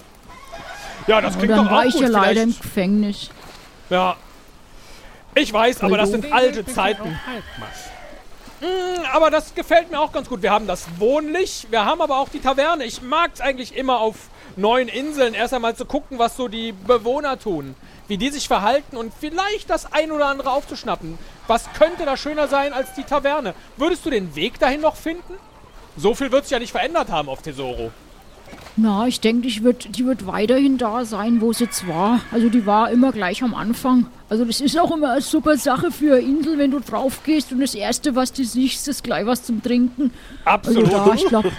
ja 1.07 1.21
das 1.21 1.37
klingt 1.37 1.51
dann 1.51 1.65
doch 1.65 1.71
war 1.71 1.79
auch 1.81 1.85
ich 1.85 1.93
gut. 1.93 2.03
ja 2.03 2.07
leider 2.09 2.43
im 2.43 2.55
Gefängnis. 2.57 3.29
Ja. 3.89 4.15
Ich 5.35 5.53
weiß, 5.53 5.81
aber 5.83 5.97
das 5.97 6.11
doof. 6.11 6.21
sind 6.21 6.33
alte 6.33 6.65
Zeiten. 6.65 7.19
Halbmast. 7.25 7.91
Aber 9.13 9.29
das 9.29 9.53
gefällt 9.53 9.91
mir 9.91 9.99
auch 9.99 10.11
ganz 10.11 10.27
gut. 10.27 10.41
Wir 10.41 10.51
haben 10.51 10.65
das 10.65 10.87
Wohnlich, 10.97 11.67
wir 11.69 11.85
haben 11.85 12.01
aber 12.01 12.17
auch 12.17 12.29
die 12.29 12.39
Taverne. 12.39 12.85
Ich 12.85 13.03
mag 13.03 13.31
es 13.35 13.41
eigentlich 13.41 13.75
immer 13.77 13.99
auf 13.99 14.15
neuen 14.55 14.87
Inseln 14.87 15.35
erst 15.35 15.53
einmal 15.53 15.75
zu 15.75 15.85
gucken, 15.85 16.17
was 16.17 16.35
so 16.35 16.47
die 16.47 16.71
Bewohner 16.71 17.37
tun. 17.37 17.75
Wie 18.07 18.17
die 18.17 18.29
sich 18.29 18.47
verhalten 18.47 18.95
und 18.97 19.11
vielleicht 19.19 19.69
das 19.69 19.91
ein 19.91 20.11
oder 20.11 20.27
andere 20.27 20.51
aufzuschnappen. 20.51 21.17
Was 21.47 21.65
könnte 21.73 22.05
da 22.05 22.15
schöner 22.15 22.47
sein 22.47 22.73
als 22.73 22.93
die 22.93 23.03
Taverne? 23.03 23.53
Würdest 23.75 24.05
du 24.05 24.09
den 24.09 24.35
Weg 24.35 24.59
dahin 24.59 24.81
noch 24.81 24.95
finden? 24.95 25.33
So 25.97 26.13
viel 26.13 26.31
wird 26.31 26.43
sich 26.43 26.51
ja 26.51 26.59
nicht 26.59 26.71
verändert 26.71 27.09
haben 27.09 27.27
auf 27.27 27.41
Tesoro. 27.41 27.91
Na, 28.79 29.07
ich 29.07 29.19
denke, 29.19 29.47
die 29.47 29.63
wird, 29.63 29.97
die 29.97 30.05
wird 30.05 30.27
weiterhin 30.27 30.77
da 30.77 31.03
sein, 31.03 31.41
wo 31.41 31.51
sie 31.51 31.63
jetzt 31.63 31.87
war. 31.87 32.21
Also 32.31 32.47
die 32.49 32.65
war 32.67 32.91
immer 32.91 33.11
gleich 33.11 33.41
am 33.41 33.55
Anfang. 33.55 34.05
Also 34.29 34.45
das 34.45 34.61
ist 34.61 34.79
auch 34.79 34.95
immer 34.95 35.13
eine 35.13 35.21
super 35.21 35.57
Sache 35.57 35.89
für 35.89 36.15
eine 36.15 36.21
Insel, 36.21 36.59
wenn 36.59 36.71
du 36.71 36.79
drauf 36.79 37.23
gehst 37.23 37.51
und 37.51 37.59
das 37.59 37.73
Erste, 37.73 38.15
was 38.15 38.31
du 38.31 38.43
siehst, 38.45 38.87
ist 38.87 39.03
gleich 39.03 39.25
was 39.25 39.43
zum 39.43 39.63
Trinken. 39.63 40.13
Also 40.45 40.81
Absolut. 40.81 40.93
da, 40.93 41.13
ich 41.15 41.25
glaube, 41.25 41.51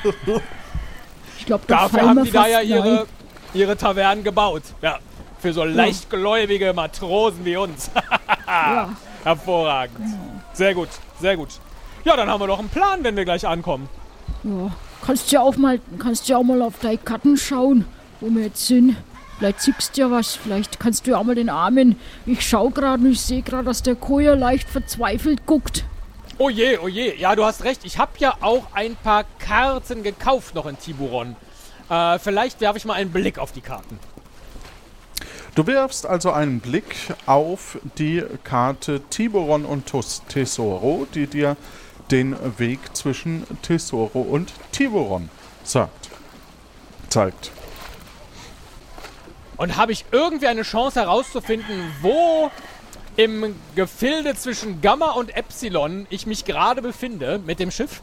ich 1.38 1.46
glaube, 1.46 1.64
da 1.66 1.74
Dafür 1.82 2.08
haben 2.08 2.24
die 2.24 2.30
da 2.30 2.46
ja 2.46 2.60
ihre, 2.60 3.06
ihre 3.52 3.76
Tavernen 3.76 4.22
gebaut. 4.22 4.62
Ja. 4.80 4.98
Für 5.40 5.52
so 5.52 5.64
leichtgläubige 5.64 6.72
Matrosen 6.72 7.44
wie 7.44 7.56
uns. 7.56 7.90
Ja. 8.46 8.96
Hervorragend. 9.24 9.98
Sehr 10.54 10.72
gut, 10.74 10.88
sehr 11.20 11.36
gut. 11.36 11.48
Ja, 12.04 12.16
dann 12.16 12.30
haben 12.30 12.40
wir 12.40 12.46
doch 12.46 12.58
einen 12.58 12.70
Plan, 12.70 13.04
wenn 13.04 13.14
wir 13.14 13.26
gleich 13.26 13.46
ankommen. 13.46 13.90
Ja, 14.42 14.70
kannst 15.04 15.30
ja 15.32 15.42
auch 15.42 15.58
mal, 15.58 15.78
kannst 15.98 16.28
ja 16.30 16.38
auch 16.38 16.44
mal 16.44 16.62
auf 16.62 16.78
deine 16.80 16.96
Karten 16.96 17.36
schauen, 17.36 17.84
wo 18.20 18.30
wir 18.30 18.44
jetzt 18.44 18.66
sind. 18.66 18.96
Vielleicht 19.38 19.60
siehst 19.60 19.96
du 19.96 20.00
ja 20.00 20.10
was, 20.10 20.34
vielleicht 20.34 20.80
kannst 20.80 21.06
du 21.06 21.10
ja 21.10 21.18
auch 21.18 21.24
mal 21.24 21.34
den 21.34 21.50
Armen. 21.50 21.96
Ich 22.24 22.48
schau 22.48 22.70
gerade 22.70 23.04
und 23.04 23.12
ich 23.12 23.20
sehe 23.20 23.42
gerade, 23.42 23.64
dass 23.64 23.82
der 23.82 23.96
Koja 23.96 24.32
leicht 24.32 24.68
verzweifelt 24.68 25.44
guckt. 25.44 25.84
Oh 26.38 26.48
je, 26.48 26.78
oh 26.78 26.88
je. 26.88 27.16
Ja, 27.16 27.36
du 27.36 27.44
hast 27.44 27.64
recht. 27.64 27.84
Ich 27.84 27.98
habe 27.98 28.12
ja 28.18 28.34
auch 28.40 28.64
ein 28.72 28.96
paar 28.96 29.24
Karten 29.38 30.02
gekauft 30.02 30.54
noch 30.54 30.66
in 30.66 30.78
Tiburon. 30.78 31.36
Äh, 31.90 32.18
vielleicht 32.18 32.60
werfe 32.60 32.78
ich 32.78 32.84
mal 32.84 32.94
einen 32.94 33.10
Blick 33.10 33.38
auf 33.38 33.52
die 33.52 33.60
Karten. 33.60 33.98
Du 35.58 35.66
wirfst 35.66 36.06
also 36.06 36.30
einen 36.30 36.60
Blick 36.60 36.94
auf 37.26 37.78
die 37.98 38.22
Karte 38.44 39.00
Tiburon 39.10 39.64
und 39.64 39.92
Tesoro, 40.28 41.08
die 41.14 41.26
dir 41.26 41.56
den 42.12 42.36
Weg 42.60 42.78
zwischen 42.96 43.44
Tesoro 43.62 44.20
und 44.20 44.52
Tiburon 44.70 45.28
sagt. 45.64 46.10
Zeigt. 47.08 47.50
Und 49.56 49.76
habe 49.76 49.90
ich 49.90 50.04
irgendwie 50.12 50.46
eine 50.46 50.62
Chance 50.62 51.00
herauszufinden, 51.00 51.92
wo 52.02 52.52
im 53.16 53.56
Gefilde 53.74 54.36
zwischen 54.36 54.80
Gamma 54.80 55.10
und 55.10 55.36
Epsilon 55.36 56.06
ich 56.08 56.24
mich 56.24 56.44
gerade 56.44 56.82
befinde 56.82 57.40
mit 57.44 57.58
dem 57.58 57.72
Schiff? 57.72 58.00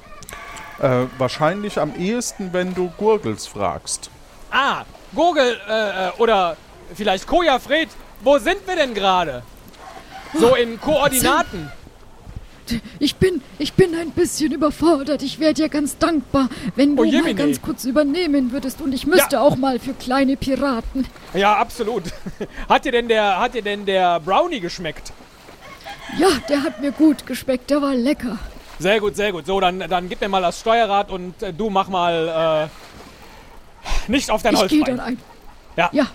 Äh, 0.81 1.05
wahrscheinlich 1.17 1.79
am 1.79 1.95
ehesten, 1.95 2.51
wenn 2.51 2.73
du 2.73 2.91
Gurgels 2.97 3.47
fragst. 3.47 4.09
Ah, 4.51 4.83
Gurgel 5.13 5.57
äh, 5.69 6.07
äh, 6.07 6.11
oder 6.17 6.57
vielleicht 6.93 7.27
Koja 7.27 7.59
Fred, 7.59 7.89
wo 8.21 8.37
sind 8.37 8.65
wir 8.67 8.75
denn 8.75 8.93
gerade? 8.93 9.43
So 10.39 10.55
in 10.55 10.79
Koordinaten. 10.79 11.71
Ich 12.97 13.15
bin, 13.17 13.43
ich 13.59 13.73
bin 13.73 13.93
ein 13.95 14.09
bisschen 14.11 14.51
überfordert. 14.51 15.21
Ich 15.21 15.39
wäre 15.39 15.53
dir 15.53 15.69
ganz 15.69 15.97
dankbar, 15.99 16.49
wenn 16.75 16.95
du 16.95 17.03
Oh, 17.03 17.05
mal 17.05 17.35
ganz 17.35 17.61
kurz 17.61 17.85
übernehmen 17.85 18.51
würdest. 18.51 18.81
Und 18.81 18.91
ich 18.93 19.05
müsste 19.05 19.35
Ja. 19.35 19.41
auch 19.41 19.55
mal 19.55 19.77
für 19.79 19.93
kleine 19.93 20.35
Piraten. 20.35 21.05
Ja, 21.35 21.55
absolut. 21.57 22.03
Hat 22.69 22.85
dir 22.85 22.91
denn 22.91 23.07
der, 23.07 23.39
hat 23.39 23.53
dir 23.53 23.61
denn 23.61 23.85
der 23.85 24.19
Brownie 24.19 24.59
geschmeckt? 24.59 25.13
Ja, 26.17 26.29
der 26.49 26.63
hat 26.63 26.81
mir 26.81 26.91
gut 26.91 27.25
geschmeckt. 27.27 27.69
Der 27.69 27.81
war 27.83 27.93
lecker. 27.93 28.39
Sehr 28.79 28.99
gut, 28.99 29.15
sehr 29.15 29.31
gut. 29.31 29.45
So, 29.45 29.59
dann, 29.59 29.79
dann 29.79 30.09
gib 30.09 30.19
mir 30.21 30.29
mal 30.29 30.41
das 30.41 30.59
Steuerrad 30.59 31.11
und 31.11 31.41
äh, 31.43 31.53
du 31.53 31.69
mach 31.69 31.87
mal 31.87 32.69
äh, 34.07 34.11
nicht 34.11 34.31
auf 34.31 34.41
dein 34.41 34.55
ich 34.55 34.59
Holzbein. 34.61 34.83
dann 34.85 34.99
ein. 34.99 35.19
Ja. 35.77 35.89
Ja, 35.93 36.07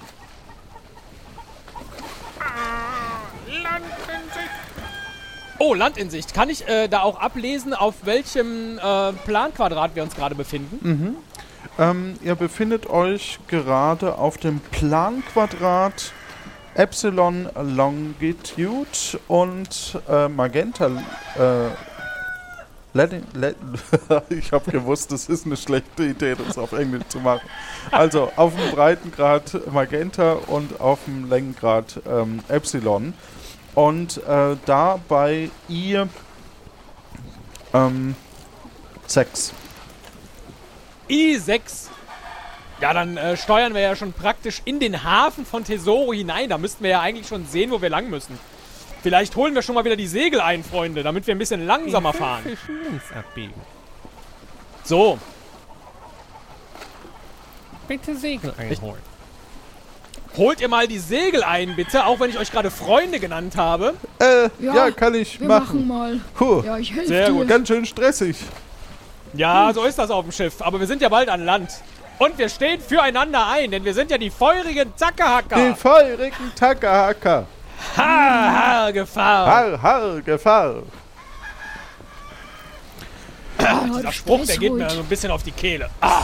Landen 3.63 3.89
Sie. 4.35 4.41
Oh, 5.63 5.75
Land 5.75 5.99
in 5.99 6.09
Sicht. 6.09 6.33
Kann 6.33 6.49
ich 6.49 6.67
äh, 6.69 6.89
da 6.89 7.03
auch 7.03 7.21
ablesen, 7.21 7.75
auf 7.75 8.07
welchem 8.07 8.79
äh, 8.79 9.13
Planquadrat 9.13 9.95
wir 9.95 10.03
uns 10.03 10.17
gerade 10.17 10.35
befinden? 10.35 10.79
Mhm. 10.81 11.17
Ähm, 11.79 12.15
ihr 12.25 12.35
befindet 12.35 12.89
euch 12.89 13.39
gerade 13.47 14.17
auf 14.17 14.39
dem 14.39 14.61
Planquadrat 14.61 16.13
Epsilon 16.75 17.51
Longitude 17.55 18.87
und 19.29 20.01
äh, 20.09 20.29
Magenta. 20.29 20.87
Äh, 20.87 21.69
Letting, 22.93 23.25
let, 23.35 23.55
ich 24.31 24.51
habe 24.53 24.69
gewusst, 24.71 25.13
es 25.13 25.29
ist 25.29 25.47
eine 25.47 25.57
schlechte 25.59 26.05
Idee, 26.05 26.35
das 26.35 26.59
auf 26.59 26.73
Englisch 26.73 27.05
zu 27.09 27.21
machen. 27.21 27.49
Also 27.93 28.33
auf 28.35 28.53
dem 28.57 28.75
Breitengrad 28.75 29.71
Magenta 29.71 30.33
und 30.33 30.81
auf 30.81 31.01
dem 31.05 31.29
Längengrad 31.29 32.01
ähm, 32.09 32.41
Epsilon. 32.49 33.13
Und 33.81 34.19
äh, 34.29 34.57
da 34.67 35.01
bei 35.09 35.49
I 35.71 36.05
ähm, 37.73 38.15
6. 39.07 39.55
I6. 41.09 41.89
Ja, 42.83 42.93
dann 42.93 43.17
äh, 43.17 43.39
steuern 43.39 43.73
wir 43.73 43.81
ja 43.81 43.97
schon 43.97 44.13
praktisch 44.13 44.61
in 44.67 44.81
den 44.81 45.03
Hafen 45.03 45.47
von 45.47 45.65
Tesoro 45.65 46.13
hinein. 46.13 46.51
Da 46.51 46.59
müssten 46.59 46.85
wir 46.85 46.91
ja 46.91 47.01
eigentlich 47.01 47.27
schon 47.27 47.47
sehen, 47.47 47.71
wo 47.71 47.81
wir 47.81 47.89
lang 47.89 48.11
müssen. 48.11 48.39
Vielleicht 49.03 49.35
holen 49.35 49.55
wir 49.55 49.63
schon 49.63 49.75
mal 49.75 49.85
wieder 49.87 49.97
die 49.97 50.07
Segel 50.07 50.43
ein, 50.43 50.63
Freunde, 50.63 51.03
damit 51.03 51.27
wir 51.27 51.35
ein 51.35 51.39
bisschen 51.39 51.65
langsamer 51.65 52.13
fahren. 52.13 52.45
links 52.45 53.11
abbiegen. 53.13 53.55
So, 54.85 55.19
Bitte 57.89 58.15
Segel 58.15 58.55
einholen. 58.59 59.10
Holt 60.37 60.61
ihr 60.61 60.69
mal 60.69 60.87
die 60.89 60.99
Segel 60.99 61.43
ein, 61.43 61.75
bitte, 61.77 62.07
auch 62.07 62.21
wenn 62.21 62.31
ich 62.31 62.39
euch 62.39 62.51
gerade 62.53 62.71
Freunde 62.71 63.19
genannt 63.21 63.57
habe. 63.57 63.95
Äh, 64.19 64.49
ja, 64.65 64.75
Ja, 64.75 64.91
kann 64.91 65.15
ich 65.15 65.41
Wir 65.41 65.49
machen. 65.49 65.87
machen 65.87 65.89
mal. 65.89 66.21
Puh, 66.35 66.63
Ja, 66.65 66.79
ich 66.79 66.93
helfe 66.93 67.09
Sehr 67.09 67.27
dir. 67.27 67.33
gut. 67.33 67.49
ganz 67.49 67.69
schön 67.69 67.85
stressig. 67.87 68.37
Ja, 69.35 69.73
so 69.73 69.85
ist 69.85 69.99
das 69.99 70.11
auf 70.11 70.25
dem 70.25 70.33
Schiff. 70.33 70.55
Aber 70.61 70.81
wir 70.81 70.87
sind 70.87 71.03
ja 71.03 71.09
bald 71.09 71.29
an 71.29 71.45
Land. 71.45 71.71
Und 72.19 72.37
wir 72.37 72.49
stehen 72.49 72.81
füreinander 72.81 73.47
ein, 73.47 73.71
denn 73.71 73.85
wir 73.85 73.95
sind 73.95 74.11
ja 74.11 74.19
die 74.19 74.29
feurigen 74.31 74.89
Die 74.93 74.97
Zackehacker. 74.97 75.75
feurigen 75.77 76.53
Tackerhacker. 76.55 77.47
Ha, 77.97 78.03
ha, 78.05 78.91
Gefahr. 78.91 79.47
Har, 79.47 79.83
har, 79.83 80.21
Gefahr. 80.21 80.75
Ja, 83.61 83.85
Dieser 83.87 84.13
Spruch, 84.13 84.45
der 84.47 84.57
geht 84.59 84.73
mir 84.73 84.91
so 84.91 85.01
ein 85.01 85.07
bisschen 85.07 85.31
auf 85.31 85.43
die 85.43 85.53
Kehle. 85.53 85.89
Ah. 86.01 86.23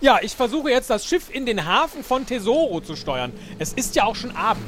Ja, 0.00 0.18
ich 0.22 0.36
versuche 0.36 0.70
jetzt 0.70 0.90
das 0.90 1.04
Schiff 1.04 1.28
in 1.28 1.44
den 1.44 1.66
Hafen 1.66 2.04
von 2.04 2.24
Tesoro 2.24 2.80
zu 2.80 2.94
steuern. 2.94 3.32
Es 3.58 3.72
ist 3.72 3.96
ja 3.96 4.04
auch 4.04 4.14
schon 4.14 4.34
Abend. 4.36 4.62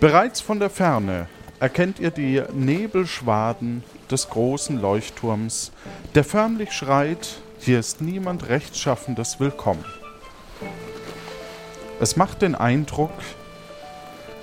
Bereits 0.00 0.40
von 0.40 0.60
der 0.60 0.70
Ferne 0.70 1.28
erkennt 1.60 1.98
ihr 1.98 2.10
die 2.10 2.42
Nebelschwaden 2.52 3.82
des 4.10 4.28
großen 4.28 4.80
Leuchtturms, 4.80 5.72
der 6.14 6.24
förmlich 6.24 6.72
schreit, 6.72 7.40
hier 7.58 7.80
ist 7.80 8.00
niemand 8.00 8.48
Rechtschaffendes 8.48 9.40
willkommen. 9.40 9.84
Es 12.00 12.16
macht 12.16 12.42
den 12.42 12.54
Eindruck, 12.54 13.10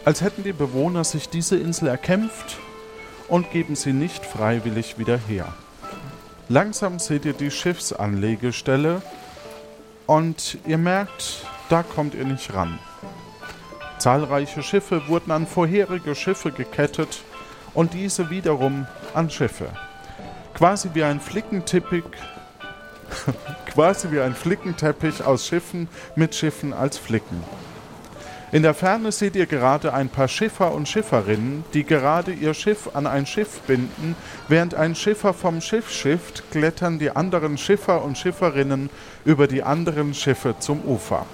als 0.06 0.22
hätten 0.22 0.44
die 0.44 0.54
Bewohner 0.54 1.04
sich 1.04 1.30
diese 1.30 1.58
Insel 1.58 1.88
erkämpft 1.88 2.58
und 3.28 3.52
geben 3.52 3.76
sie 3.76 3.92
nicht 3.92 4.24
freiwillig 4.24 5.00
wieder 5.00 5.18
her. 5.18 5.54
Langsam 6.48 7.00
seht 7.00 7.26
ihr 7.26 7.34
die 7.34 7.50
Schiffsanlegestelle 7.50 9.02
und 10.06 10.60
ihr 10.68 10.78
merkt, 10.78 11.48
da 11.70 11.82
kommt 11.82 12.14
ihr 12.14 12.26
nicht 12.26 12.54
ran. 12.54 12.78
Zahlreiche 13.98 14.62
Schiffe 14.62 15.08
wurden 15.08 15.32
an 15.32 15.48
vorherige 15.48 16.14
Schiffe 16.14 16.52
gekettet 16.52 17.24
und 17.74 17.96
diese 17.96 18.30
wiederum 18.30 18.86
an 19.16 19.32
Schiffe. 19.32 19.70
Quasi 20.54 20.92
wie 20.94 21.04
ein 21.04 21.20
Flickenteppich, 21.20 22.04
quasi 23.74 24.12
wie 24.12 24.20
ein 24.20 24.36
Flickenteppich 24.36 25.24
aus 25.24 25.48
Schiffen 25.48 25.90
mit 26.16 26.36
Schiffen 26.36 26.74
als 26.74 27.00
Flicken. 27.00 27.44
In 28.52 28.62
der 28.62 28.76
Ferne 28.76 29.12
seht 29.12 29.36
ihr 29.36 29.48
gerade 29.48 29.94
ein 29.94 30.08
paar 30.08 30.28
Schiffer 30.28 30.74
und 30.74 30.88
Schifferinnen, 30.88 31.66
die 31.74 31.84
gerade 31.84 32.32
ihr 32.32 32.54
Schiff 32.54 32.92
an 32.94 33.08
ein 33.08 33.26
Schiff 33.26 33.60
binden. 33.62 34.16
Während 34.48 34.76
ein 34.76 34.96
Schiffer 34.96 35.34
vom 35.34 35.62
Schiff 35.62 35.92
schifft, 35.92 36.52
klettern 36.52 37.00
die 37.00 37.10
anderen 37.10 37.58
Schiffer 37.58 38.04
und 38.04 38.18
Schifferinnen 38.18 38.90
über 39.26 39.48
die 39.48 39.64
anderen 39.64 40.14
Schiffe 40.14 40.56
zum 40.60 40.82
Ufer. 40.82 41.26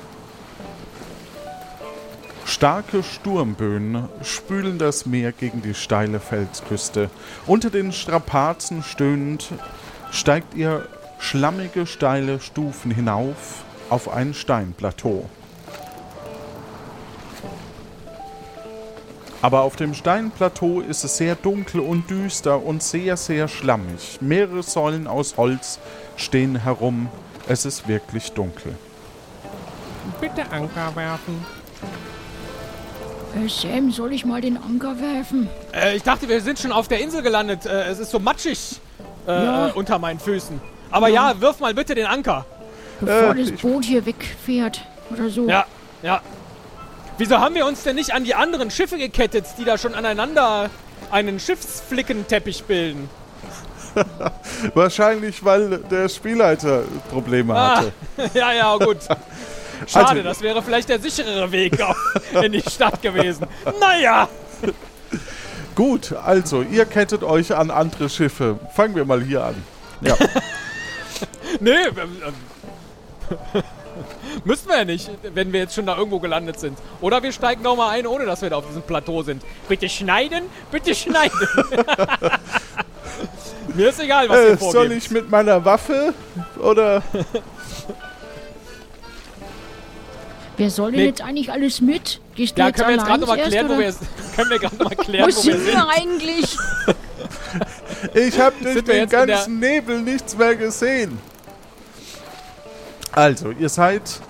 Starke 2.45 3.03
Sturmböen 3.03 4.07
spülen 4.23 4.77
das 4.77 5.05
Meer 5.05 5.31
gegen 5.31 5.61
die 5.61 5.73
steile 5.73 6.19
Felsküste. 6.19 7.09
Unter 7.45 7.69
den 7.69 7.91
Strapazen 7.91 8.83
stöhnend 8.83 9.49
steigt 10.11 10.55
ihr 10.55 10.87
schlammige, 11.19 11.85
steile 11.85 12.39
Stufen 12.39 12.91
hinauf 12.91 13.63
auf 13.89 14.11
ein 14.13 14.33
Steinplateau. 14.33 15.29
Aber 19.41 19.61
auf 19.61 19.75
dem 19.75 19.93
Steinplateau 19.93 20.81
ist 20.81 21.03
es 21.03 21.17
sehr 21.17 21.35
dunkel 21.35 21.81
und 21.81 22.09
düster 22.09 22.63
und 22.63 22.83
sehr, 22.83 23.17
sehr 23.17 23.47
schlammig. 23.47 24.19
Mehrere 24.21 24.61
Säulen 24.61 25.07
aus 25.07 25.35
Holz 25.37 25.79
stehen 26.15 26.57
herum. 26.61 27.09
Es 27.47 27.65
ist 27.65 27.87
wirklich 27.87 28.31
dunkel. 28.33 28.75
Bitte 30.19 30.43
Anker 30.51 30.95
werfen. 30.95 31.43
Äh, 33.35 33.47
Sam, 33.49 33.91
soll 33.91 34.13
ich 34.13 34.25
mal 34.25 34.41
den 34.41 34.57
Anker 34.57 34.99
werfen? 34.99 35.49
Äh, 35.73 35.95
ich 35.95 36.03
dachte, 36.03 36.29
wir 36.29 36.41
sind 36.41 36.59
schon 36.59 36.71
auf 36.71 36.87
der 36.87 36.99
Insel 36.99 37.21
gelandet. 37.23 37.65
Äh, 37.65 37.85
es 37.85 37.97
ist 37.99 38.11
so 38.11 38.19
matschig 38.19 38.79
äh, 39.27 39.31
Ja. 39.31 39.67
äh, 39.69 39.71
unter 39.71 39.97
meinen 39.97 40.19
Füßen. 40.19 40.59
Aber 40.91 41.07
ja. 41.07 41.33
wirf 41.39 41.59
mal 41.59 41.73
bitte 41.73 41.95
den 41.95 42.05
Anker. 42.05 42.45
Bevor 42.99 43.35
Äh, 43.35 43.43
das 43.43 43.51
Boot 43.61 43.85
hier 43.85 44.05
wegfährt 44.05 44.81
oder 45.09 45.29
so. 45.29 45.47
Ja, 45.47 45.65
ja. 46.03 46.21
Wieso 47.17 47.39
haben 47.39 47.55
wir 47.55 47.65
uns 47.65 47.83
denn 47.83 47.95
nicht 47.95 48.13
an 48.13 48.23
die 48.23 48.35
anderen 48.35 48.71
Schiffe 48.71 48.97
gekettet, 48.97 49.45
die 49.57 49.63
da 49.65 49.77
schon 49.77 49.93
aneinander 49.93 50.69
einen 51.11 51.39
Schiffsflickenteppich 51.39 52.63
bilden? 52.63 53.09
Wahrscheinlich, 54.73 55.43
weil 55.43 55.79
der 55.79 56.07
Spielleiter 56.09 56.83
Probleme 57.09 57.53
Ah, 57.55 57.77
hatte. 57.77 57.91
ja, 58.33 58.53
ja, 58.53 58.75
gut. 58.77 58.97
Schade, 59.87 60.09
Also- 60.09 60.23
das 60.23 60.41
wäre 60.41 60.61
vielleicht 60.63 60.89
der 60.89 60.99
sicherere 60.99 61.51
Weg 61.51 61.77
in 62.41 62.51
die 62.51 62.61
Stadt 62.61 63.01
gewesen. 63.01 63.47
Naja, 63.79 64.27
Gut, 65.73 66.11
also, 66.13 66.61
ihr 66.61 66.85
kettet 66.85 67.23
euch 67.23 67.55
an 67.55 67.71
andere 67.71 68.09
Schiffe. 68.09 68.59
Fangen 68.75 68.93
wir 68.95 69.05
mal 69.05 69.21
hier 69.23 69.43
an. 69.45 69.55
Ja. 70.01 70.15
nee, 71.59 71.71
ähm, 71.71 72.21
müssen 74.43 74.67
wir 74.69 74.77
ja 74.77 74.85
nicht, 74.85 75.09
wenn 75.33 75.51
wir 75.53 75.61
jetzt 75.61 75.75
schon 75.75 75.85
da 75.85 75.97
irgendwo 75.97 76.19
gelandet 76.19 76.59
sind. 76.59 76.77
Oder 77.01 77.21
wir 77.23 77.31
steigen 77.31 77.61
nochmal 77.63 77.97
ein, 77.97 78.07
ohne 78.07 78.25
dass 78.25 78.41
wir 78.41 78.49
da 78.49 78.57
auf 78.57 78.67
diesem 78.67 78.81
Plateau 78.83 79.23
sind. 79.23 79.41
Bitte 79.67 79.87
schneiden, 79.89 80.43
bitte 80.71 80.93
schneiden. 80.95 81.37
Mir 83.75 83.89
ist 83.89 83.99
egal, 84.01 84.27
was 84.27 84.37
ihr 84.37 84.43
äh, 84.47 84.57
vorgebt. 84.57 84.71
soll 84.73 84.91
ich 84.91 85.11
mit 85.11 85.29
meiner 85.31 85.63
Waffe 85.63 86.13
oder 86.61 87.01
Wer 90.57 90.69
soll 90.69 90.91
denn 90.91 90.99
Nee. 91.01 91.05
jetzt 91.07 91.21
eigentlich 91.21 91.51
alles 91.51 91.79
mit? 91.81 92.19
Gehst 92.35 92.57
du 92.57 92.61
Ja, 92.61 92.67
jetzt 92.67 92.77
können 92.77 92.89
wir 92.89 92.95
jetzt 92.97 93.05
gerade 93.05 93.13
allein 93.13 93.19
nochmal 93.21 93.49
klären, 93.49 93.69
wo 93.69 93.77
wir, 93.77 93.85
erst, 93.85 93.99
können 94.35 94.49
wir 94.49 94.59
gerade 94.59 94.75
nochmal 94.75 94.95
klären, 94.97 95.23
Wo 95.23 95.31
wo 95.31 95.35
wir 95.35 95.41
sind 95.53 95.63
sind. 95.63 95.73
wir 95.73 95.89
eigentlich? 95.89 96.57
Ich 98.13 98.39
habe 98.39 98.55
durch 98.61 98.75
Sind 98.75 98.87
den 98.87 98.95
jetzt 98.97 99.11
ganzen 99.11 99.59
Nebel 99.59 100.01
nichts 100.01 100.35
mehr 100.37 100.55
gesehen. 100.55 101.17
Also, 103.11 103.51
ihr 103.51 103.69
seid 103.69 104.21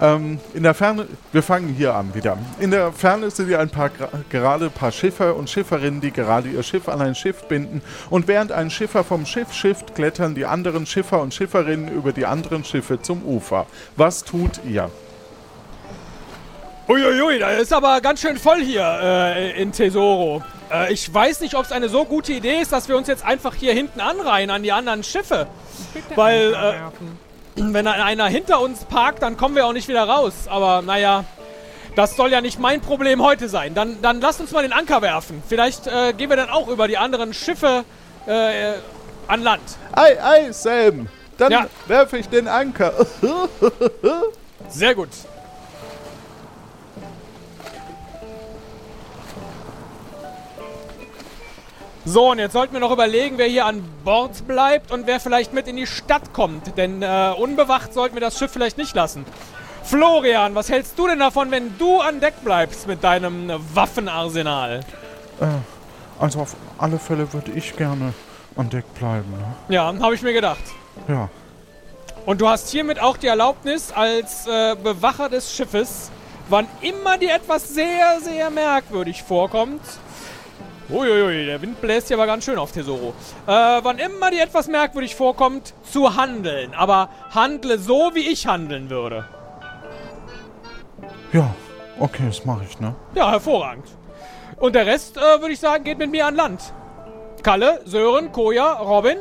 ähm, 0.00 0.38
in 0.54 0.62
der 0.62 0.74
Ferne. 0.74 1.06
Wir 1.32 1.42
fangen 1.42 1.68
hier 1.68 1.94
an 1.94 2.14
wieder. 2.14 2.38
In 2.60 2.70
der 2.70 2.92
Ferne 2.92 3.30
sind 3.30 3.48
ihr 3.48 3.58
ein 3.58 3.70
paar 3.70 3.90
gerade 4.30 4.66
ein 4.66 4.70
paar 4.70 4.92
Schiffer 4.92 5.34
und 5.36 5.50
Schifferinnen, 5.50 6.00
die 6.00 6.12
gerade 6.12 6.48
ihr 6.48 6.62
Schiff 6.62 6.88
an 6.88 7.00
ein 7.00 7.14
Schiff 7.14 7.44
binden. 7.44 7.82
Und 8.10 8.28
während 8.28 8.52
ein 8.52 8.70
Schiffer 8.70 9.04
vom 9.04 9.26
Schiff 9.26 9.52
schifft, 9.52 9.94
klettern 9.94 10.34
die 10.34 10.46
anderen 10.46 10.86
Schiffer 10.86 11.20
und 11.20 11.34
Schifferinnen 11.34 11.88
über 11.88 12.12
die 12.12 12.26
anderen 12.26 12.64
Schiffe 12.64 13.00
zum 13.00 13.24
Ufer. 13.24 13.66
Was 13.96 14.24
tut 14.24 14.60
ihr? 14.64 14.90
Uiuiui, 16.88 17.38
da 17.38 17.50
ist 17.50 17.72
aber 17.72 18.00
ganz 18.00 18.20
schön 18.22 18.38
voll 18.38 18.62
hier 18.62 18.98
äh, 19.02 19.60
in 19.60 19.72
Tesoro. 19.72 20.42
Äh, 20.72 20.92
ich 20.92 21.12
weiß 21.12 21.40
nicht, 21.40 21.54
ob 21.54 21.66
es 21.66 21.72
eine 21.72 21.90
so 21.90 22.06
gute 22.06 22.32
Idee 22.32 22.62
ist, 22.62 22.72
dass 22.72 22.88
wir 22.88 22.96
uns 22.96 23.08
jetzt 23.08 23.26
einfach 23.26 23.54
hier 23.54 23.74
hinten 23.74 24.00
anreihen 24.00 24.48
an 24.48 24.62
die 24.62 24.72
anderen 24.72 25.02
Schiffe. 25.02 25.48
Bitte 25.92 26.16
Weil, 26.16 26.54
äh. 26.54 26.74
Wenn 27.60 27.86
einer 27.86 28.26
hinter 28.26 28.60
uns 28.60 28.84
parkt, 28.84 29.22
dann 29.22 29.36
kommen 29.36 29.54
wir 29.56 29.66
auch 29.66 29.72
nicht 29.72 29.88
wieder 29.88 30.04
raus. 30.04 30.32
Aber 30.48 30.82
naja, 30.82 31.24
das 31.96 32.16
soll 32.16 32.30
ja 32.30 32.40
nicht 32.40 32.58
mein 32.58 32.80
Problem 32.80 33.22
heute 33.22 33.48
sein. 33.48 33.74
Dann, 33.74 34.00
dann 34.02 34.20
lasst 34.20 34.40
uns 34.40 34.52
mal 34.52 34.62
den 34.62 34.72
Anker 34.72 35.02
werfen. 35.02 35.42
Vielleicht 35.48 35.86
äh, 35.86 36.12
gehen 36.12 36.30
wir 36.30 36.36
dann 36.36 36.50
auch 36.50 36.68
über 36.68 36.86
die 36.88 36.96
anderen 36.98 37.34
Schiffe 37.34 37.84
äh, 38.26 38.72
an 39.26 39.42
Land. 39.42 39.62
Ei, 39.92 40.22
ei, 40.22 40.52
Sam. 40.52 41.08
Dann 41.36 41.52
Ja. 41.52 41.66
werfe 41.86 42.18
ich 42.18 42.28
den 42.28 42.48
Anker. 42.48 42.92
Sehr 44.68 44.94
gut. 44.94 45.08
So, 52.08 52.30
und 52.30 52.38
jetzt 52.38 52.54
sollten 52.54 52.72
wir 52.72 52.80
noch 52.80 52.90
überlegen, 52.90 53.36
wer 53.36 53.48
hier 53.48 53.66
an 53.66 53.84
Bord 54.02 54.46
bleibt 54.46 54.92
und 54.92 55.06
wer 55.06 55.20
vielleicht 55.20 55.52
mit 55.52 55.68
in 55.68 55.76
die 55.76 55.86
Stadt 55.86 56.32
kommt. 56.32 56.78
Denn 56.78 57.02
äh, 57.02 57.34
unbewacht 57.36 57.92
sollten 57.92 58.16
wir 58.16 58.22
das 58.22 58.38
Schiff 58.38 58.50
vielleicht 58.50 58.78
nicht 58.78 58.94
lassen. 58.94 59.26
Florian, 59.84 60.54
was 60.54 60.70
hältst 60.70 60.98
du 60.98 61.06
denn 61.06 61.18
davon, 61.18 61.50
wenn 61.50 61.76
du 61.76 62.00
an 62.00 62.18
Deck 62.20 62.42
bleibst 62.42 62.86
mit 62.86 63.04
deinem 63.04 63.52
Waffenarsenal? 63.74 64.80
Äh, 65.38 65.44
also 66.18 66.40
auf 66.40 66.56
alle 66.78 66.98
Fälle 66.98 67.30
würde 67.30 67.52
ich 67.52 67.76
gerne 67.76 68.14
an 68.56 68.70
Deck 68.70 68.86
bleiben. 68.94 69.30
Ne? 69.30 69.74
Ja, 69.74 69.92
habe 70.00 70.14
ich 70.14 70.22
mir 70.22 70.32
gedacht. 70.32 70.64
Ja. 71.08 71.28
Und 72.24 72.40
du 72.40 72.48
hast 72.48 72.70
hiermit 72.70 73.02
auch 73.02 73.18
die 73.18 73.26
Erlaubnis, 73.26 73.92
als 73.92 74.46
äh, 74.46 74.76
Bewacher 74.82 75.28
des 75.28 75.52
Schiffes, 75.52 76.10
wann 76.48 76.68
immer 76.80 77.18
dir 77.18 77.34
etwas 77.34 77.68
sehr, 77.68 78.18
sehr 78.22 78.48
merkwürdig 78.48 79.22
vorkommt. 79.22 79.82
Uiuiui, 80.90 81.44
der 81.44 81.60
Wind 81.60 81.80
bläst 81.82 82.08
hier 82.08 82.16
aber 82.16 82.26
ganz 82.26 82.44
schön 82.44 82.58
auf 82.58 82.72
Tesoro. 82.72 83.12
Äh, 83.46 83.50
wann 83.50 83.98
immer 83.98 84.30
dir 84.30 84.42
etwas 84.42 84.68
merkwürdig 84.68 85.14
vorkommt, 85.14 85.74
zu 85.82 86.16
handeln. 86.16 86.72
Aber 86.74 87.10
handle 87.34 87.78
so, 87.78 88.12
wie 88.14 88.26
ich 88.26 88.46
handeln 88.46 88.88
würde. 88.88 89.28
Ja, 91.32 91.54
okay, 92.00 92.22
das 92.26 92.46
mache 92.46 92.64
ich, 92.64 92.80
ne? 92.80 92.94
Ja, 93.14 93.30
hervorragend. 93.30 93.84
Und 94.56 94.74
der 94.74 94.86
Rest, 94.86 95.18
äh, 95.18 95.40
würde 95.40 95.52
ich 95.52 95.60
sagen, 95.60 95.84
geht 95.84 95.98
mit 95.98 96.10
mir 96.10 96.26
an 96.26 96.34
Land. 96.34 96.72
Kalle, 97.42 97.82
Sören, 97.84 98.32
Koja, 98.32 98.72
Robin. 98.72 99.18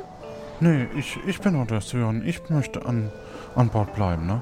Nee, 0.62 0.88
ich, 0.98 1.18
ich 1.28 1.40
bin 1.42 1.54
nur 1.54 1.66
der 1.66 1.82
Sören. 1.82 2.26
Ich 2.26 2.50
möchte 2.50 2.86
an, 2.86 3.12
an 3.56 3.70
Bord 3.70 3.94
bleiben, 3.94 4.26
ne? 4.26 4.42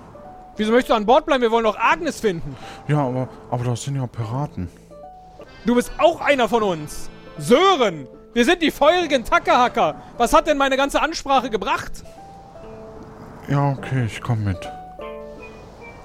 Wieso 0.57 0.71
möchtest 0.71 0.91
du 0.91 0.93
an 0.93 1.05
Bord 1.07 1.25
bleiben? 1.25 1.41
Wir 1.41 1.51
wollen 1.51 1.65
doch 1.65 1.77
Agnes 1.77 2.19
finden. 2.19 2.55
Ja, 2.87 2.99
aber, 2.99 3.27
aber 3.49 3.63
das 3.65 3.83
sind 3.83 3.95
ja 3.95 4.05
Piraten. 4.05 4.69
Du 5.65 5.73
bist 5.73 5.91
auch 5.97 6.21
einer 6.21 6.47
von 6.47 6.61
uns. 6.63 7.09
Sören, 7.37 8.07
wir 8.33 8.45
sind 8.45 8.61
die 8.61 8.71
feurigen 8.71 9.23
Tackerhacker. 9.25 9.95
Was 10.17 10.33
hat 10.33 10.47
denn 10.47 10.57
meine 10.57 10.77
ganze 10.77 11.01
Ansprache 11.01 11.49
gebracht? 11.49 11.91
Ja, 13.47 13.69
okay, 13.69 14.05
ich 14.05 14.21
komm 14.21 14.43
mit. 14.43 14.57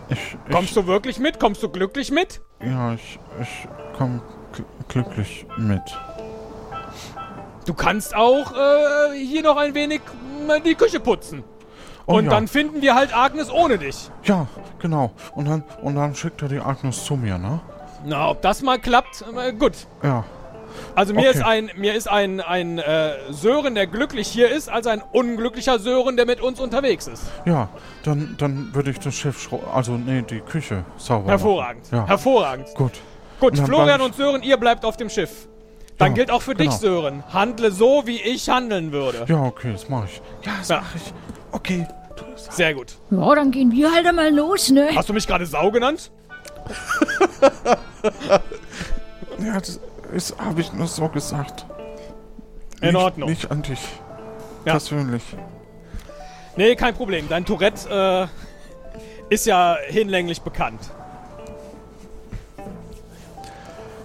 Ich, 0.09 0.19
ich, 0.19 0.53
Kommst 0.53 0.77
du 0.77 0.87
wirklich 0.87 1.19
mit? 1.19 1.39
Kommst 1.39 1.63
du 1.63 1.69
glücklich 1.69 2.11
mit? 2.11 2.41
Ja, 2.61 2.95
ich, 2.95 3.19
ich 3.41 3.69
komm 3.97 4.21
gl 4.53 4.65
glücklich 4.89 5.47
mit. 5.57 5.83
Du 7.67 7.75
kannst 7.75 8.17
auch 8.17 8.53
äh, 8.53 9.17
hier 9.17 9.43
noch 9.43 9.57
ein 9.57 9.75
wenig 9.75 10.01
die 10.65 10.75
Küche 10.75 10.99
putzen. 10.99 11.45
Oh 12.07 12.15
Und 12.15 12.25
ja. 12.25 12.31
dann 12.31 12.49
finden 12.49 12.83
wir 12.83 12.97
halt 12.97 13.17
Agnes 13.17 13.53
ohne 13.53 13.79
dich. 13.79 14.11
Ja, 14.25 14.49
genau. 14.81 15.13
Und 15.35 15.47
dann, 15.47 15.63
und 15.81 15.95
dann 15.95 16.15
schickt 16.15 16.43
er 16.43 16.49
die 16.49 16.59
Agnes 16.59 17.05
zu 17.05 17.15
mir, 17.15 17.39
ne? 17.39 17.61
Na, 18.05 18.31
ob 18.31 18.43
das 18.43 18.63
mal 18.63 18.79
klappt, 18.81 19.25
äh, 19.37 19.53
gut. 19.53 19.87
Ja. 20.03 20.25
Also 20.95 21.15
mir 21.15 21.21
Okay. 21.29 21.31
ist 21.39 21.43
ein, 21.45 21.71
mir 21.77 21.95
ist 21.95 22.09
ein, 22.09 22.41
ein 22.41 22.79
äh, 22.79 23.13
Sören, 23.31 23.75
der 23.75 23.87
glücklich 23.87 24.29
hier 24.29 24.51
ist, 24.51 24.69
als 24.69 24.87
ein 24.87 25.03
unglücklicher 25.13 25.79
Sören, 25.79 26.17
der 26.17 26.27
mit 26.27 26.41
uns 26.41 26.61
unterwegs 26.61 27.07
ist. 27.07 27.23
Ja, 27.45 27.69
dann, 28.05 28.35
dann 28.39 28.75
würde 28.75 28.91
ich 28.91 28.99
das 28.99 29.15
Schiff, 29.15 29.49
also 29.75 29.93
nee, 29.93 30.23
die 30.23 30.41
Küche 30.41 30.85
sauber 30.97 31.31
Hervorragend. 31.31 31.91
machen. 31.93 32.03
Ja, 32.03 32.07
Hervorragend. 32.09 32.69
gut. 32.75 32.93
Gut, 33.41 33.59
Und 33.59 33.65
Florian 33.67 34.01
und 34.03 34.15
Sören, 34.15 34.43
ihr 34.43 34.57
bleibt 34.59 34.85
auf 34.85 34.97
dem 34.99 35.09
Schiff. 35.09 35.49
Dann 35.97 36.09
Ja, 36.09 36.15
gilt 36.15 36.31
auch 36.31 36.43
für 36.43 36.55
genau. 36.55 36.71
dich, 36.71 36.79
Sören. 36.81 37.25
Handle 37.33 37.71
so, 37.71 38.03
wie 38.07 38.21
ich 38.21 38.49
handeln 38.49 38.93
würde. 38.93 39.25
Ja, 39.29 39.43
okay, 39.43 39.73
das 39.73 39.89
mache 39.89 40.07
ich. 40.07 40.23
Ja, 40.47 40.53
das 40.59 40.69
Ja. 40.69 40.77
mache 40.81 40.97
ich. 40.97 41.13
Okay. 41.53 41.87
Sehr 42.51 42.75
gut. 42.75 42.95
Ja, 43.11 43.35
dann 43.35 43.51
gehen 43.51 43.71
wir 43.73 43.93
halt 43.93 44.07
einmal 44.07 44.35
los, 44.35 44.71
ne? 44.71 44.89
Hast 44.95 45.09
du 45.09 45.13
mich 45.15 45.27
gerade 45.27 45.45
Sau 45.47 45.71
genannt? 45.71 46.11
Ja, 49.43 49.59
das 49.59 49.81
ist, 50.11 50.39
habe 50.39 50.61
ich 50.61 50.73
nur 50.73 50.87
so 50.87 51.09
gesagt. 51.09 51.67
In 52.81 52.89
nicht, 52.89 52.97
Ordnung. 52.97 53.29
Nicht 53.29 53.51
an 53.51 53.63
dich. 53.63 53.81
Ja. 54.65 54.73
Persönlich. 54.73 55.23
Nee, 56.57 56.77
kein 56.77 56.95
Problem. 56.95 57.29
Dein 57.29 57.45
Tourette 57.45 58.29
äh, 59.31 59.35
ist 59.35 59.47
ja 59.47 59.77
hinlänglich 59.89 60.43
bekannt. 60.43 60.91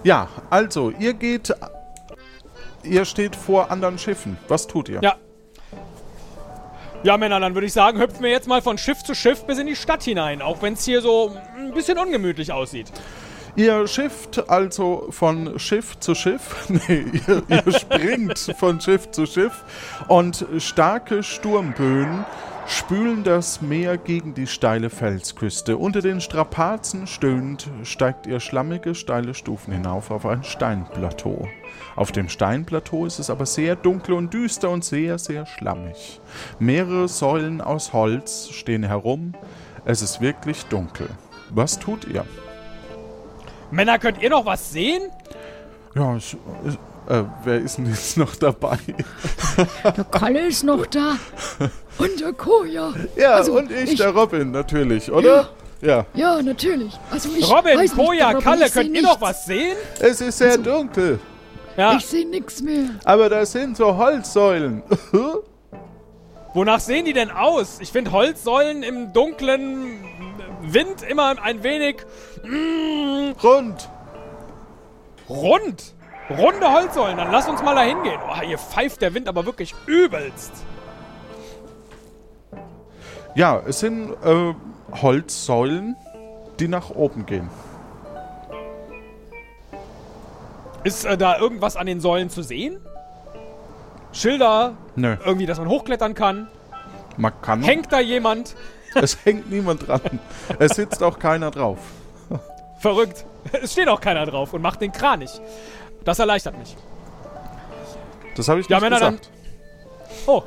Ja, 0.04 0.28
also, 0.50 0.90
ihr 0.90 1.14
geht. 1.14 1.52
Ihr 2.84 3.04
steht 3.04 3.34
vor 3.34 3.70
anderen 3.70 3.98
Schiffen. 3.98 4.38
Was 4.46 4.68
tut 4.68 4.88
ihr? 4.88 5.00
Ja. 5.02 5.16
Ja, 7.02 7.16
Männer, 7.16 7.40
dann 7.40 7.54
würde 7.54 7.66
ich 7.66 7.72
sagen, 7.72 7.98
hüpfen 8.00 8.22
wir 8.22 8.30
jetzt 8.30 8.48
mal 8.48 8.62
von 8.62 8.78
Schiff 8.78 9.02
zu 9.02 9.14
Schiff 9.14 9.44
bis 9.44 9.58
in 9.58 9.66
die 9.66 9.76
Stadt 9.76 10.02
hinein. 10.02 10.42
Auch 10.42 10.62
wenn 10.62 10.74
es 10.74 10.84
hier 10.84 11.02
so 11.02 11.36
ein 11.56 11.72
bisschen 11.72 11.98
ungemütlich 11.98 12.52
aussieht. 12.52 12.90
Ihr 13.56 13.88
schifft 13.88 14.50
also 14.50 15.06
von 15.10 15.58
Schiff 15.58 15.98
zu 15.98 16.14
Schiff. 16.14 16.68
Nee, 16.88 17.06
ihr, 17.26 17.42
ihr 17.48 17.72
springt 17.72 18.38
von 18.58 18.80
Schiff 18.80 19.10
zu 19.10 19.24
Schiff. 19.24 19.64
Und 20.08 20.44
starke 20.58 21.22
Sturmböen 21.22 22.26
spülen 22.66 23.24
das 23.24 23.62
Meer 23.62 23.96
gegen 23.96 24.34
die 24.34 24.46
steile 24.46 24.90
Felsküste. 24.90 25.78
Unter 25.78 26.02
den 26.02 26.20
Strapazen 26.20 27.06
stöhnend 27.06 27.70
steigt 27.82 28.26
ihr 28.26 28.40
schlammige, 28.40 28.94
steile 28.94 29.32
Stufen 29.32 29.72
hinauf 29.72 30.10
auf 30.10 30.26
ein 30.26 30.44
Steinplateau. 30.44 31.48
Auf 31.94 32.12
dem 32.12 32.28
Steinplateau 32.28 33.06
ist 33.06 33.18
es 33.18 33.30
aber 33.30 33.46
sehr 33.46 33.74
dunkel 33.74 34.14
und 34.14 34.34
düster 34.34 34.68
und 34.68 34.84
sehr, 34.84 35.18
sehr 35.18 35.46
schlammig. 35.46 36.20
Mehrere 36.58 37.08
Säulen 37.08 37.62
aus 37.62 37.94
Holz 37.94 38.50
stehen 38.50 38.82
herum. 38.82 39.32
Es 39.86 40.02
ist 40.02 40.20
wirklich 40.20 40.64
dunkel. 40.66 41.08
Was 41.50 41.78
tut 41.78 42.06
ihr? 42.06 42.26
Männer, 43.70 43.98
könnt 43.98 44.22
ihr 44.22 44.30
noch 44.30 44.44
was 44.46 44.72
sehen? 44.72 45.02
Ja, 45.94 46.16
ich, 46.16 46.36
ich, 46.66 46.74
äh, 47.12 47.22
wer 47.44 47.58
ist 47.60 47.78
denn 47.78 47.86
jetzt 47.86 48.16
noch 48.16 48.34
dabei? 48.36 48.78
Der 49.84 50.04
Kalle 50.04 50.40
ist 50.46 50.62
noch 50.64 50.86
da. 50.86 51.16
Und 51.98 52.20
der 52.20 52.32
Koja. 52.34 52.92
Ja, 53.16 53.30
Also, 53.32 53.56
und 53.58 53.70
ich, 53.70 53.92
ich- 53.92 53.98
der 53.98 54.10
Robin, 54.10 54.50
natürlich, 54.50 55.10
oder? 55.10 55.48
Ja. 55.80 56.04
Ja, 56.14 56.40
natürlich. 56.42 56.92
Also 57.10 57.30
ich 57.36 57.48
Robin, 57.50 57.78
weiß 57.78 57.94
nicht, 57.94 57.96
Koja, 57.96 58.34
Kalle, 58.34 58.68
könnt 58.70 58.94
ihr 58.96 59.02
noch 59.02 59.20
was 59.20 59.44
sehen? 59.46 59.76
Es 60.00 60.20
ist 60.20 60.38
sehr 60.38 60.58
dunkel, 60.58 61.18
Ja. 61.76 61.96
Ich 61.96 62.06
sehe 62.06 62.26
nichts 62.28 62.60
mehr. 62.62 62.90
aber 63.04 63.28
da 63.28 63.44
sind 63.46 63.76
so 63.76 63.96
Holzsäulen. 63.96 64.82
Wonach 66.56 66.80
sehen 66.80 67.04
die 67.04 67.12
denn 67.12 67.30
aus? 67.30 67.80
Ich 67.80 67.92
finde 67.92 68.12
Holzsäulen 68.12 68.82
im 68.82 69.12
dunklen 69.12 70.02
Wind 70.62 71.02
immer 71.02 71.34
ein 71.42 71.62
wenig 71.62 71.96
mm, 72.42 73.32
Rund. 73.42 73.90
rund. 75.28 75.94
Runde 76.30 76.72
Holzsäulen. 76.72 77.18
Dann 77.18 77.30
lass 77.30 77.46
uns 77.46 77.62
mal 77.62 77.74
da 77.74 77.82
hingehen. 77.82 78.18
Oh, 78.26 78.40
hier 78.40 78.56
pfeift 78.56 79.02
der 79.02 79.12
Wind 79.12 79.28
aber 79.28 79.44
wirklich 79.44 79.74
übelst. 79.84 80.50
Ja, 83.34 83.60
es 83.66 83.80
sind 83.80 84.12
äh, 84.24 84.54
Holzsäulen, 85.02 85.94
die 86.58 86.68
nach 86.68 86.88
oben 86.88 87.26
gehen. 87.26 87.50
Ist 90.84 91.04
äh, 91.04 91.18
da 91.18 91.38
irgendwas 91.38 91.76
an 91.76 91.84
den 91.84 92.00
Säulen 92.00 92.30
zu 92.30 92.40
sehen? 92.40 92.80
Schilder, 94.12 94.72
Nö, 94.96 95.16
irgendwie, 95.24 95.46
dass 95.46 95.58
man 95.58 95.68
hochklettern 95.68 96.14
kann. 96.14 96.48
man 97.16 97.32
kann. 97.42 97.62
Hängt 97.62 97.92
da 97.92 98.00
jemand? 98.00 98.54
Es 98.94 99.24
hängt 99.24 99.50
niemand 99.50 99.86
dran. 99.86 100.00
Es 100.58 100.76
sitzt 100.76 101.02
auch 101.02 101.18
keiner 101.18 101.50
drauf. 101.50 101.78
Verrückt. 102.78 103.24
Es 103.62 103.72
steht 103.72 103.88
auch 103.88 104.00
keiner 104.00 104.24
drauf 104.26 104.54
und 104.54 104.62
macht 104.62 104.80
den 104.80 104.90
Kranich. 104.92 105.30
Das 106.04 106.18
erleichtert 106.18 106.58
mich. 106.58 106.76
Das 108.36 108.48
habe 108.48 108.60
ich 108.60 108.68
Ja, 108.68 108.76
nicht 108.76 108.82
Männer, 108.84 109.00
dann- 109.00 109.16
gesagt. 109.16 109.30
Oh, 110.26 110.42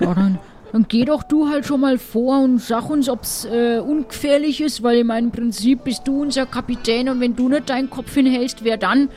Ja, 0.00 0.12
dann, 0.14 0.38
dann 0.72 0.86
geh 0.88 1.04
doch 1.04 1.22
du 1.22 1.48
halt 1.48 1.66
schon 1.66 1.80
mal 1.80 1.98
vor 1.98 2.40
und 2.42 2.58
sag 2.60 2.90
uns, 2.90 3.08
ob's 3.08 3.44
äh, 3.44 3.78
ungefährlich 3.78 4.60
ist, 4.60 4.82
weil 4.82 4.98
ich 4.98 5.04
meine, 5.04 5.26
im 5.28 5.32
Prinzip 5.32 5.84
bist 5.84 6.06
du 6.06 6.22
unser 6.22 6.46
Kapitän 6.46 7.08
und 7.08 7.20
wenn 7.20 7.36
du 7.36 7.48
nicht 7.48 7.70
deinen 7.70 7.90
Kopf 7.90 8.12
hinhältst, 8.14 8.64
wer 8.64 8.76
dann? 8.76 9.08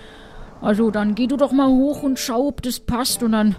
Also 0.61 0.89
dann 0.91 1.15
geh 1.15 1.27
du 1.27 1.35
doch 1.37 1.51
mal 1.51 1.67
hoch 1.67 2.03
und 2.03 2.17
schau, 2.19 2.47
ob 2.47 2.61
das 2.61 2.79
passt 2.79 3.21
und 3.23 3.31
dann 3.33 3.55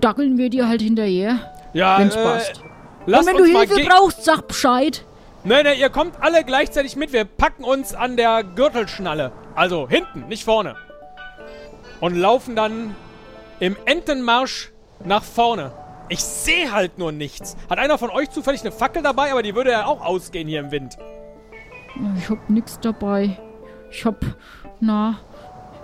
dackeln 0.00 0.38
wir 0.38 0.50
dir 0.50 0.68
halt 0.68 0.82
hinterher, 0.82 1.52
ja, 1.72 1.98
wenn's 1.98 2.16
äh, 2.16 2.22
passt. 2.22 2.62
und 3.06 3.26
wenn 3.26 3.36
du 3.36 3.44
Hilfe 3.44 3.88
brauchst, 3.88 4.24
sag 4.24 4.46
Bescheid. 4.48 5.04
Nee, 5.44 5.62
nee, 5.62 5.74
ihr 5.74 5.90
kommt 5.90 6.14
alle 6.20 6.42
gleichzeitig 6.42 6.96
mit. 6.96 7.12
Wir 7.12 7.26
packen 7.26 7.64
uns 7.64 7.94
an 7.94 8.16
der 8.16 8.44
Gürtelschnalle. 8.44 9.30
Also 9.54 9.88
hinten, 9.88 10.26
nicht 10.28 10.44
vorne. 10.44 10.74
Und 12.00 12.16
laufen 12.16 12.56
dann 12.56 12.96
im 13.60 13.76
Entenmarsch 13.84 14.72
nach 15.04 15.22
vorne. 15.22 15.72
Ich 16.08 16.20
sehe 16.20 16.72
halt 16.72 16.98
nur 16.98 17.12
nichts. 17.12 17.56
Hat 17.68 17.78
einer 17.78 17.98
von 17.98 18.10
euch 18.10 18.30
zufällig 18.30 18.62
eine 18.62 18.72
Fackel 18.72 19.02
dabei, 19.02 19.32
aber 19.32 19.42
die 19.42 19.54
würde 19.54 19.70
ja 19.70 19.84
auch 19.86 20.04
ausgehen 20.04 20.48
hier 20.48 20.60
im 20.60 20.70
Wind. 20.70 20.96
Ich 22.18 22.28
hab 22.28 22.48
nix 22.48 22.80
dabei. 22.80 23.38
Ich 23.90 24.04
hab, 24.04 24.24
na, 24.80 25.18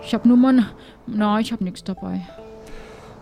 ich 0.03 0.14
hab 0.14 0.24
nur 0.24 0.36
mal, 0.36 0.66
na, 1.07 1.38
ich 1.38 1.53
hab 1.53 1.61
nix 1.61 1.84
dabei. 1.84 2.26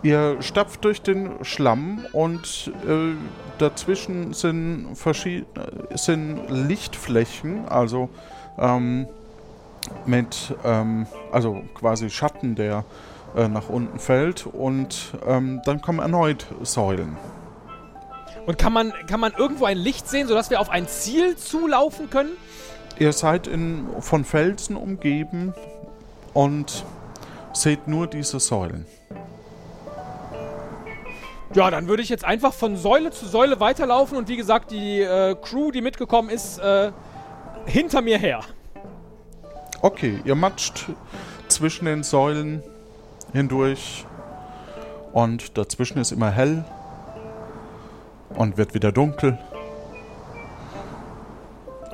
Ihr 0.03 0.41
stapft 0.43 0.85
durch 0.85 1.03
den 1.03 1.45
Schlamm 1.45 2.07
und 2.13 2.73
äh, 2.87 3.15
dazwischen 3.59 4.33
sind, 4.33 4.97
sind 5.95 6.41
Lichtflächen, 6.49 7.69
also 7.69 8.09
ähm, 8.59 9.09
mit, 10.07 10.55
ähm, 10.65 11.07
also 11.33 11.63
quasi 11.75 12.11
Schatten, 12.11 12.55
der 12.55 12.85
äh, 13.37 13.49
nach 13.49 13.69
unten 13.69 13.99
fällt 13.99 14.47
und 14.47 15.15
ähm, 15.27 15.61
dann 15.65 15.81
kommen 15.81 15.99
erneut 15.99 16.47
Säulen. 16.63 17.17
Und 18.47 18.57
kann 18.57 18.73
man, 18.73 18.93
kann 19.09 19.21
man 19.21 19.33
irgendwo 19.37 19.65
ein 19.65 19.77
Licht 19.77 20.09
sehen, 20.09 20.29
sodass 20.29 20.49
wir 20.49 20.61
auf 20.61 20.71
ein 20.71 20.87
Ziel 20.87 21.37
zulaufen 21.37 22.09
können? 22.09 22.31
Ihr 22.99 23.13
seid 23.13 23.47
in, 23.47 23.87
von 24.01 24.25
Felsen 24.25 24.77
umgeben 24.77 25.55
und 26.35 26.85
seht 27.53 27.89
nur 27.89 28.07
diese 28.07 28.41
Säulen. 28.41 28.87
Ja, 31.55 31.71
dann 31.71 31.89
würde 31.89 32.03
ich 32.03 32.09
jetzt 32.09 32.25
einfach 32.25 32.53
von 32.53 32.77
Säule 32.77 33.11
zu 33.11 33.27
Säule 33.27 33.59
weiterlaufen 33.59 34.19
und 34.19 34.29
wie 34.29 34.37
gesagt, 34.37 34.71
die 34.71 35.01
äh, 35.01 35.35
Crew, 35.41 35.71
die 35.71 35.81
mitgekommen 35.81 36.29
ist, 36.29 36.59
äh, 36.59 36.93
hinter 37.67 38.03
mir 38.03 38.19
her. 38.19 38.41
Okay, 39.81 40.21
ihr 40.25 40.35
matscht 40.35 40.87
zwischen 41.49 41.87
den 41.87 42.03
Säulen 42.03 42.63
hindurch 43.33 44.05
und 45.13 45.57
dazwischen 45.57 45.99
ist 45.99 46.13
immer 46.13 46.31
hell 46.31 46.65
und 48.35 48.59
wird 48.59 48.75
wieder 48.75 48.93
dunkel 48.93 49.39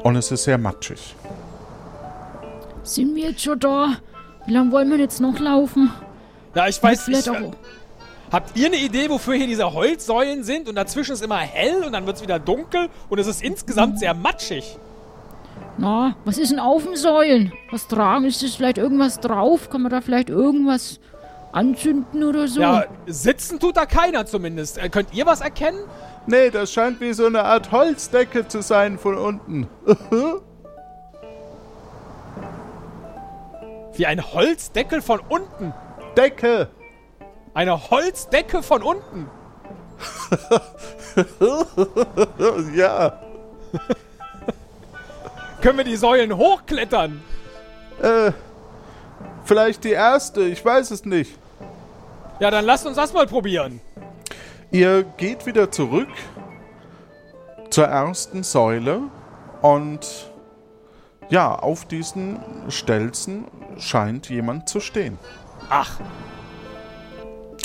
und 0.02 0.16
es 0.16 0.32
ist 0.32 0.44
sehr 0.44 0.58
matschig. 0.58 1.14
Sind 2.82 3.14
wir 3.14 3.30
jetzt 3.30 3.42
schon 3.42 3.58
da? 3.60 3.96
Wie 4.46 4.52
lange 4.52 4.72
wollen 4.72 4.90
wir 4.90 4.98
jetzt 4.98 5.20
noch 5.20 5.38
laufen? 5.38 5.90
Ja, 6.54 6.68
ich 6.68 6.82
weiß 6.82 7.08
nicht. 7.08 7.30
Habt 8.34 8.56
ihr 8.56 8.66
eine 8.66 8.76
Idee, 8.76 9.08
wofür 9.08 9.34
hier 9.34 9.46
diese 9.46 9.72
Holzsäulen 9.72 10.42
sind? 10.42 10.68
Und 10.68 10.74
dazwischen 10.74 11.12
ist 11.12 11.22
immer 11.22 11.38
hell 11.38 11.84
und 11.84 11.92
dann 11.92 12.04
wird 12.04 12.16
es 12.16 12.22
wieder 12.22 12.38
dunkel 12.38 12.88
und 13.08 13.18
es 13.18 13.26
ist 13.26 13.42
insgesamt 13.42 13.98
sehr 14.00 14.12
matschig. 14.12 14.76
Na, 15.78 16.16
was 16.24 16.38
ist 16.38 16.50
denn 16.50 16.58
auf 16.58 16.84
den 16.84 16.96
Säulen? 16.96 17.52
Was 17.70 17.86
tragen? 17.88 18.24
Ist 18.24 18.42
das 18.42 18.56
vielleicht 18.56 18.78
irgendwas 18.78 19.20
drauf? 19.20 19.70
Kann 19.70 19.82
man 19.82 19.90
da 19.90 20.00
vielleicht 20.00 20.30
irgendwas 20.30 20.98
anzünden 21.52 22.24
oder 22.24 22.48
so? 22.48 22.60
Ja, 22.60 22.84
sitzen 23.06 23.60
tut 23.60 23.76
da 23.76 23.86
keiner 23.86 24.26
zumindest. 24.26 24.78
Äh, 24.78 24.88
könnt 24.88 25.14
ihr 25.14 25.26
was 25.26 25.40
erkennen? 25.40 25.84
Nee, 26.26 26.50
das 26.50 26.72
scheint 26.72 27.00
wie 27.00 27.12
so 27.12 27.26
eine 27.26 27.44
Art 27.44 27.70
Holzdecke 27.70 28.48
zu 28.48 28.62
sein 28.62 28.98
von 28.98 29.16
unten. 29.16 29.68
Wie 33.96 34.06
ein 34.06 34.20
Holzdeckel 34.32 35.02
von 35.02 35.20
unten. 35.28 35.72
Decke! 36.16 36.68
Eine 37.54 37.90
Holzdecke 37.90 38.62
von 38.62 38.82
unten. 38.82 39.30
ja. 42.74 43.20
Können 45.62 45.78
wir 45.78 45.84
die 45.84 45.96
Säulen 45.96 46.36
hochklettern? 46.36 47.22
Äh, 48.02 48.32
vielleicht 49.44 49.84
die 49.84 49.92
erste, 49.92 50.42
ich 50.42 50.64
weiß 50.64 50.90
es 50.90 51.04
nicht. 51.04 51.38
Ja, 52.40 52.50
dann 52.50 52.64
lasst 52.64 52.86
uns 52.86 52.96
das 52.96 53.12
mal 53.12 53.26
probieren. 53.26 53.80
Ihr 54.72 55.04
geht 55.04 55.46
wieder 55.46 55.70
zurück 55.70 56.08
zur 57.70 57.86
ersten 57.86 58.42
Säule 58.42 59.02
und 59.62 60.32
ja, 61.30 61.54
auf 61.54 61.86
diesen 61.86 62.40
Stelzen 62.68 63.44
scheint 63.78 64.28
jemand 64.28 64.68
zu 64.68 64.80
stehen. 64.80 65.18
Ach, 65.70 66.00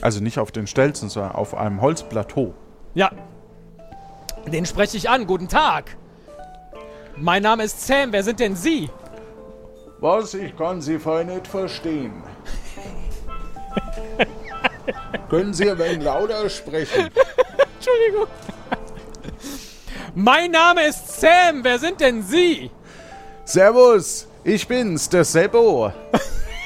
Also 0.02 0.22
nicht 0.22 0.40
auf 0.40 0.52
den 0.52 0.66
Stelzen, 0.68 1.10
sondern 1.10 1.34
auf 1.34 1.56
einem 1.56 1.82
Holzplateau. 1.82 2.54
ja. 2.94 3.12
Den 4.50 4.66
spreche 4.66 4.96
ich 4.98 5.10
an. 5.10 5.28
Guten 5.28 5.50
Tag. 5.50 5.96
Mein 7.18 7.44
Name 7.44 7.64
ist 7.66 7.86
Sam. 7.86 8.12
Wer 8.14 8.24
sind 8.24 8.40
denn 8.40 8.56
Sie? 8.56 8.90
Was? 10.00 10.34
Ich 10.34 10.56
kann 10.58 10.82
Sie 10.82 10.98
vorher 10.98 11.26
nicht 11.26 11.46
verstehen. 11.46 12.24
Können 15.30 15.54
Sie 15.54 15.70
ein 15.70 15.78
wenig 15.78 16.02
lauter 16.04 16.50
sprechen? 16.50 17.10
Entschuldigung. 17.76 18.28
Mein 20.16 20.52
Name 20.52 20.88
ist 20.88 21.20
Sam. 21.20 21.64
Wer 21.64 21.78
sind 21.78 22.00
denn 22.00 22.24
Sie? 22.24 22.72
Servus, 23.44 24.26
ich 24.44 24.66
bin's, 24.68 25.10
der 25.10 25.26
Seppo. 25.26 25.92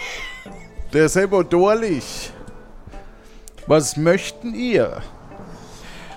der 0.94 1.10
Seppo 1.10 1.42
Dorlich. 1.44 2.32
Was 3.68 3.95
möchten 3.97 4.53
ihr? 4.53 5.01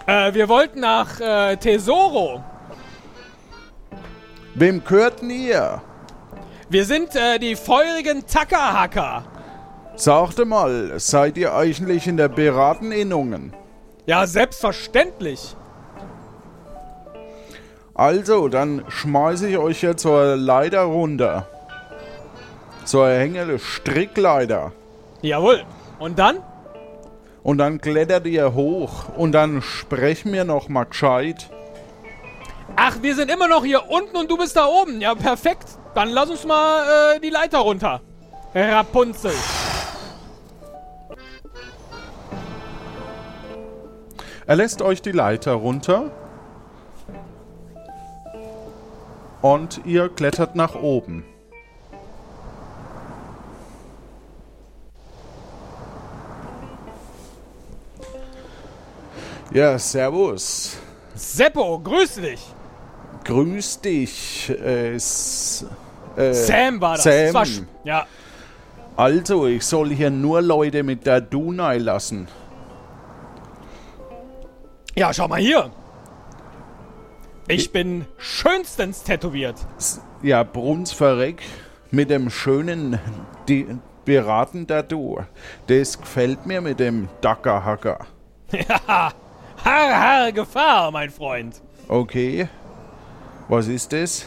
Äh, 0.07 0.35
wir 0.35 0.49
wollten 0.49 0.81
nach 0.81 1.21
äh, 1.21 1.57
Tesoro. 1.57 2.43
Wem 4.55 4.83
gehörten 4.83 5.31
ihr? 5.31 5.83
Wir 6.69 6.85
sind 6.85 7.15
äh, 7.15 7.39
die 7.39 7.55
feurigen 7.55 8.27
Tackerhacker. 8.27 9.25
Sagte 9.95 10.45
mal, 10.45 10.99
seid 10.99 11.39
ihr 11.39 11.55
eigentlich 11.55 12.07
in 12.07 12.17
der 12.17 12.29
Berateninnungen? 12.29 13.55
Ja, 14.07 14.27
selbstverständlich. 14.27 15.57
Also, 17.95 18.49
dann 18.49 18.85
schmeiße 18.89 19.49
ich 19.49 19.59
euch 19.59 19.83
jetzt 19.83 20.05
eine 20.05 20.35
Leiter 20.35 20.83
runter. 20.83 21.49
So 22.85 23.03
eine 23.03 23.19
hängende 23.19 23.59
Strickleiter. 23.59 24.73
Jawohl. 25.23 25.65
Und 25.99 26.19
dann? 26.19 26.39
Und 27.47 27.59
dann 27.59 27.81
klettert 27.81 28.27
ihr 28.27 28.55
hoch. 28.55 29.05
Und 29.17 29.31
dann 29.31 29.63
sprechen 29.63 30.33
wir 30.33 30.43
noch 30.43 30.69
mal 30.69 30.83
gescheit. 30.83 31.49
Ach, 32.75 32.97
wir 33.03 33.15
sind 33.15 33.31
immer 33.31 33.47
noch 33.47 33.65
hier 33.65 33.89
unten 33.89 34.17
und 34.17 34.29
du 34.29 34.37
bist 34.37 34.57
da 34.57 34.67
oben. 34.67 35.01
Ja, 35.01 35.15
perfekt. 35.15 35.79
Dann 35.95 36.09
lass 36.09 36.29
uns 36.29 36.45
mal 36.45 37.15
äh, 37.15 37.21
die 37.21 37.31
Leiter 37.31 37.59
runter. 37.59 38.01
Rapunzel. 38.53 39.31
Er 44.49 44.57
lässt 44.57 44.83
euch 44.83 45.01
die 45.01 45.13
Leiter 45.13 45.53
runter. 45.53 46.11
Und 49.41 49.83
ihr 49.85 50.09
klettert 50.09 50.57
nach 50.57 50.75
oben. 50.75 51.25
Ja, 59.57 59.79
servus. 59.79 60.77
Seppo, 61.15 61.79
grüß 61.79 62.17
dich. 62.17 62.41
Grüß 63.25 63.81
dich. 63.81 64.51
Äh, 64.51 64.97
äh, 64.97 64.99
Sam 64.99 66.79
war 66.79 66.97
das. 66.97 67.05
Sam. 67.05 67.33
das 67.33 67.35
war 67.35 67.47
ja. 67.83 68.07
Also, 68.99 69.47
ich 69.47 69.65
soll 69.65 69.95
hier 69.95 70.11
nur 70.11 70.43
Leute 70.43 70.83
mit 70.83 71.07
der 71.07 71.23
Dunai 71.23 71.79
lassen. 71.79 72.29
ja, 74.95 75.11
schau 75.15 75.27
mal 75.27 75.41
hier. 75.41 75.71
Ich 77.49 77.73
bin 77.73 78.05
schönstens 78.19 79.05
tätowiert. 79.05 79.57
Ja, 80.23 80.43
Brunsverreck 80.43 81.41
mit 81.91 82.11
dem 82.11 82.29
schönen 82.29 83.01
Piraten-Tattoo. 84.05 85.25
Das 85.67 85.99
gefällt 85.99 86.45
mir 86.45 86.61
mit 86.61 86.79
dem 86.79 87.09
Dackerhacker. 87.23 88.01
Ja, 88.53 89.13
har, 89.67 89.95
har, 89.95 90.33
Gefahr, 90.33 90.91
mein 90.91 91.11
Freund. 91.11 91.61
Okay. 91.89 92.49
Was 93.49 93.69
ist 93.69 93.93
das? 93.93 94.27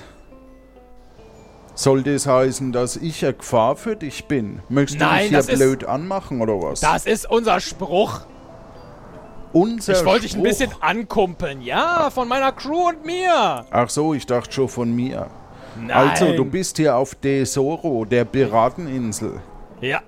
Soll 1.75 2.03
das 2.03 2.27
heißen, 2.27 2.73
dass 2.73 2.97
ich 2.97 3.23
eine 3.23 3.33
Gefahr 3.33 3.75
für 3.75 3.95
dich 3.95 4.25
bin? 4.25 4.59
Möchtest 4.67 4.99
du 4.99 5.05
Nein, 5.05 5.31
mich 5.31 5.45
hier 5.45 5.55
blöd 5.55 5.85
anmachen 5.85 6.41
oder 6.41 6.61
was? 6.61 6.81
Das 6.81 7.05
ist 7.05 7.29
unser 7.29 7.59
Spruch. 7.61 8.21
Unser 9.53 9.93
Ich 9.93 10.05
wollte 10.05 10.23
dich 10.23 10.35
ein 10.35 10.43
bisschen 10.43 10.71
ankumpeln. 10.81 11.61
Ja, 11.61 12.09
von 12.11 12.27
meiner 12.27 12.51
Crew 12.51 12.89
und 12.89 13.05
mir. 13.05 13.65
Ach 13.71 13.89
so, 13.89 14.13
ich 14.13 14.25
dachte 14.25 14.51
schon 14.51 14.67
von 14.67 14.93
mir. 14.93 15.27
Nein. 15.79 15.91
Also, 15.91 16.33
du 16.33 16.45
bist 16.45 16.77
hier 16.77 16.95
auf 16.95 17.15
Desoro, 17.15 18.05
der 18.05 18.25
Pirateninsel. 18.25 19.39
Ja. 19.81 20.01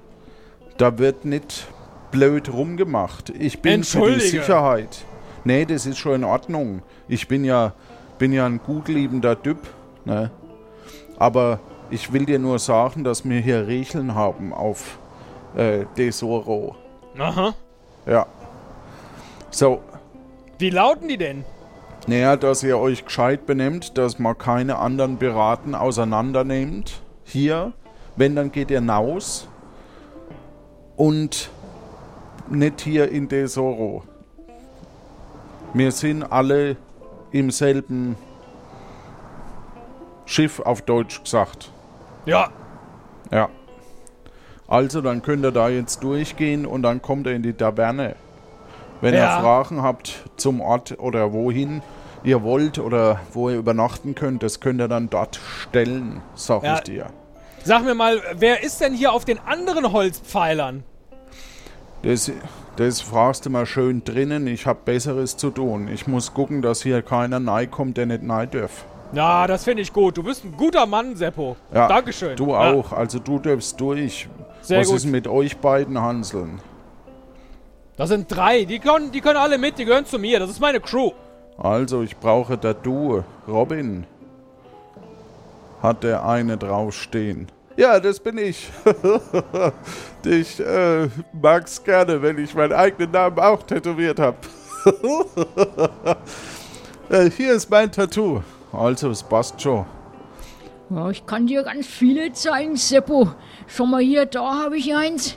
Da 0.78 0.98
wird 0.98 1.26
nicht 1.26 1.68
blöd 2.12 2.52
rumgemacht. 2.52 3.30
Ich 3.30 3.62
bin 3.62 3.84
für 3.84 4.12
die. 4.12 4.20
Sicherheit. 4.20 5.06
Nee, 5.44 5.66
das 5.66 5.86
ist 5.86 5.98
schon 5.98 6.16
in 6.16 6.24
Ordnung. 6.24 6.82
Ich 7.08 7.28
bin 7.28 7.44
ja, 7.44 7.74
bin 8.18 8.32
ja 8.32 8.46
ein 8.46 8.60
gutliebender 8.60 9.42
Typ. 9.42 9.58
Ne? 10.06 10.32
Aber 11.18 11.60
ich 11.90 12.14
will 12.14 12.26
dir 12.26 12.40
nur 12.40 12.60
sagen, 12.60 13.04
dass 13.04 13.28
wir 13.28 13.40
hier 13.40 13.68
Regeln 13.68 14.16
haben 14.16 14.54
auf 14.54 15.00
äh, 15.56 15.86
Desoro. 15.98 16.76
Aha. 17.18 17.54
Ja. 18.06 18.26
So, 19.50 19.82
Wie 20.58 20.70
lauten 20.70 21.08
die 21.08 21.18
denn? 21.18 21.44
naja, 22.08 22.36
dass 22.36 22.64
ihr 22.64 22.78
euch 22.78 23.06
gescheit 23.06 23.46
benehmt, 23.46 23.98
dass 23.98 24.18
man 24.18 24.38
keine 24.38 24.78
anderen 24.78 25.18
Piraten 25.18 25.76
auseinandernehmt. 25.76 27.02
Hier, 27.24 27.74
wenn, 28.16 28.36
dann 28.36 28.52
geht 28.52 28.72
ihr 28.72 28.80
hinaus. 28.80 29.48
Und 30.96 31.52
nicht 32.50 32.82
hier 32.82 33.10
in 33.10 33.28
Desoro. 33.28 34.04
Wir 35.74 35.92
sind 35.92 36.24
alle 36.24 36.76
im 37.32 37.50
selben 37.52 38.18
Schiff, 40.26 40.60
auf 40.60 40.82
Deutsch 40.82 41.24
gesagt. 41.24 41.72
Ja, 42.26 42.50
Ja. 43.32 43.50
Also, 44.68 45.02
dann 45.02 45.22
könnt 45.22 45.44
ihr 45.44 45.52
da 45.52 45.68
jetzt 45.68 46.02
durchgehen 46.02 46.66
und 46.66 46.84
dann 46.84 47.02
kommt 47.02 47.28
ihr 47.28 47.34
in 47.34 47.44
die 47.44 47.52
Taverne. 47.54 48.16
Wenn 49.02 49.14
Ja. 49.14 49.36
ihr 49.38 49.42
Fragen 49.42 49.82
habt 49.82 50.24
zum 50.38 50.62
Ort 50.62 50.98
oder 51.00 51.34
wohin 51.34 51.82
ihr 52.24 52.42
wollt 52.44 52.80
oder 52.80 53.20
wo 53.34 53.50
ihr 53.50 53.58
übernachten 53.58 54.16
könnt, 54.16 54.44
das 54.44 54.60
könnt 54.62 54.80
ihr 54.80 54.88
dann 54.88 55.10
dort 55.10 55.42
stellen, 55.62 56.22
sag 56.36 56.64
Ja. 56.64 56.76
ich 56.76 56.82
dir. 56.82 57.06
sag 57.66 57.84
mir 57.84 57.96
mal, 57.96 58.22
wer 58.36 58.64
ist 58.64 58.80
denn 58.80 58.94
hier 58.94 59.12
auf 59.12 59.26
den 59.26 59.40
anderen 59.40 59.92
Holzpfeilern? 59.92 60.84
Das, 62.04 62.32
das 62.78 63.02
fragst 63.02 63.46
du 63.46 63.50
mal 63.50 63.66
schön 63.66 64.04
drinnen. 64.04 64.48
Ich 64.48 64.66
hab 64.66 64.86
Besseres 64.86 65.38
zu 65.38 65.50
tun. 65.52 65.88
Ich 65.88 66.08
muss 66.08 66.34
gucken, 66.34 66.62
dass 66.62 66.82
hier 66.82 67.02
keiner 67.02 67.40
nahe 67.40 67.68
kommt, 67.68 67.98
der 67.98 68.06
nicht 68.06 68.24
nahe 68.24 68.48
darf. 68.48 68.86
Na, 69.14 69.46
das 69.46 69.66
finde 69.66 69.82
ich 69.84 69.92
gut. 69.92 70.18
Du 70.18 70.24
bist 70.24 70.46
ein 70.46 70.56
guter 70.56 70.86
Mann, 70.86 71.16
Seppo. 71.16 71.58
Ja, 71.74 71.88
Dankeschön. 71.88 72.36
Du 72.38 72.52
Ja, 72.52 72.74
auch. 72.74 72.94
Also 72.94 73.20
du 73.20 73.40
darfst 73.40 73.80
durch. 73.80 74.30
Sehr 74.62 74.80
Was 74.80 74.88
gut. 74.88 74.98
ist 74.98 75.06
mit 75.06 75.28
euch 75.28 75.58
beiden 75.58 76.00
Hanseln? 76.00 76.60
Das 77.98 78.10
sind 78.10 78.34
drei. 78.34 78.64
Die 78.64 78.80
können, 78.80 79.12
die 79.12 79.20
können 79.22 79.38
alle 79.38 79.58
mit. 79.58 79.78
Die 79.78 79.86
gehören 79.86 80.06
zu 80.06 80.18
mir. 80.18 80.40
Das 80.40 80.50
ist 80.50 80.60
meine 80.62 80.80
Crew. 80.80 81.12
Also, 81.58 82.02
ich 82.02 82.18
brauche 82.18 82.58
da 82.58 82.74
du. 82.74 83.24
Robin. 83.48 84.06
Hat 85.84 86.04
der 86.04 86.26
eine 86.26 86.58
draufstehen. 86.58 87.48
Ja, 87.82 88.00
das 88.00 88.20
bin 88.20 88.38
ich. 88.38 88.70
ich 90.24 90.60
äh, 90.60 91.08
mag's 91.34 91.84
gerne, 91.84 92.22
wenn 92.22 92.38
ich 92.38 92.54
meinen 92.54 92.74
eigenen 92.74 93.10
Namen 93.10 93.40
auch 93.40 93.64
tätowiert 93.64 94.20
habe. 94.20 94.38
äh, 97.10 97.32
hier 97.32 97.54
ist 97.54 97.72
mein 97.72 97.92
Tattoo. 97.92 98.44
Also, 98.72 99.10
es 99.10 99.24
passt 99.24 99.60
schon. 99.60 99.88
Ja, 100.92 101.10
ich 101.10 101.26
kann 101.26 101.48
dir 101.48 101.64
ganz 101.64 101.88
viele 101.88 102.32
zeigen, 102.34 102.76
Seppo. 102.76 103.32
Schau 103.66 103.88
mal 103.88 104.04
hier, 104.04 104.28
da 104.28 104.64
habe 104.64 104.78
ich 104.78 104.96
eins. 104.96 105.36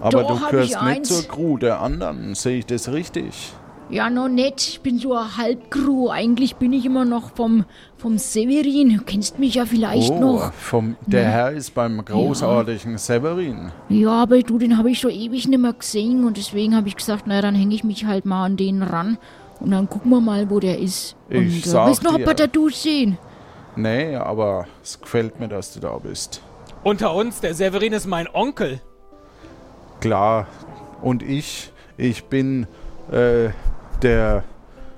Aber 0.00 0.22
Da 0.22 0.28
du 0.28 0.34
gehörst 0.36 0.54
ich 0.54 0.70
nicht 0.70 0.76
eins. 0.78 1.08
zur 1.08 1.28
Crew 1.28 1.58
der 1.58 1.82
anderen. 1.82 2.34
Sehe 2.34 2.60
ich 2.60 2.66
das 2.66 2.90
richtig? 2.90 3.52
Ja, 3.92 4.08
noch 4.08 4.28
nicht. 4.28 4.68
Ich 4.68 4.80
bin 4.80 4.98
so 4.98 5.12
eine 5.12 5.36
Halbcrew. 5.36 6.08
Eigentlich 6.08 6.56
bin 6.56 6.72
ich 6.72 6.86
immer 6.86 7.04
noch 7.04 7.36
vom, 7.36 7.66
vom 7.98 8.16
Severin. 8.16 8.96
Du 8.96 9.04
kennst 9.04 9.38
mich 9.38 9.56
ja 9.56 9.66
vielleicht 9.66 10.12
oh, 10.12 10.18
noch. 10.18 10.52
vom, 10.54 10.96
der 11.04 11.26
Herr 11.26 11.50
ist 11.50 11.74
beim 11.74 12.02
großartigen 12.02 12.96
Severin. 12.96 13.70
Ja, 13.90 14.22
aber 14.22 14.40
du, 14.40 14.56
den 14.56 14.78
habe 14.78 14.90
ich 14.90 14.98
schon 14.98 15.10
ewig 15.10 15.46
nicht 15.46 15.60
mehr 15.60 15.74
gesehen. 15.74 16.24
Und 16.24 16.38
deswegen 16.38 16.74
habe 16.74 16.88
ich 16.88 16.96
gesagt, 16.96 17.26
naja, 17.26 17.42
dann 17.42 17.54
hänge 17.54 17.74
ich 17.74 17.84
mich 17.84 18.06
halt 18.06 18.24
mal 18.24 18.46
an 18.46 18.56
den 18.56 18.82
ran. 18.82 19.18
Und 19.60 19.72
dann 19.72 19.90
gucken 19.90 20.10
wir 20.10 20.22
mal, 20.22 20.48
wo 20.48 20.58
der 20.58 20.78
ist. 20.78 21.14
Ich 21.28 21.36
und 21.36 21.46
äh, 21.48 21.68
sag 21.68 21.88
willst 21.88 22.02
du 22.02 22.06
noch 22.08 22.18
ein 22.18 22.24
paar 22.24 22.34
Tattoos 22.34 22.82
sehen? 22.82 23.18
Nee, 23.76 24.16
aber 24.16 24.68
es 24.82 24.98
gefällt 25.02 25.38
mir, 25.38 25.48
dass 25.48 25.74
du 25.74 25.80
da 25.80 25.98
bist. 25.98 26.40
Unter 26.82 27.14
uns, 27.14 27.40
der 27.40 27.52
Severin 27.52 27.92
ist 27.92 28.06
mein 28.06 28.26
Onkel. 28.32 28.80
Klar. 30.00 30.46
Und 31.02 31.22
ich, 31.22 31.70
ich 31.98 32.24
bin 32.24 32.66
äh, 33.10 33.50
der 34.02 34.44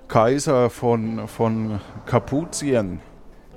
Kaiser 0.09 0.71
von, 0.71 1.27
von 1.29 1.81
Kapuzien. 2.07 3.01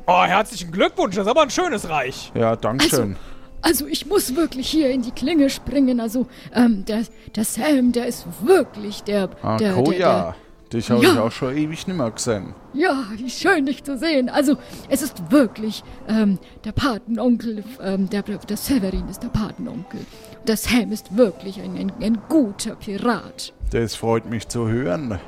Oh, 0.05 0.23
herzlichen 0.23 0.71
Glückwunsch. 0.71 1.15
Das 1.15 1.25
ist 1.25 1.31
aber 1.31 1.41
ein 1.43 1.49
schönes 1.49 1.89
Reich. 1.89 2.31
Ja, 2.33 2.55
Dankeschön. 2.55 3.17
Also 3.61 3.87
ich 3.87 4.05
muss 4.05 4.35
wirklich 4.35 4.69
hier 4.69 4.89
in 4.91 5.01
die 5.01 5.11
Klinge 5.11 5.49
springen. 5.49 5.99
Also 5.99 6.27
ähm, 6.53 6.85
der, 6.85 7.01
der 7.35 7.43
Sam, 7.43 7.91
der 7.91 8.05
ist 8.07 8.25
wirklich 8.41 9.03
der... 9.03 9.29
ah, 9.41 9.57
der, 9.57 9.73
Koja. 9.73 10.35
Dich 10.71 10.89
habe 10.91 11.03
Ja. 11.03 11.13
ich 11.13 11.19
auch 11.19 11.31
schon 11.31 11.55
ewig 11.55 11.87
nicht 11.87 11.97
mehr 11.97 12.11
gesehen. 12.11 12.53
ja, 12.73 13.03
wie 13.15 13.29
schön 13.29 13.65
dich 13.65 13.83
zu 13.85 13.97
sehen. 13.97 14.27
Also 14.29 14.57
es 14.89 15.01
ist 15.01 15.31
wirklich 15.31 15.83
ähm, 16.09 16.39
der 16.65 16.73
Patenonkel, 16.73 17.63
ähm, 17.81 18.09
der, 18.09 18.21
der 18.23 18.57
Severin 18.57 19.07
ist 19.09 19.23
der 19.23 19.29
Patenonkel. 19.29 20.01
Der 20.45 20.57
Sam 20.57 20.91
ist 20.91 21.15
wirklich 21.15 21.61
ein, 21.61 21.77
ein, 21.77 21.91
ein 22.01 22.17
guter 22.29 22.75
Pirat. 22.75 23.53
Das 23.71 23.95
freut 23.95 24.29
mich 24.29 24.47
zu 24.49 24.67
hören. 24.67 25.19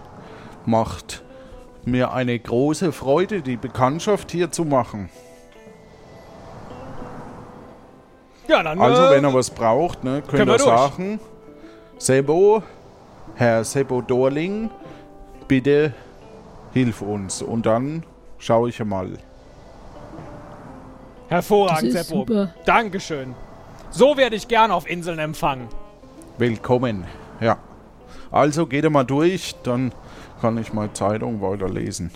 Macht 0.69 1.23
mir 1.83 2.13
eine 2.13 2.37
große 2.37 2.91
Freude, 2.91 3.41
die 3.41 3.57
Bekanntschaft 3.57 4.29
hier 4.29 4.51
zu 4.51 4.65
machen. 4.65 5.09
Ja, 8.47 8.61
dann. 8.61 8.79
Also, 8.79 9.01
äh, 9.01 9.11
wenn 9.15 9.23
er 9.23 9.33
was 9.33 9.49
braucht, 9.49 10.03
ne, 10.03 10.21
könnt 10.21 10.27
können 10.27 10.47
wir 10.47 10.53
ihr 10.53 10.59
sagen, 10.59 11.19
Sebo, 11.97 12.61
Herr 13.33 13.63
Sebo 13.63 14.01
Dorling, 14.01 14.69
bitte 15.47 15.91
hilf 16.73 17.01
uns. 17.01 17.41
Und 17.41 17.65
dann 17.65 18.03
schaue 18.37 18.69
ich 18.69 18.77
mal. 18.85 19.13
Hervorragend, 21.29 21.93
Seppo. 21.93 22.19
super. 22.19 22.53
Dankeschön. 22.65 23.33
So 23.89 24.17
werde 24.17 24.35
ich 24.35 24.47
gern 24.47 24.69
auf 24.69 24.87
Inseln 24.87 25.17
empfangen. 25.17 25.67
Willkommen. 26.37 27.05
Ja. 27.39 27.57
Also 28.29 28.67
geht 28.67 28.83
er 28.83 28.91
mal 28.91 29.03
durch, 29.03 29.55
dann 29.63 29.91
kann 30.41 30.57
ich 30.57 30.73
mal 30.73 30.91
Zeitung 30.93 31.41
weiterlesen. 31.41 32.11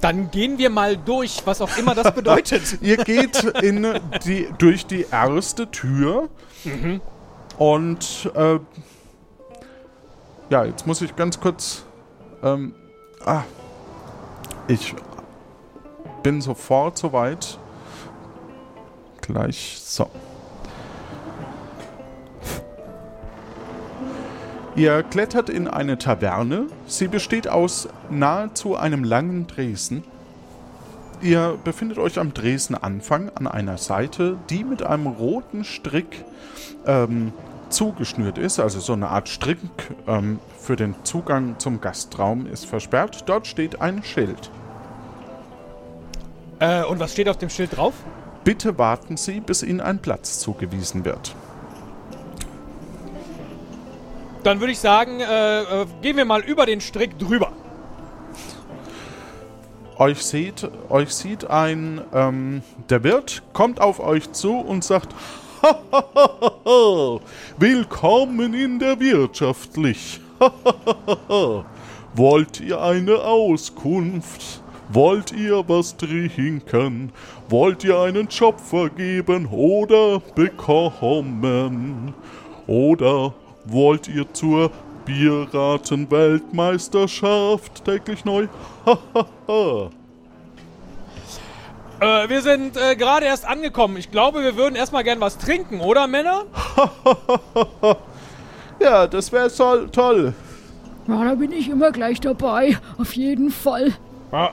Dann 0.00 0.30
gehen 0.30 0.58
wir 0.58 0.70
mal 0.70 0.96
durch, 0.96 1.42
was 1.46 1.60
auch 1.60 1.76
immer 1.78 1.94
das 1.94 2.14
bedeutet. 2.14 2.78
Ihr 2.82 2.96
geht 2.98 3.42
in 3.62 3.86
die, 4.24 4.48
durch 4.58 4.86
die 4.86 5.06
erste 5.10 5.70
Tür 5.70 6.28
und 7.58 8.30
äh, 8.34 8.58
ja, 10.50 10.64
jetzt 10.64 10.86
muss 10.86 11.00
ich 11.02 11.16
ganz 11.16 11.40
kurz. 11.40 11.84
Ähm, 12.42 12.74
ah, 13.24 13.42
ich 14.68 14.94
bin 16.22 16.40
sofort 16.40 16.98
soweit. 16.98 17.58
Gleich 19.22 19.78
so. 19.82 20.08
Ihr 24.76 25.02
klettert 25.02 25.48
in 25.48 25.68
eine 25.68 25.96
Taverne. 25.96 26.66
Sie 26.86 27.08
besteht 27.08 27.48
aus 27.48 27.88
nahezu 28.10 28.76
einem 28.76 29.04
langen 29.04 29.46
Dresen. 29.46 30.04
Ihr 31.22 31.56
befindet 31.64 31.96
euch 31.96 32.18
am 32.18 32.34
Dresen-Anfang 32.34 33.30
an 33.34 33.46
einer 33.46 33.78
Seite, 33.78 34.36
die 34.50 34.64
mit 34.64 34.82
einem 34.82 35.06
roten 35.06 35.64
Strick 35.64 36.26
ähm, 36.86 37.32
zugeschnürt 37.70 38.36
ist. 38.36 38.60
Also 38.60 38.80
so 38.80 38.92
eine 38.92 39.08
Art 39.08 39.30
Strick 39.30 39.58
ähm, 40.06 40.40
für 40.60 40.76
den 40.76 40.94
Zugang 41.04 41.58
zum 41.58 41.80
Gastraum 41.80 42.44
ist 42.44 42.66
versperrt. 42.66 43.24
Dort 43.26 43.46
steht 43.46 43.80
ein 43.80 44.02
Schild. 44.02 44.50
äh, 46.60 46.84
und 46.84 47.00
was 47.00 47.12
steht 47.12 47.30
auf 47.30 47.38
dem 47.38 47.48
Schild 47.48 47.78
drauf? 47.78 47.94
Bitte 48.44 48.76
warten 48.76 49.16
Sie, 49.16 49.40
bis 49.40 49.62
Ihnen 49.62 49.80
ein 49.80 50.00
Platz 50.00 50.38
zugewiesen 50.38 51.06
wird. 51.06 51.34
Dann 54.46 54.60
würde 54.60 54.70
ich 54.74 54.78
sagen, 54.78 55.18
äh, 55.18 55.62
äh, 55.62 55.86
gehen 56.02 56.16
wir 56.16 56.24
mal 56.24 56.40
über 56.40 56.66
den 56.66 56.80
Strick 56.80 57.18
drüber. 57.18 57.50
Euch 59.98 60.22
sieht, 60.22 60.70
euch 60.88 61.12
sieht 61.12 61.50
ein, 61.50 62.00
ähm, 62.14 62.62
der 62.88 63.02
Wirt 63.02 63.42
kommt 63.52 63.80
auf 63.80 63.98
euch 63.98 64.30
zu 64.30 64.56
und 64.56 64.84
sagt, 64.84 65.12
Willkommen 67.58 68.54
in 68.54 68.78
der 68.78 69.00
Wirtschaftlich. 69.00 70.20
Wollt 72.14 72.60
ihr 72.60 72.80
eine 72.80 73.16
Auskunft? 73.16 74.62
Wollt 74.90 75.32
ihr 75.32 75.68
was 75.68 75.96
trinken? 75.96 77.10
Wollt 77.48 77.82
ihr 77.82 77.98
einen 77.98 78.28
Job 78.28 78.60
vergeben 78.60 79.46
oder 79.46 80.20
bekommen? 80.36 82.14
Oder 82.68 83.34
wollt 83.66 84.08
ihr 84.08 84.32
zur 84.32 84.70
Bierraten-Weltmeisterschaft 85.04 87.84
täglich 87.84 88.24
neu? 88.24 88.48
Äh, 91.98 92.28
wir 92.28 92.42
sind 92.42 92.76
äh, 92.76 92.94
gerade 92.94 93.24
erst 93.24 93.46
angekommen. 93.46 93.96
Ich 93.96 94.10
glaube, 94.10 94.42
wir 94.42 94.54
würden 94.56 94.76
erstmal 94.76 95.02
gern 95.02 95.18
was 95.18 95.38
trinken, 95.38 95.80
oder 95.80 96.06
Männer? 96.06 96.44
ja, 98.80 99.06
das 99.06 99.32
wäre 99.32 99.48
so 99.48 99.86
toll. 99.86 100.34
Ja, 101.08 101.24
da 101.24 101.34
bin 101.34 101.52
ich 101.52 101.70
immer 101.70 101.92
gleich 101.92 102.20
dabei. 102.20 102.76
Auf 102.98 103.14
jeden 103.14 103.50
Fall. 103.50 103.94
Ja. 104.30 104.52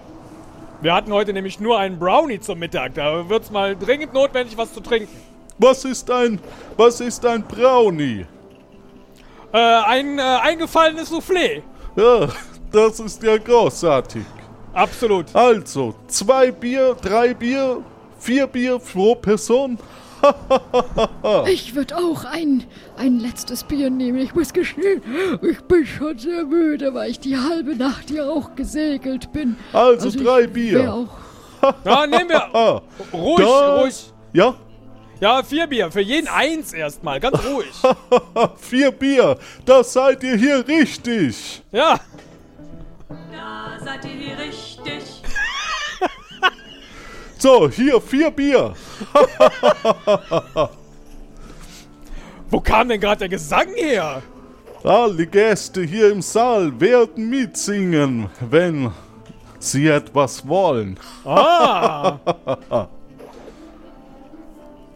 Wir 0.81 0.93
hatten 0.93 1.11
heute 1.11 1.33
nämlich 1.33 1.59
nur 1.59 1.77
einen 1.79 1.99
Brownie 1.99 2.39
zum 2.39 2.59
Mittag. 2.59 2.93
Da 2.95 3.27
wird's 3.27 3.51
mal 3.51 3.75
dringend 3.75 4.13
notwendig, 4.13 4.57
was 4.57 4.73
zu 4.73 4.81
trinken. 4.81 5.09
Was 5.57 5.85
ist 5.85 6.11
ein, 6.11 6.39
was 6.77 6.99
ist 6.99 7.25
ein 7.25 7.43
Brownie? 7.43 8.25
Äh, 9.53 9.57
ein 9.57 10.17
äh, 10.19 10.21
eingefallenes 10.21 11.11
Soufflé. 11.11 11.61
Ja, 11.95 12.27
das 12.71 12.99
ist 12.99 13.21
ja 13.21 13.37
großartig. 13.37 14.23
Absolut. 14.73 15.27
Also, 15.35 15.93
zwei 16.07 16.51
Bier, 16.51 16.95
drei 16.99 17.33
Bier, 17.35 17.81
vier 18.17 18.47
Bier 18.47 18.79
pro 18.79 19.15
Person. 19.15 19.77
Ich 21.47 21.75
würde 21.75 21.97
auch 21.97 22.23
ein, 22.23 22.63
ein 22.97 23.19
letztes 23.19 23.63
Bier 23.65 23.89
nehmen. 23.89 24.19
Ich 24.19 24.33
muss 24.33 24.53
gestehen, 24.53 25.01
ich 25.41 25.59
bin 25.63 25.85
schon 25.85 26.17
sehr 26.17 26.45
müde, 26.45 26.93
weil 26.93 27.11
ich 27.11 27.19
die 27.19 27.37
halbe 27.37 27.75
Nacht 27.75 28.09
hier 28.09 28.29
auch 28.31 28.55
gesegelt 28.55 29.33
bin. 29.33 29.57
Also, 29.73 30.09
drei 30.11 30.41
ich 30.43 30.53
Bier. 30.53 31.07
Ja, 31.83 32.07
nehmen 32.07 32.29
wir. 32.29 32.81
Ruhig, 33.13 33.45
Da- 33.45 33.81
ruhig. 33.81 34.13
ja, 34.31 34.55
Ja, 35.23 35.41
vier 35.41 35.67
Bier. 35.67 35.89
Für 35.89 36.01
jeden 36.01 36.27
eins 36.27 36.73
erstmal. 36.73 37.17
Ganz 37.21 37.37
ruhig. 37.45 37.71
vier 38.57 38.91
Bier. 38.91 39.37
Das 39.63 39.93
seid 39.93 40.21
ihr 40.21 40.35
hier 40.35 40.67
richtig. 40.67 41.63
Ja. 41.71 41.97
Da 43.31 43.79
seid 43.81 44.03
ihr 44.03 44.11
hier 44.11 44.37
richtig. 44.37 45.23
So, 47.37 47.69
hier 47.69 48.01
vier 48.01 48.31
Bier. 48.31 48.73
Wo 52.49 52.59
kam 52.59 52.89
denn 52.89 52.99
gerade 52.99 53.19
der 53.19 53.29
Gesang 53.29 53.73
her? 53.75 54.21
Alle 54.83 55.25
Gäste 55.25 55.83
hier 55.83 56.11
im 56.11 56.21
Saal 56.21 56.77
werden 56.81 57.29
mitsingen, 57.29 58.29
wenn 58.41 58.91
sie 59.59 59.87
etwas 59.87 60.45
wollen. 60.45 60.97
Ah. 61.25 62.19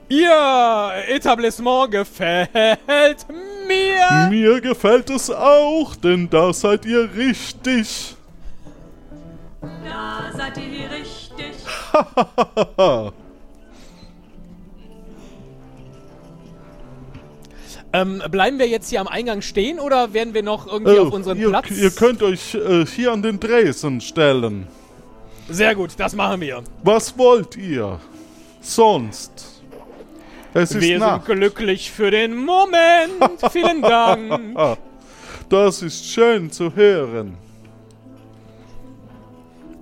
Ihr 0.09 0.91
Etablissement 1.09 1.91
gefällt 1.91 3.25
mir. 3.67 4.27
Mir 4.29 4.61
gefällt 4.61 5.09
es 5.09 5.29
auch, 5.29 5.95
denn 5.95 6.29
da 6.29 6.53
seid 6.53 6.85
ihr 6.85 7.09
richtig. 7.15 8.15
Da 9.61 10.31
seid 10.35 10.57
ihr 10.57 10.63
hier 10.63 10.89
richtig. 10.91 11.53
Ähm, 17.93 18.21
bleiben 18.29 18.59
wir 18.59 18.67
jetzt 18.67 18.89
hier 18.89 18.99
am 19.01 19.07
Eingang 19.07 19.41
stehen 19.41 19.79
oder 19.79 20.13
werden 20.13 20.33
wir 20.33 20.43
noch 20.43 20.67
irgendwie 20.67 20.99
auf 20.99 21.13
unseren 21.13 21.37
Äh, 21.37 21.41
ihr, 21.43 21.49
Platz? 21.49 21.71
ihr 21.71 21.89
könnt 21.91 22.21
euch 22.21 22.53
äh, 22.53 22.85
hier 22.85 23.13
an 23.13 23.21
den 23.21 23.39
Dresen 23.39 24.01
stellen. 24.01 24.67
Sehr 25.49 25.73
gut, 25.73 25.91
das 25.97 26.13
machen 26.13 26.41
wir. 26.41 26.63
Was 26.83 27.17
wollt 27.17 27.55
ihr? 27.55 27.99
Sonst. 28.59 29.56
Es 30.57 30.71
ist 30.71 30.81
Wir 30.81 30.97
Nacht. 30.97 31.27
sind 31.27 31.35
glücklich 31.35 31.91
für 31.91 32.09
den 32.09 32.35
Moment. 32.35 33.51
Vielen 33.51 33.81
Dank. 33.81 34.57
Das 35.49 35.81
ist 35.81 36.03
schön 36.03 36.51
zu 36.51 36.75
hören. 36.75 37.37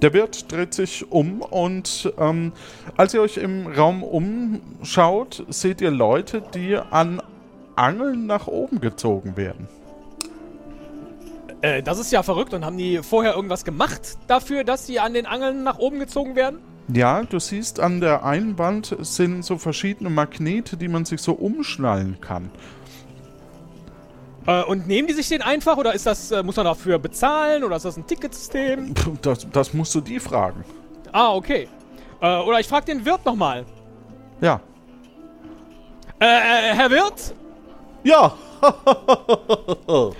Der 0.03 0.13
Wirt 0.13 0.51
dreht 0.51 0.75
sich 0.75 1.11
um 1.11 1.41
und 1.41 2.13
ähm, 2.19 2.51
als 2.97 3.15
ihr 3.15 3.21
euch 3.23 3.37
im 3.37 3.65
Raum 3.65 4.03
umschaut, 4.03 5.43
seht 5.49 5.81
ihr 5.81 5.89
Leute, 5.89 6.43
die 6.53 6.75
an 6.75 7.19
Angeln 7.75 8.27
nach 8.27 8.45
oben 8.45 8.79
gezogen 8.79 9.37
werden. 9.37 9.67
Äh, 11.61 11.81
das 11.81 11.97
ist 11.97 12.11
ja 12.11 12.21
verrückt. 12.21 12.53
Und 12.53 12.63
haben 12.63 12.77
die 12.77 13.01
vorher 13.01 13.33
irgendwas 13.33 13.65
gemacht 13.65 14.19
dafür, 14.27 14.63
dass 14.63 14.85
sie 14.85 14.99
an 14.99 15.15
den 15.15 15.25
Angeln 15.25 15.63
nach 15.63 15.79
oben 15.79 15.97
gezogen 15.97 16.35
werden? 16.35 16.59
Ja, 16.87 17.23
du 17.23 17.39
siehst 17.39 17.79
an 17.79 17.99
der 17.99 18.23
einen 18.23 18.57
Wand 18.59 18.95
sind 18.99 19.43
so 19.43 19.57
verschiedene 19.57 20.09
Magnete, 20.09 20.77
die 20.77 20.87
man 20.87 21.05
sich 21.05 21.21
so 21.21 21.33
umschnallen 21.33 22.21
kann. 22.21 22.51
Äh, 24.45 24.63
und 24.63 24.87
nehmen 24.87 25.07
die 25.07 25.13
sich 25.13 25.27
den 25.29 25.41
einfach 25.41 25.77
oder 25.77 25.95
ist 25.95 26.05
das, 26.05 26.29
äh, 26.31 26.43
muss 26.43 26.55
man 26.55 26.65
dafür 26.65 26.99
bezahlen 26.99 27.63
oder 27.63 27.77
ist 27.77 27.85
das 27.85 27.97
ein 27.97 28.05
Ticketsystem? 28.05 28.93
Das, 29.21 29.47
das 29.51 29.73
musst 29.73 29.95
du 29.95 30.01
die 30.01 30.19
fragen. 30.19 30.63
Ah, 31.11 31.33
okay. 31.33 31.67
Äh, 32.21 32.39
oder 32.41 32.59
ich 32.59 32.67
frage 32.67 32.85
den 32.85 33.03
Wirt 33.03 33.25
nochmal. 33.25 33.65
Ja. 34.41 34.59
Äh, 36.19 36.25
äh, 36.25 36.75
Herr 36.75 36.91
Wirt, 36.91 37.33
Ja, 38.03 38.33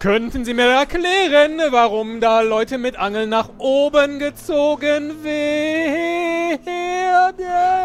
könnten 0.00 0.44
Sie 0.44 0.54
mir 0.54 0.66
erklären, 0.66 1.60
warum 1.70 2.20
da 2.20 2.40
Leute 2.40 2.78
mit 2.78 2.96
Angeln 2.96 3.28
nach 3.28 3.50
oben 3.58 4.18
gezogen 4.18 5.22
werden? 5.22 6.58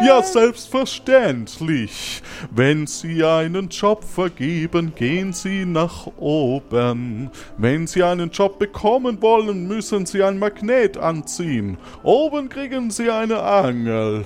Ja, 0.04 0.22
selbstverständlich. 0.22 2.22
Wenn 2.50 2.86
Sie 2.86 3.22
einen 3.22 3.68
Job 3.68 4.02
vergeben, 4.02 4.94
gehen 4.94 5.32
Sie 5.32 5.64
nach 5.64 6.06
oben. 6.16 7.30
Wenn 7.58 7.86
Sie 7.86 8.02
einen 8.02 8.30
Job 8.30 8.58
bekommen 8.58 9.20
wollen, 9.22 9.68
müssen 9.68 10.06
Sie 10.06 10.22
ein 10.22 10.38
Magnet 10.38 10.96
anziehen. 10.96 11.78
Oben 12.02 12.48
kriegen 12.48 12.90
Sie 12.90 13.10
eine 13.10 13.42
Angel. 13.42 14.24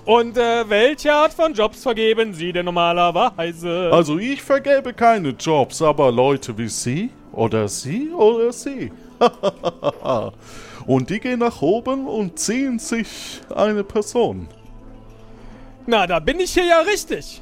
Und 0.04 0.38
äh, 0.38 0.70
welche 0.70 1.14
Art 1.14 1.34
von 1.34 1.54
Jobs 1.54 1.82
vergeben 1.82 2.34
Sie 2.34 2.52
denn 2.52 2.66
normalerweise? 2.66 3.90
Also 3.92 4.18
ich 4.18 4.42
vergebe 4.42 4.94
keine 4.94 5.30
Jobs, 5.30 5.82
aber 5.82 6.12
Leute 6.12 6.58
wie 6.58 6.68
Sie 6.68 7.10
oder 7.32 7.68
Sie 7.68 8.12
oder 8.12 8.52
Sie. 8.52 8.92
und 10.86 11.10
die 11.10 11.20
gehen 11.20 11.40
nach 11.40 11.62
oben 11.62 12.08
und 12.08 12.38
ziehen 12.38 12.78
sich 12.80 13.42
eine 13.56 13.84
Person. 13.84 14.48
Na, 15.88 16.06
da 16.06 16.20
bin 16.20 16.40
ich 16.40 16.54
hier 16.54 16.66
ja 16.66 16.80
richtig. 16.82 17.42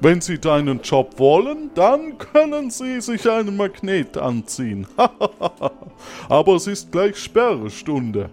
Wenn 0.00 0.20
Sie 0.20 0.38
deinen 0.38 0.80
Job 0.80 1.18
wollen, 1.18 1.70
dann 1.74 2.18
können 2.18 2.70
Sie 2.70 3.00
sich 3.00 3.30
einen 3.30 3.56
Magnet 3.56 4.16
anziehen. 4.16 4.86
Aber 6.28 6.56
es 6.56 6.66
ist 6.66 6.90
gleich 6.90 7.16
Sperrstunde. 7.16 8.28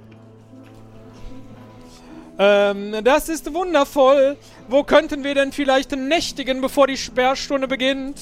Ähm, 2.42 2.96
das 3.04 3.28
ist 3.28 3.54
wundervoll. 3.54 4.38
Wo 4.70 4.84
könnten 4.84 5.26
wir 5.26 5.36
denn 5.36 5.52
vielleicht 5.52 5.92
nächtigen, 5.92 6.62
bevor 6.62 6.88
die 6.88 6.96
Sperrstunde 6.96 7.68
beginnt? 7.68 8.18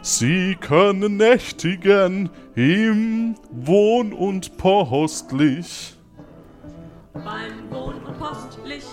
Sie 0.00 0.56
können 0.60 1.16
nächtigen 1.16 2.30
im 2.54 3.34
Wohn- 3.50 4.12
und 4.12 4.56
Postlich. 4.56 5.96
Beim 7.12 7.68
Wohn- 7.70 8.04
und 8.04 8.18
Postlich. 8.18 8.84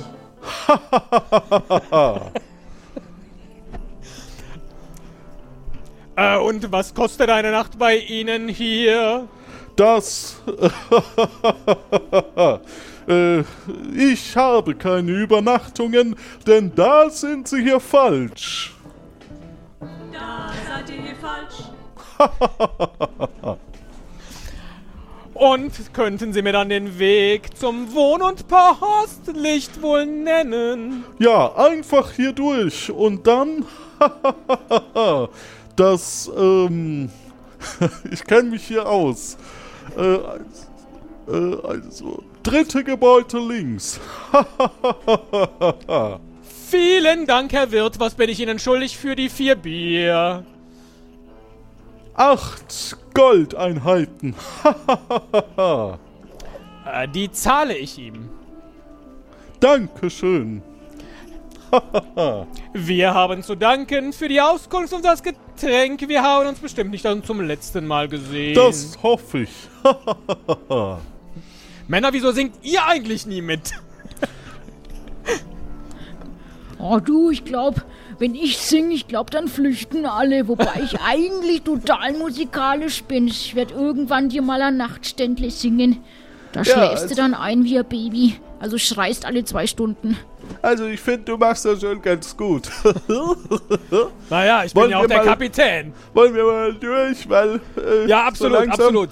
Äh, 6.16 6.38
und 6.38 6.70
was 6.70 6.94
kostet 6.94 7.30
eine 7.30 7.50
Nacht 7.50 7.80
bei 7.80 7.96
Ihnen 7.96 8.50
hier? 8.50 9.30
Das. 9.78 10.42
äh, 13.10 13.44
ich 13.96 14.38
habe 14.38 14.76
keine 14.76 15.12
Übernachtungen, 15.12 16.16
denn 16.46 16.72
da 16.76 17.10
sind 17.10 17.48
Sie 17.48 17.62
hier 17.62 17.80
falsch. 17.80 18.74
Da 20.12 20.52
seid 20.68 20.90
ihr 20.90 21.02
hier 21.02 21.16
falsch. 21.16 21.64
Und 25.40 25.94
könnten 25.94 26.34
Sie 26.34 26.42
mir 26.42 26.52
dann 26.52 26.68
den 26.68 27.00
Weg 27.00 27.58
zum 27.58 27.94
Wohn- 27.94 28.22
und 28.22 28.46
Postlicht 28.50 29.82
wohl 29.82 30.06
nennen? 30.06 31.06
Ja, 31.18 31.56
einfach 31.56 32.12
hier 32.12 32.34
durch 32.34 32.92
und 32.92 33.26
dann. 33.26 33.64
das, 35.78 36.30
ähm. 36.38 37.10
ich 38.12 38.24
kenne 38.26 38.50
mich 38.50 38.68
hier 38.68 38.86
aus. 38.86 39.38
Äh, 39.98 40.16
äh, 41.32 41.58
also, 41.64 42.22
dritte 42.50 42.84
Gebäude 42.84 43.40
links. 43.40 44.00
Vielen 46.70 47.26
Dank, 47.26 47.54
Herr 47.54 47.72
Wirt. 47.72 48.00
Was 48.00 48.16
bin 48.16 48.30
ich 48.30 48.40
Ihnen 48.40 48.60
schuldig 48.60 48.98
für 48.98 49.16
die 49.16 49.30
vier 49.30 49.56
Bier? 49.56 50.44
Acht 52.16 52.98
Goldeinheiten. 53.14 54.36
Äh, 56.92 57.08
die 57.08 57.32
zahle 57.32 57.78
ich 57.78 58.00
ihm. 58.00 58.30
Dankeschön. 59.60 60.64
Wir 62.74 63.14
haben 63.14 63.44
zu 63.44 63.54
danken 63.54 64.12
für 64.12 64.28
die 64.28 64.42
Auskunft 64.42 64.92
und 64.94 65.06
das 65.06 65.22
Getränk. 65.22 66.08
Wir 66.08 66.24
haben 66.24 66.48
uns 66.48 66.58
bestimmt 66.58 66.90
nicht 66.90 67.06
dann 67.06 67.24
zum 67.24 67.42
letzten 67.42 67.86
Mal 67.86 68.08
gesehen. 68.08 68.56
Das 68.56 68.98
hoffe 69.04 69.42
ich. 69.42 69.52
Männer, 71.90 72.14
wieso 72.14 72.32
singt 72.32 72.54
ihr 72.62 72.86
eigentlich 72.86 73.26
nie 73.26 73.42
mit? 73.42 73.72
Oh 76.78 77.00
du, 77.00 77.30
ich 77.32 77.44
glaube, 77.44 77.82
wenn 78.20 78.36
ich 78.36 78.58
singe, 78.60 78.94
ich 78.94 79.08
glaube, 79.08 79.32
dann 79.32 79.48
flüchten 79.50 80.06
alle. 80.06 80.48
Wobei 80.48 80.82
ich 80.84 81.02
eigentlich 81.02 81.64
total 81.64 82.14
musikalisch 82.14 83.04
bin. 83.04 83.28
Ich 83.28 83.54
werde 83.56 83.74
irgendwann 83.74 84.30
dir 84.30 84.42
mal 84.42 84.62
ein 84.62 84.78
Nachtständle 84.78 85.50
singen. 85.52 85.98
Da 86.54 86.62
Ja, 86.62 86.74
schläfst 86.74 87.04
also- 87.04 87.08
du 87.10 87.22
dann 87.22 87.34
ein 87.34 87.64
wie 87.66 87.78
ein 87.80 87.86
Baby. 87.86 88.40
Also 88.60 88.78
schreist 88.78 89.26
alle 89.26 89.44
zwei 89.46 89.68
Stunden. 89.68 90.18
Also, 90.62 90.86
ich 90.86 91.00
finde, 91.00 91.24
du 91.26 91.38
machst 91.38 91.64
das 91.66 91.80
schon 91.82 92.02
ganz 92.02 92.36
gut. 92.36 92.70
Naja, 94.30 94.64
ich 94.64 94.76
Wollen 94.76 94.86
bin 94.88 94.92
ja 94.92 95.00
auch 95.00 95.06
der 95.08 95.18
mal- 95.18 95.26
Kapitän. 95.26 95.94
Wollen 96.14 96.34
wir 96.34 96.44
mal 96.44 96.74
durch, 96.74 97.28
weil. 97.30 97.62
Äh, 97.78 98.08
Ja, 98.08 98.22
so 98.22 98.28
absolut, 98.28 98.58
langsam- 98.60 98.72
absolut. 98.86 99.10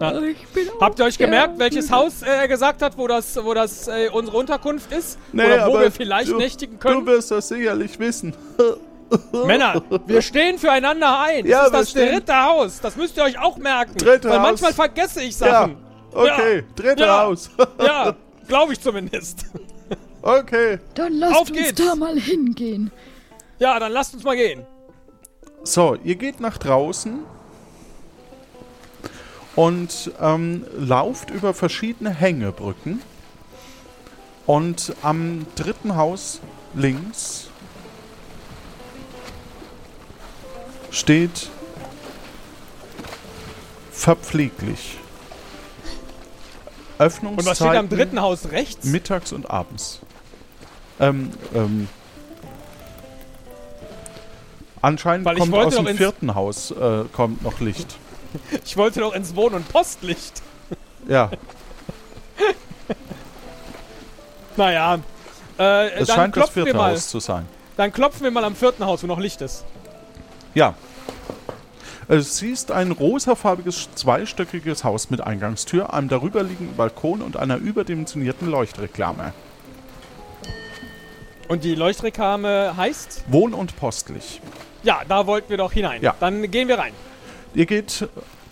Ja. 0.00 0.20
Ich 0.20 0.46
bin 0.48 0.68
auch 0.70 0.80
Habt 0.80 0.98
ihr 0.98 1.04
euch 1.04 1.16
gemerkt, 1.18 1.58
welches. 1.58 1.90
Haus 1.90 2.22
äh, 2.22 2.26
er 2.26 2.48
gesagt 2.48 2.82
hat, 2.82 2.98
wo 2.98 3.06
das, 3.06 3.36
wo 3.42 3.54
das 3.54 3.86
äh, 3.88 4.08
unsere 4.12 4.36
Unterkunft 4.36 4.90
ist? 4.92 5.18
Nee, 5.32 5.44
Oder 5.44 5.66
wo 5.66 5.70
aber 5.74 5.80
wir 5.82 5.92
vielleicht 5.92 6.30
du, 6.30 6.36
nächtigen 6.36 6.74
Du 6.74 6.88
können? 6.88 7.06
wirst 7.06 7.30
das 7.30 7.48
sicherlich 7.48 7.98
wissen. 8.00 8.34
Männer, 9.46 9.82
wir 10.06 10.20
stehen 10.22 10.58
füreinander 10.58 11.20
ein. 11.20 11.46
Ja, 11.46 11.68
das 11.70 11.88
ist 11.88 11.96
das 11.96 12.08
dritte 12.10 12.42
Haus. 12.42 12.80
Das 12.80 12.96
müsst 12.96 13.16
ihr 13.16 13.22
euch 13.22 13.38
auch 13.38 13.56
merken. 13.58 13.96
Dritte 13.96 14.28
Weil 14.28 14.38
Haus. 14.40 14.46
manchmal 14.46 14.72
vergesse 14.74 15.22
ich 15.22 15.38
Ja, 15.38 15.46
Sachen. 15.46 15.76
okay, 16.12 16.64
dritte 16.74 17.04
Ja. 17.04 17.22
Haus. 17.22 17.50
Ja, 17.78 18.14
glaube 18.48 18.72
ich 18.72 18.80
zumindest. 18.80 19.44
okay. 20.22 20.78
Dann 20.94 21.12
lasst 21.14 21.34
Auf 21.36 21.50
uns 21.50 21.52
geht's. 21.58 21.74
da 21.84 21.94
mal 21.94 22.18
hingehen. 22.18 22.90
Ja, 23.60 23.78
dann 23.78 23.92
lasst 23.92 24.14
uns 24.14 24.24
mal 24.24 24.34
gehen. 24.36 24.66
So, 25.62 25.96
ihr 26.02 26.16
geht 26.16 26.40
nach 26.40 26.58
draußen 26.58 27.20
und 29.56 30.12
ähm, 30.20 30.64
lauft 30.76 31.30
über 31.30 31.54
verschiedene 31.54 32.10
Hängebrücken. 32.10 33.00
Und 34.46 34.94
am 35.02 35.46
dritten 35.56 35.96
Haus 35.96 36.40
links 36.74 37.48
steht 40.90 41.48
verpfleglich. 43.90 44.98
Und 46.98 47.06
Öffnungszeiten 47.06 47.46
was 47.46 47.56
steht 47.56 47.76
am 47.76 47.88
dritten 47.88 48.20
Haus 48.20 48.50
rechts? 48.50 48.84
mittags 48.84 49.32
und 49.32 49.50
abends. 49.50 50.00
Ähm, 51.00 51.30
ähm, 51.54 51.88
anscheinend 54.80 55.24
Weil 55.24 55.36
kommt 55.36 55.54
aus 55.54 55.74
dem 55.74 55.96
vierten 55.96 56.34
Haus 56.34 56.70
äh, 56.70 57.04
kommt 57.12 57.42
noch 57.42 57.60
Licht. 57.60 57.96
Ich 58.64 58.76
wollte 58.76 59.00
doch 59.00 59.14
ins 59.14 59.36
Wohn- 59.36 59.54
und 59.54 59.68
Postlicht. 59.68 60.42
Ja, 61.08 61.30
Naja. 64.56 64.98
Äh, 65.58 65.90
es 65.90 66.08
dann 66.08 66.16
scheint 66.16 66.36
das 66.36 66.50
vierte 66.50 66.74
mal. 66.74 66.92
Haus 66.92 67.08
zu 67.08 67.20
sein. 67.20 67.46
Dann 67.76 67.92
klopfen 67.92 68.22
wir 68.22 68.30
mal 68.30 68.44
am 68.44 68.54
vierten 68.54 68.84
Haus, 68.86 69.02
wo 69.02 69.06
noch 69.06 69.18
Licht 69.18 69.40
ist. 69.40 69.64
Ja. 70.54 70.74
Es 72.06 72.36
siehst 72.36 72.70
ein 72.70 72.92
rosafarbiges 72.92 73.88
zweistöckiges 73.94 74.84
Haus 74.84 75.10
mit 75.10 75.22
Eingangstür, 75.22 75.94
einem 75.94 76.08
darüberliegenden 76.08 76.76
Balkon 76.76 77.22
und 77.22 77.36
einer 77.36 77.56
überdimensionierten 77.56 78.48
Leuchtreklame. 78.48 79.32
Und 81.48 81.64
die 81.64 81.74
Leuchtreklame 81.74 82.74
heißt? 82.76 83.24
Wohn- 83.28 83.54
und 83.54 83.76
postlich. 83.76 84.40
Ja, 84.82 85.02
da 85.08 85.26
wollten 85.26 85.48
wir 85.48 85.56
doch 85.56 85.72
hinein. 85.72 86.02
Ja. 86.02 86.14
Dann 86.20 86.50
gehen 86.50 86.68
wir 86.68 86.78
rein. 86.78 86.92
Ihr 87.54 87.66
geht 87.66 88.08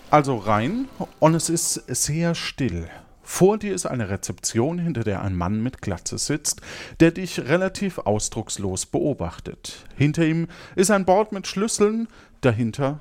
also 0.09 0.37
rein 0.37 0.87
und 1.19 1.35
es 1.35 1.49
ist 1.49 1.73
sehr 1.87 2.35
still. 2.35 2.87
Vor 3.21 3.57
dir 3.57 3.73
ist 3.73 3.85
eine 3.85 4.09
Rezeption, 4.09 4.79
hinter 4.79 5.03
der 5.03 5.21
ein 5.21 5.35
Mann 5.35 5.61
mit 5.61 5.81
Glatze 5.81 6.17
sitzt, 6.17 6.61
der 6.99 7.11
dich 7.11 7.39
relativ 7.39 7.97
ausdruckslos 7.99 8.85
beobachtet. 8.85 9.85
Hinter 9.95 10.25
ihm 10.25 10.47
ist 10.75 10.91
ein 10.91 11.05
Board 11.05 11.31
mit 11.31 11.47
Schlüsseln, 11.47 12.07
dahinter 12.41 12.99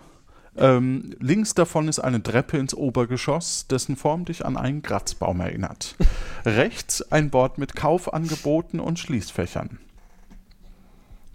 ähm, 0.56 1.14
links 1.18 1.54
davon 1.54 1.88
ist 1.88 1.98
eine 1.98 2.22
Treppe 2.22 2.58
ins 2.58 2.74
Obergeschoss, 2.74 3.66
dessen 3.68 3.96
Form 3.96 4.24
dich 4.24 4.44
an 4.44 4.56
einen 4.56 4.82
Kratzbaum 4.82 5.40
erinnert. 5.40 5.96
Rechts 6.44 7.10
ein 7.10 7.30
Board 7.30 7.58
mit 7.58 7.74
Kaufangeboten 7.74 8.80
und 8.80 8.98
Schließfächern. 8.98 9.78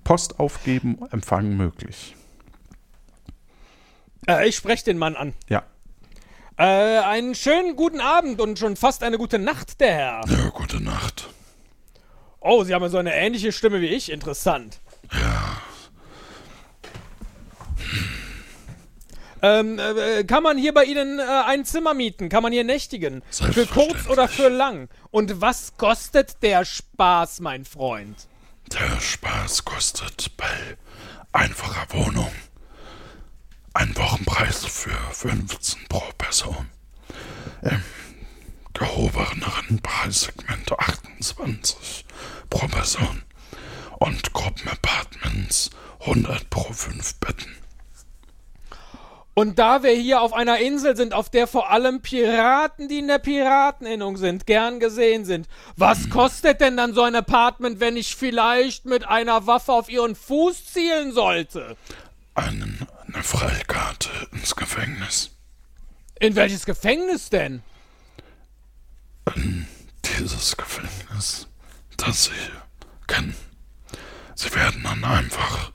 Post 0.04 0.40
aufgeben, 0.40 1.00
Empfang 1.12 1.58
möglich. 1.58 2.17
Äh, 4.28 4.48
ich 4.48 4.56
spreche 4.56 4.86
den 4.86 4.98
Mann 4.98 5.16
an. 5.16 5.34
Ja. 5.50 5.64
Äh, 6.58 6.64
einen 6.64 7.36
schönen 7.36 7.76
guten 7.76 8.02
Abend 8.02 8.42
und 8.42 8.58
schon 8.58 8.76
fast 8.76 9.04
eine 9.04 9.18
gute 9.18 9.38
Nacht, 9.38 9.80
der 9.80 9.94
Herr. 9.94 10.22
Ja, 10.28 10.50
gute 10.50 10.82
Nacht. 10.82 11.30
Oh, 12.40 12.64
Sie 12.64 12.74
haben 12.74 12.82
ja 12.82 12.90
so 12.90 12.98
eine 12.98 13.14
ähnliche 13.14 13.52
Stimme 13.52 13.82
wie 13.82 13.88
ich. 13.88 14.12
Interessant. 14.12 14.80
Ja. 15.12 15.62
Ähm, 19.42 19.78
äh, 19.78 20.24
kann 20.24 20.42
man 20.42 20.58
hier 20.58 20.74
bei 20.74 20.86
Ihnen 20.86 21.20
äh, 21.20 21.24
ein 21.24 21.64
Zimmer 21.64 21.94
mieten? 21.94 22.30
Kann 22.30 22.42
man 22.42 22.52
hier 22.52 22.64
nächtigen? 22.64 23.22
Für 23.30 23.68
kurz 23.68 24.08
oder 24.10 24.28
für 24.28 24.50
lang? 24.50 24.90
Und 25.12 25.42
was 25.42 25.78
kostet 25.78 26.42
der 26.42 26.66
Spaß, 26.66 27.42
mein 27.42 27.66
Freund? 27.66 28.28
Der 28.74 29.00
Spaß 29.00 29.64
kostet 29.64 30.36
bei 30.38 30.78
einfacher 31.32 31.86
Wohnung 31.94 32.32
einen 33.78 33.96
Wochenpreis 33.96 34.66
für 34.66 34.98
15 35.12 35.88
pro 35.88 36.02
Person. 36.18 36.68
Im 37.62 37.84
gehobeneren 38.74 39.80
Preissegment 39.84 40.72
28 40.72 42.06
pro 42.50 42.68
Person. 42.68 43.22
Und 44.00 44.34
Gruppenapartments 44.34 45.70
100 46.00 46.50
pro 46.50 46.74
5 46.74 47.16
Betten. 47.16 47.56
Und 49.36 49.60
da 49.60 49.84
wir 49.84 49.92
hier 49.92 50.22
auf 50.22 50.34
einer 50.34 50.58
Insel 50.58 50.96
sind, 50.96 51.14
auf 51.14 51.30
der 51.30 51.46
vor 51.46 51.70
allem 51.70 52.02
Piraten, 52.02 52.88
die 52.88 52.98
in 52.98 53.08
der 53.08 53.20
Pirateninnung 53.20 54.18
sind, 54.18 54.48
gern 54.48 54.80
gesehen 54.80 55.26
sind, 55.26 55.48
was 55.76 56.10
kostet 56.10 56.62
denn 56.62 56.78
dann 56.78 56.96
so 56.96 57.04
ein 57.04 57.14
Apartment, 57.14 57.80
wenn 57.80 57.98
ich 57.98 58.16
vielleicht 58.16 58.86
mit 58.86 59.08
einer 59.08 59.46
Waffe 59.46 59.74
auf 59.74 59.90
ihren 59.90 60.16
Fuß 60.16 60.74
zielen 60.74 61.12
sollte? 61.12 61.78
Einen, 62.34 62.88
eine 63.14 63.24
Freikarte 63.24 64.10
ins 64.32 64.56
Gefängnis. 64.56 65.32
In 66.20 66.36
welches 66.36 66.66
Gefängnis 66.66 67.30
denn? 67.30 67.62
In 69.36 69.68
dieses 70.04 70.58
Gefängnis, 70.58 71.48
das 71.98 72.26
Sie 72.26 72.32
kennen. 73.08 73.36
Sie 74.36 74.54
werden 74.54 74.84
dann 74.84 75.04
einfach 75.04 75.72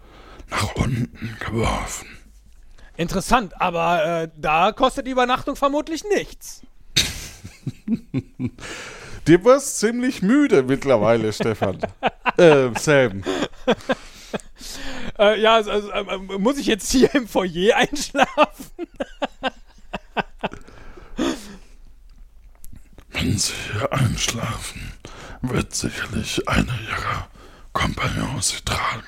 nach 0.49 0.75
unten 0.75 1.37
geworfen. 1.41 2.09
Interessant, 2.97 3.61
aber 3.61 4.23
äh, 4.23 4.29
da 4.37 4.73
kostet 4.73 5.07
die 5.07 5.11
Übernachtung 5.11 5.57
vermutlich 5.57 6.05
nichts. 6.05 6.63
Du 9.25 9.45
wirst 9.45 9.79
ziemlich 9.79 10.21
müde 10.21 10.65
mittlerweile, 10.65 11.33
Stefan. 11.33 11.79
äh, 12.37 12.71
Sam. 12.77 13.23
Äh, 15.19 15.41
ja, 15.41 15.55
also, 15.55 15.91
äh, 15.91 16.19
muss 16.39 16.59
ich 16.59 16.67
jetzt 16.67 16.91
hier 16.91 17.15
im 17.15 17.27
Foyer 17.29 17.77
einschlafen? 17.77 18.89
Wenn 23.11 23.39
Sie 23.39 23.53
hier 23.73 23.93
einschlafen, 23.93 24.93
wird 25.43 25.75
sicherlich 25.75 26.49
einer 26.49 26.79
Ihrer 26.89 27.29
Kompagnons 27.73 28.51
Sie 28.51 28.65
tragen. 28.65 29.07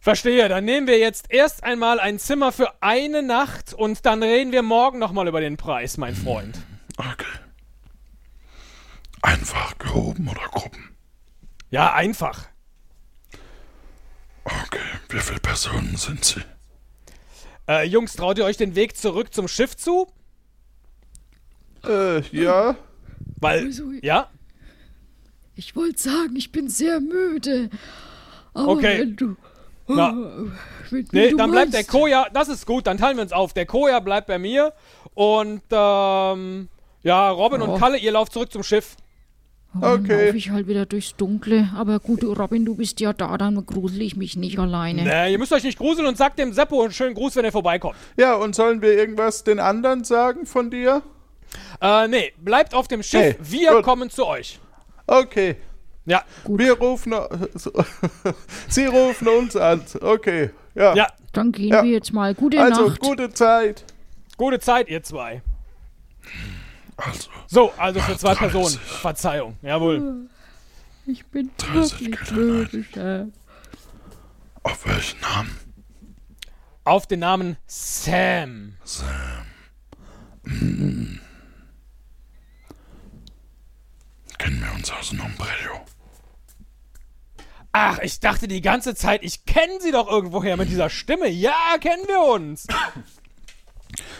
Verstehe, 0.00 0.48
dann 0.48 0.64
nehmen 0.64 0.86
wir 0.86 0.98
jetzt 0.98 1.26
erst 1.30 1.64
einmal 1.64 1.98
ein 1.98 2.20
Zimmer 2.20 2.52
für 2.52 2.80
eine 2.80 3.24
Nacht 3.24 3.74
und 3.74 4.06
dann 4.06 4.22
reden 4.22 4.52
wir 4.52 4.62
morgen 4.62 5.00
nochmal 5.00 5.26
über 5.26 5.40
den 5.40 5.56
Preis, 5.56 5.96
mein 5.96 6.14
Freund. 6.14 6.56
Okay. 6.96 7.26
Einfach 9.20 9.76
gehoben 9.78 10.28
oder 10.28 10.48
Gruppen. 10.52 10.94
Ja, 11.70 11.92
einfach. 11.92 12.46
Wie 15.08 15.20
viele 15.20 15.40
Personen 15.40 15.96
sind 15.96 16.24
Sie? 16.24 16.40
Äh, 17.68 17.84
Jungs, 17.86 18.14
traut 18.14 18.38
ihr 18.38 18.44
euch 18.44 18.56
den 18.56 18.74
Weg 18.74 18.96
zurück 18.96 19.32
zum 19.32 19.48
Schiff 19.48 19.76
zu? 19.76 20.06
Äh, 21.84 22.20
ja. 22.36 22.76
Weil, 23.40 23.66
Also, 23.66 23.92
ja? 24.02 24.30
Ich 25.54 25.74
wollte 25.76 25.98
sagen, 26.00 26.36
ich 26.36 26.52
bin 26.52 26.68
sehr 26.68 27.00
müde. 27.00 27.70
Aber 28.54 28.68
Okay. 28.68 29.00
wenn 29.00 29.16
du. 29.16 29.36
Na. 29.88 30.12
wenn, 30.12 30.52
wenn 30.90 31.06
Nee, 31.12 31.30
du 31.30 31.36
dann 31.36 31.50
bleibt 31.52 31.72
der 31.72 31.84
Koja, 31.84 32.28
das 32.32 32.48
ist 32.48 32.66
gut, 32.66 32.86
dann 32.88 32.98
teilen 32.98 33.16
wir 33.16 33.22
uns 33.22 33.32
auf. 33.32 33.52
Der 33.52 33.66
Koja 33.66 34.00
bleibt 34.00 34.26
bei 34.26 34.38
mir 34.38 34.72
und, 35.14 35.62
ähm, 35.70 36.68
ja, 37.04 37.30
Robin 37.30 37.62
Oh. 37.62 37.72
und 37.74 37.78
Kalle, 37.80 37.96
ihr 37.96 38.10
lauft 38.10 38.32
zurück 38.32 38.50
zum 38.52 38.64
Schiff. 38.64 38.96
Dann 39.80 40.04
Okay. 40.04 40.26
laufe 40.26 40.36
ich 40.36 40.50
halt 40.50 40.66
wieder 40.68 40.86
durchs 40.86 41.14
Dunkle. 41.16 41.68
Aber 41.76 41.98
gut, 42.00 42.22
Robin, 42.24 42.64
du 42.64 42.74
bist 42.74 43.00
ja 43.00 43.12
da, 43.12 43.36
dann 43.38 43.64
grusel 43.66 44.02
ich 44.02 44.16
mich 44.16 44.36
nicht 44.36 44.58
alleine. 44.58 45.02
Nee, 45.04 45.32
ihr 45.32 45.38
müsst 45.38 45.52
euch 45.52 45.64
nicht 45.64 45.78
gruseln 45.78 46.06
und 46.06 46.16
sagt 46.16 46.38
dem 46.38 46.52
Seppo 46.52 46.82
einen 46.82 46.92
schönen 46.92 47.14
Gruß, 47.14 47.36
wenn 47.36 47.44
er 47.44 47.52
vorbeikommt. 47.52 47.96
Ja, 48.16 48.34
und 48.34 48.54
sollen 48.54 48.82
wir 48.82 48.92
irgendwas 48.96 49.44
den 49.44 49.58
anderen 49.60 50.04
sagen 50.04 50.46
von 50.46 50.70
dir? 50.70 51.02
Äh, 51.80 52.08
nee, 52.08 52.32
bleibt 52.38 52.74
auf 52.74 52.88
dem 52.88 53.02
Schiff, 53.02 53.20
Hey, 53.20 53.36
wir 53.40 53.72
gut. 53.74 53.82
kommen 53.84 54.10
zu 54.10 54.26
euch. 54.26 54.58
Okay. 55.06 55.56
Ja, 56.04 56.22
Wir 56.46 56.72
rufen. 56.78 57.14
Sie 58.68 58.86
rufen 58.86 59.28
uns 59.28 59.56
an. 59.56 59.82
Okay. 60.00 60.50
Ja. 60.74 60.94
ja, 60.94 61.06
Dann 61.32 61.52
gehen 61.52 61.68
Ja. 61.68 61.82
wir 61.82 61.90
jetzt 61.90 62.12
mal. 62.12 62.34
Gute 62.34 62.60
also, 62.62 62.88
Nacht. 62.88 63.00
gute 63.00 63.30
Zeit. 63.32 63.84
gute 64.36 64.58
Zeit, 64.60 64.88
ihr 64.88 65.02
zwei. 65.02 65.42
Also, 66.96 67.30
So, 67.46 67.72
also 67.76 68.00
für 68.00 68.16
zwei 68.16 68.34
30. 68.34 68.38
Personen. 68.38 68.78
Verzeihung, 68.78 69.56
jawohl. 69.62 70.28
Ich 71.06 71.24
bin 71.26 71.50
30 71.58 72.30
wirklich 72.30 72.86
auf 74.66 74.84
welchen 74.84 75.20
Namen? 75.20 75.56
Auf 76.82 77.06
den 77.06 77.20
Namen 77.20 77.56
Sam. 77.68 78.76
Sam. 78.82 79.46
Hm. 80.44 81.20
Kennen 84.38 84.60
wir 84.60 84.74
uns 84.74 84.90
aus 84.90 85.10
dem 85.10 85.20
Ombrello? 85.20 85.86
Ach, 87.70 88.00
ich 88.00 88.18
dachte 88.18 88.48
die 88.48 88.60
ganze 88.60 88.96
Zeit, 88.96 89.22
ich 89.22 89.44
kenne 89.46 89.80
sie 89.80 89.92
doch 89.92 90.08
irgendwoher 90.08 90.56
mit 90.56 90.68
dieser 90.68 90.90
Stimme. 90.90 91.28
Ja, 91.28 91.76
kennen 91.80 92.08
wir 92.08 92.20
uns. 92.20 92.66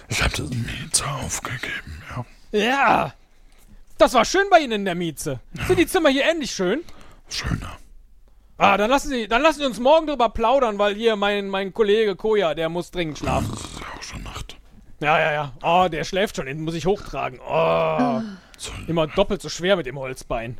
Ich 0.09 0.23
habe 0.23 0.36
das 0.36 0.51
Mieze 0.51 1.07
aufgegeben, 1.09 2.03
ja. 2.11 2.24
Ja. 2.58 3.14
Das 3.98 4.14
war 4.14 4.24
schön 4.24 4.46
bei 4.50 4.60
Ihnen 4.60 4.72
in 4.72 4.84
der 4.84 4.94
Mieze. 4.94 5.40
Sind 5.66 5.78
die 5.78 5.86
Zimmer 5.86 6.10
hier 6.10 6.24
ähnlich 6.24 6.50
schön? 6.50 6.82
Schöner. 7.28 7.78
Ah, 8.58 8.76
dann 8.76 8.90
lassen 8.90 9.08
Sie, 9.10 9.28
dann 9.28 9.42
lassen 9.42 9.60
Sie 9.60 9.66
uns 9.66 9.78
morgen 9.78 10.06
drüber 10.06 10.30
plaudern, 10.30 10.78
weil 10.78 10.94
hier 10.94 11.16
mein, 11.16 11.48
mein 11.48 11.74
Kollege 11.74 12.16
Koja, 12.16 12.54
der 12.54 12.68
muss 12.68 12.90
dringend 12.90 13.18
schlafen. 13.18 13.50
Das 13.50 13.64
ist 13.64 13.80
ja 13.80 13.86
auch 13.98 14.02
schon 14.02 14.22
Nacht. 14.22 14.56
Ja, 15.00 15.18
ja, 15.18 15.32
ja. 15.32 15.52
Oh, 15.62 15.88
der 15.88 16.04
schläft 16.04 16.36
schon, 16.36 16.46
den 16.46 16.62
muss 16.62 16.74
ich 16.74 16.86
hochtragen. 16.86 17.38
Oh. 17.40 18.22
Immer 18.86 19.06
doppelt 19.06 19.42
so 19.42 19.50
schwer 19.50 19.76
mit 19.76 19.84
dem 19.86 19.98
Holzbein. 19.98 20.56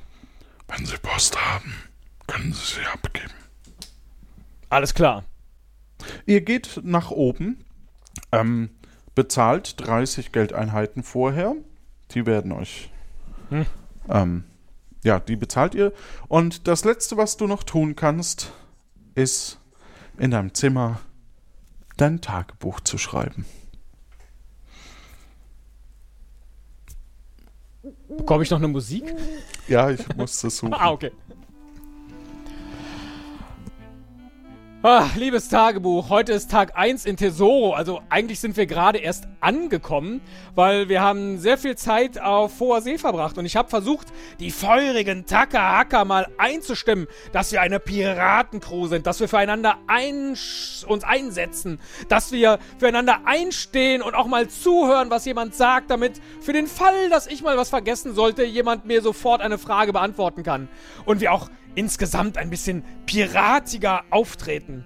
Wenn 0.68 0.85
Sie 0.85 0.97
Post 0.98 1.40
haben, 1.40 1.74
können 2.27 2.52
Sie 2.52 2.74
sie 2.74 2.86
abgeben. 2.86 3.32
Alles 4.68 4.93
klar. 4.93 5.24
Ihr 6.27 6.43
geht 6.43 6.81
nach 6.82 7.10
oben, 7.10 7.64
ähm, 8.32 8.70
bezahlt 9.14 9.81
30 9.81 10.32
Geldeinheiten 10.32 11.02
vorher. 11.02 11.55
Die 12.12 12.27
werden 12.27 12.53
euch. 12.53 12.91
Hm. 13.51 13.66
Ähm, 14.09 14.45
ja, 15.05 15.20
die 15.20 15.37
bezahlt 15.37 15.74
ihr. 15.74 15.93
Und 16.28 16.66
das 16.69 16.85
Letzte, 16.85 17.16
was 17.16 17.37
du 17.37 17.47
noch 17.47 17.62
tun 17.62 17.97
kannst, 17.97 18.53
ist 19.15 19.61
in 20.19 20.31
deinem 20.31 20.55
Zimmer 20.55 21.01
dein 21.97 22.20
Tagebuch 22.20 22.81
zu 22.81 22.99
schreiben. 22.99 23.47
Bekomme 28.09 28.43
ich 28.43 28.51
noch 28.51 28.59
eine 28.59 28.69
Musik? 28.69 29.15
Ja, 29.69 29.91
ich 29.91 30.16
musste 30.16 30.51
suchen. 30.51 30.74
ah, 30.74 30.91
okay. 30.91 31.12
Ah, 34.89 35.11
liebes 35.17 35.49
Tagebuch, 35.49 36.11
heute 36.11 36.33
ist 36.33 36.49
Tag 36.49 36.79
1 36.79 37.07
in 37.07 37.17
Tesoro. 37.17 37.73
Also 37.73 38.03
eigentlich 38.09 38.39
sind 38.39 38.57
wir 38.57 38.67
gerade 38.67 38.99
erst 38.99 39.27
angekommen, 39.41 40.21
weil 40.55 40.89
wir 40.89 41.03
haben 41.03 41.41
sehr 41.41 41.59
viel 41.59 41.75
Zeit 41.75 42.21
auf 42.21 42.61
hoher 42.61 42.81
See 42.81 42.97
verbracht 42.97 43.37
und 43.37 43.47
ich 43.47 43.57
habe 43.57 43.69
versucht, 43.69 44.07
die 44.39 44.53
feurigen 44.53 45.27
Taka-Hacker 45.27 46.05
mal 46.05 46.29
einzustimmen, 46.39 47.09
dass 47.33 47.51
wir 47.51 47.63
eine 47.63 47.81
Piratencrew 47.81 48.87
sind, 48.87 49.09
dass 49.09 49.19
wir 49.19 49.27
füreinander 49.27 49.75
ein 49.89 50.37
uns 50.87 51.03
einsetzen, 51.03 51.81
dass 52.09 52.31
wir 52.31 52.61
füreinander 52.79 53.23
einstehen 53.25 54.03
und 54.03 54.15
auch 54.15 54.29
mal 54.29 54.47
zuhören, 54.47 55.11
was 55.11 55.25
jemand 55.25 55.57
sagt, 55.57 55.91
damit 55.91 56.21
für 56.41 56.53
den 56.53 56.69
Fall, 56.69 57.11
dass 57.11 57.27
ich 57.27 57.43
mal 57.43 57.57
was 57.57 57.71
vergessen 57.71 58.15
sollte, 58.15 58.45
jemand 58.45 58.85
mir 58.87 59.03
sofort 59.03 59.41
eine 59.41 59.59
Frage 59.59 59.93
beantworten 59.93 60.45
kann. 60.45 60.69
Und 61.07 61.21
wir 61.21 61.33
auch 61.33 61.49
insgesamt 61.77 62.36
ein 62.39 62.51
bisschen 62.51 62.85
piratiger 63.07 64.03
auftreten. 64.11 64.85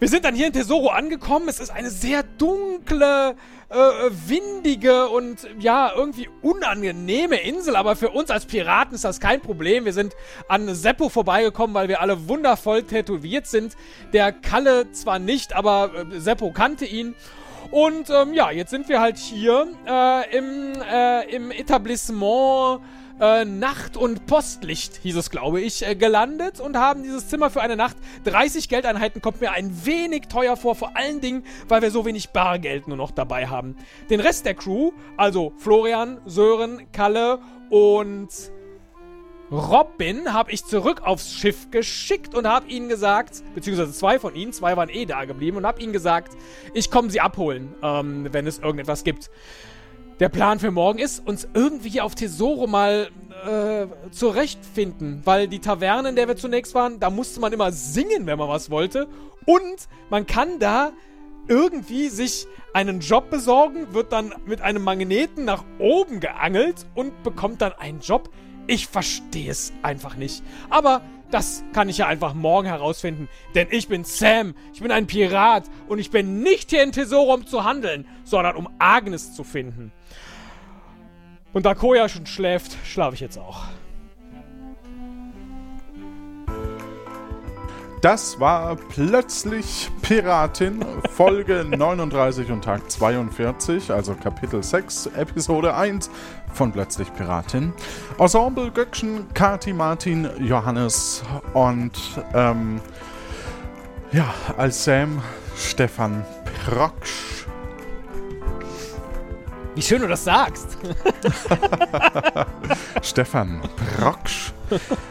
Wir 0.00 0.08
sind 0.08 0.24
dann 0.24 0.34
hier 0.34 0.46
in 0.46 0.54
Tesoro 0.54 0.88
angekommen. 0.88 1.46
Es 1.48 1.60
ist 1.60 1.68
eine 1.68 1.90
sehr 1.90 2.22
dunkle, 2.22 3.36
äh, 3.68 3.74
windige 4.26 5.08
und 5.08 5.46
ja, 5.58 5.92
irgendwie 5.94 6.26
unangenehme 6.40 7.36
Insel. 7.36 7.76
Aber 7.76 7.96
für 7.96 8.08
uns 8.08 8.30
als 8.30 8.46
Piraten 8.46 8.94
ist 8.94 9.04
das 9.04 9.20
kein 9.20 9.42
Problem. 9.42 9.84
Wir 9.84 9.92
sind 9.92 10.14
an 10.48 10.74
Seppo 10.74 11.10
vorbeigekommen, 11.10 11.74
weil 11.74 11.88
wir 11.88 12.00
alle 12.00 12.28
wundervoll 12.28 12.82
tätowiert 12.84 13.46
sind. 13.46 13.76
Der 14.14 14.32
Kalle 14.32 14.90
zwar 14.92 15.18
nicht, 15.18 15.54
aber 15.54 15.90
äh, 15.94 16.18
Seppo 16.18 16.50
kannte 16.50 16.86
ihn. 16.86 17.14
Und 17.70 18.08
ähm, 18.08 18.32
ja, 18.32 18.50
jetzt 18.50 18.70
sind 18.70 18.88
wir 18.88 19.00
halt 19.00 19.18
hier 19.18 19.68
äh, 19.86 20.36
im, 20.36 20.72
äh, 20.80 21.24
im 21.30 21.50
Etablissement 21.50 22.80
äh, 23.20 23.44
Nacht- 23.44 23.96
und 23.96 24.26
Postlicht, 24.26 24.96
hieß 25.02 25.16
es, 25.16 25.30
glaube 25.30 25.60
ich, 25.60 25.86
äh, 25.86 25.94
gelandet 25.94 26.58
und 26.60 26.76
haben 26.76 27.02
dieses 27.02 27.28
Zimmer 27.28 27.50
für 27.50 27.60
eine 27.60 27.76
Nacht. 27.76 27.96
30 28.24 28.68
Geldeinheiten 28.68 29.20
kommt 29.20 29.40
mir 29.40 29.52
ein 29.52 29.84
wenig 29.84 30.28
teuer 30.28 30.56
vor, 30.56 30.74
vor 30.74 30.96
allen 30.96 31.20
Dingen, 31.20 31.44
weil 31.68 31.82
wir 31.82 31.90
so 31.90 32.04
wenig 32.04 32.30
Bargeld 32.30 32.88
nur 32.88 32.96
noch 32.96 33.10
dabei 33.10 33.46
haben. 33.46 33.76
Den 34.08 34.20
Rest 34.20 34.46
der 34.46 34.54
Crew, 34.54 34.92
also 35.16 35.52
Florian, 35.58 36.20
Sören, 36.24 36.90
Kalle 36.92 37.40
und 37.68 38.28
Robin 39.50 40.32
habe 40.32 40.52
ich 40.52 40.64
zurück 40.64 41.02
aufs 41.02 41.34
Schiff 41.34 41.72
geschickt 41.72 42.36
und 42.36 42.46
habe 42.46 42.68
ihnen 42.68 42.88
gesagt, 42.88 43.42
beziehungsweise 43.54 43.92
zwei 43.92 44.20
von 44.20 44.34
ihnen, 44.36 44.52
zwei 44.52 44.76
waren 44.76 44.88
eh 44.88 45.06
da 45.06 45.24
geblieben 45.24 45.56
und 45.56 45.66
habe 45.66 45.82
ihnen 45.82 45.92
gesagt, 45.92 46.36
ich 46.72 46.88
komme 46.90 47.10
sie 47.10 47.20
abholen, 47.20 47.74
ähm, 47.82 48.28
wenn 48.30 48.46
es 48.46 48.60
irgendetwas 48.60 49.02
gibt. 49.02 49.28
Der 50.20 50.28
Plan 50.28 50.58
für 50.58 50.70
morgen 50.70 50.98
ist, 50.98 51.26
uns 51.26 51.48
irgendwie 51.54 52.02
auf 52.02 52.14
Tesoro 52.14 52.66
mal 52.66 53.08
äh, 53.46 53.86
zurechtfinden, 54.10 55.22
weil 55.24 55.48
die 55.48 55.60
Taverne, 55.60 56.10
in 56.10 56.16
der 56.16 56.28
wir 56.28 56.36
zunächst 56.36 56.74
waren, 56.74 57.00
da 57.00 57.08
musste 57.08 57.40
man 57.40 57.54
immer 57.54 57.72
singen, 57.72 58.26
wenn 58.26 58.38
man 58.38 58.50
was 58.50 58.68
wollte. 58.68 59.08
Und 59.46 59.88
man 60.10 60.26
kann 60.26 60.58
da 60.58 60.92
irgendwie 61.48 62.10
sich 62.10 62.46
einen 62.74 63.00
Job 63.00 63.30
besorgen, 63.30 63.94
wird 63.94 64.12
dann 64.12 64.34
mit 64.44 64.60
einem 64.60 64.84
Magneten 64.84 65.46
nach 65.46 65.64
oben 65.78 66.20
geangelt 66.20 66.84
und 66.94 67.22
bekommt 67.22 67.62
dann 67.62 67.72
einen 67.72 68.00
Job. 68.00 68.28
Ich 68.66 68.88
verstehe 68.88 69.50
es 69.50 69.72
einfach 69.82 70.16
nicht. 70.16 70.42
Aber 70.68 71.00
das 71.30 71.64
kann 71.72 71.88
ich 71.88 71.96
ja 71.96 72.08
einfach 72.08 72.34
morgen 72.34 72.66
herausfinden. 72.66 73.30
Denn 73.54 73.68
ich 73.70 73.88
bin 73.88 74.04
Sam, 74.04 74.54
ich 74.74 74.82
bin 74.82 74.90
ein 74.90 75.06
Pirat 75.06 75.64
und 75.88 75.98
ich 75.98 76.10
bin 76.10 76.42
nicht 76.42 76.68
hier 76.68 76.82
in 76.82 76.92
Tesoro, 76.92 77.32
um 77.32 77.46
zu 77.46 77.64
handeln, 77.64 78.06
sondern 78.24 78.56
um 78.56 78.68
Agnes 78.78 79.34
zu 79.34 79.44
finden. 79.44 79.92
Und 81.52 81.66
da 81.66 81.74
Koya 81.74 82.08
schon 82.08 82.26
schläft, 82.26 82.76
schlafe 82.84 83.14
ich 83.14 83.20
jetzt 83.20 83.38
auch. 83.38 83.64
Das 88.00 88.40
war 88.40 88.76
plötzlich 88.76 89.90
Piratin, 90.00 90.82
Folge 91.10 91.64
39 91.68 92.50
und 92.50 92.64
Tag 92.64 92.90
42, 92.90 93.92
also 93.92 94.14
Kapitel 94.14 94.62
6, 94.62 95.10
Episode 95.16 95.74
1 95.74 96.10
von 96.54 96.72
Plötzlich 96.72 97.12
Piratin. 97.12 97.74
Ensemble 98.18 98.70
Göckchen, 98.70 99.26
Kati, 99.34 99.74
Martin, 99.74 100.30
Johannes 100.38 101.22
und 101.52 101.92
ähm, 102.32 102.80
ja, 104.12 104.32
als 104.56 104.84
Sam 104.84 105.22
Stefan 105.54 106.24
Proksch. 106.64 107.44
Wie 109.80 109.84
schön 109.84 110.02
du 110.02 110.08
das 110.08 110.24
sagst. 110.24 110.76
Stefan 113.02 113.62
Proksch. 113.96 114.52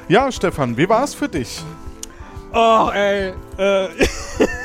Ja, 0.08 0.32
Stefan, 0.32 0.78
wie 0.78 0.88
war 0.88 1.04
es 1.04 1.16
für 1.16 1.28
dich? 1.28 1.64
Oh, 2.54 2.92
ey. 2.94 3.34
Äh, 3.58 3.88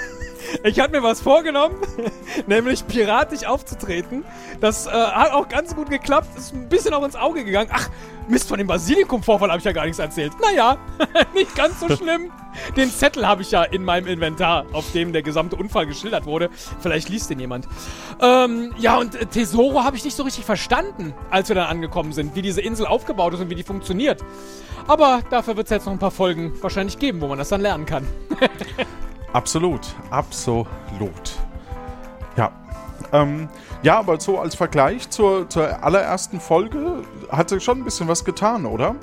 ich 0.64 0.80
hatte 0.80 0.92
mir 0.92 1.02
was 1.02 1.20
vorgenommen, 1.20 1.76
nämlich 2.46 2.86
piratisch 2.86 3.44
aufzutreten. 3.44 4.24
Das 4.60 4.86
äh, 4.86 4.90
hat 4.90 5.32
auch 5.32 5.48
ganz 5.48 5.76
gut 5.76 5.90
geklappt. 5.90 6.28
Ist 6.38 6.54
ein 6.54 6.68
bisschen 6.70 6.94
auch 6.94 7.04
ins 7.04 7.16
Auge 7.16 7.44
gegangen. 7.44 7.68
Ach, 7.70 7.90
Mist, 8.28 8.48
von 8.48 8.56
dem 8.56 8.66
Basilikum-Vorfall 8.66 9.50
habe 9.50 9.58
ich 9.58 9.64
ja 9.64 9.72
gar 9.72 9.84
nichts 9.84 9.98
erzählt. 9.98 10.32
Naja, 10.40 10.78
nicht 11.34 11.54
ganz 11.54 11.80
so 11.80 11.94
schlimm. 11.94 12.32
Den 12.76 12.90
Zettel 12.90 13.26
habe 13.26 13.42
ich 13.42 13.50
ja 13.50 13.62
in 13.62 13.84
meinem 13.84 14.06
Inventar, 14.06 14.64
auf 14.72 14.90
dem 14.92 15.12
der 15.12 15.22
gesamte 15.22 15.56
Unfall 15.56 15.86
geschildert 15.86 16.24
wurde. 16.24 16.48
Vielleicht 16.80 17.10
liest 17.10 17.28
den 17.28 17.40
jemand. 17.40 17.68
Ähm, 18.22 18.74
ja, 18.78 18.96
und 18.96 19.14
äh, 19.16 19.26
Tesoro 19.26 19.84
habe 19.84 19.96
ich 19.96 20.04
nicht 20.04 20.16
so 20.16 20.22
richtig 20.22 20.46
verstanden, 20.46 21.12
als 21.30 21.48
wir 21.50 21.56
dann 21.56 21.66
angekommen 21.66 22.12
sind, 22.12 22.34
wie 22.34 22.42
diese 22.42 22.62
Insel 22.62 22.86
aufgebaut 22.86 23.34
ist 23.34 23.40
und 23.40 23.50
wie 23.50 23.54
die 23.54 23.64
funktioniert. 23.64 24.24
Aber 24.86 25.20
dafür 25.28 25.58
wird 25.58 25.66
es 25.66 25.70
jetzt 25.70 25.84
noch 25.84 25.92
ein 25.92 25.98
paar 25.98 26.10
Folgen 26.10 26.54
wahrscheinlich 26.62 26.98
geben, 26.98 27.20
wo 27.20 27.26
man 27.26 27.36
das 27.36 27.50
dann 27.50 27.60
lernen 27.60 27.84
kann. 27.84 28.06
absolut, 29.34 29.94
absolut. 30.10 31.38
Ja. 32.36 32.50
Ähm, 33.12 33.48
ja, 33.82 33.98
aber 33.98 34.18
so 34.18 34.38
als 34.40 34.54
Vergleich 34.54 35.10
zur, 35.10 35.48
zur 35.48 35.84
allerersten 35.84 36.40
Folge 36.40 37.02
hat 37.30 37.50
sich 37.50 37.62
schon 37.62 37.78
ein 37.78 37.84
bisschen 37.84 38.08
was 38.08 38.24
getan, 38.24 38.64
oder? 38.64 38.96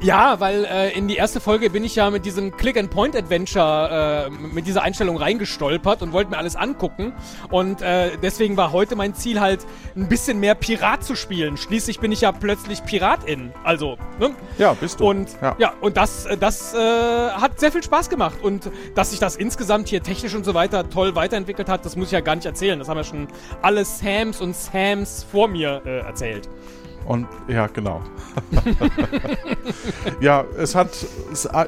Ja, 0.00 0.40
weil 0.40 0.64
äh, 0.64 0.92
in 0.96 1.08
die 1.08 1.16
erste 1.16 1.40
Folge 1.40 1.70
bin 1.70 1.84
ich 1.84 1.94
ja 1.96 2.10
mit 2.10 2.24
diesem 2.24 2.56
Click-and-Point-Adventure, 2.56 4.28
äh, 4.28 4.30
mit 4.30 4.66
dieser 4.66 4.82
Einstellung 4.82 5.16
reingestolpert 5.16 6.02
und 6.02 6.12
wollte 6.12 6.30
mir 6.30 6.38
alles 6.38 6.56
angucken. 6.56 7.12
Und 7.50 7.82
äh, 7.82 8.16
deswegen 8.22 8.56
war 8.56 8.72
heute 8.72 8.96
mein 8.96 9.14
Ziel 9.14 9.40
halt, 9.40 9.60
ein 9.96 10.08
bisschen 10.08 10.40
mehr 10.40 10.54
Pirat 10.54 11.04
zu 11.04 11.14
spielen. 11.14 11.56
Schließlich 11.56 12.00
bin 12.00 12.12
ich 12.12 12.22
ja 12.22 12.32
plötzlich 12.32 12.84
Piratin. 12.84 13.52
Also, 13.62 13.96
ne? 14.18 14.34
Ja, 14.58 14.74
bist 14.74 15.00
du. 15.00 15.08
Und 15.08 15.30
ja, 15.40 15.56
ja 15.58 15.72
und 15.80 15.96
das, 15.96 16.26
das 16.40 16.74
äh, 16.74 16.78
hat 16.78 17.60
sehr 17.60 17.72
viel 17.72 17.82
Spaß 17.82 18.10
gemacht. 18.10 18.42
Und 18.42 18.70
dass 18.94 19.10
sich 19.10 19.20
das 19.20 19.36
insgesamt 19.36 19.88
hier 19.88 20.02
technisch 20.02 20.34
und 20.34 20.44
so 20.44 20.54
weiter 20.54 20.88
toll 20.88 21.14
weiterentwickelt 21.14 21.68
hat, 21.68 21.84
das 21.84 21.96
muss 21.96 22.06
ich 22.06 22.12
ja 22.12 22.20
gar 22.20 22.36
nicht 22.36 22.46
erzählen. 22.46 22.78
Das 22.78 22.88
haben 22.88 22.98
ja 22.98 23.04
schon 23.04 23.28
alle 23.62 23.84
Sams 23.84 24.40
und 24.40 24.54
Sams 24.56 25.24
vor 25.30 25.48
mir 25.48 25.82
äh, 25.84 26.00
erzählt. 26.00 26.48
Und 27.06 27.26
ja, 27.48 27.66
genau. 27.66 28.02
ja, 30.20 30.44
es 30.56 30.74
hat 30.74 30.90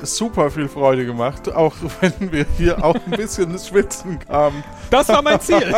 super 0.03 0.51
viel 0.51 0.69
Freude 0.69 1.05
gemacht, 1.05 1.53
auch 1.55 1.75
wenn 2.01 2.33
wir 2.33 2.47
hier 2.57 2.83
auch 2.83 2.95
ein 2.95 3.11
bisschen 3.11 3.51
ins 3.51 3.69
Schwitzen 3.69 4.19
kamen. 4.19 4.65
Das 4.91 5.09
war 5.09 5.23
mein 5.23 5.41
Ziel. 5.41 5.75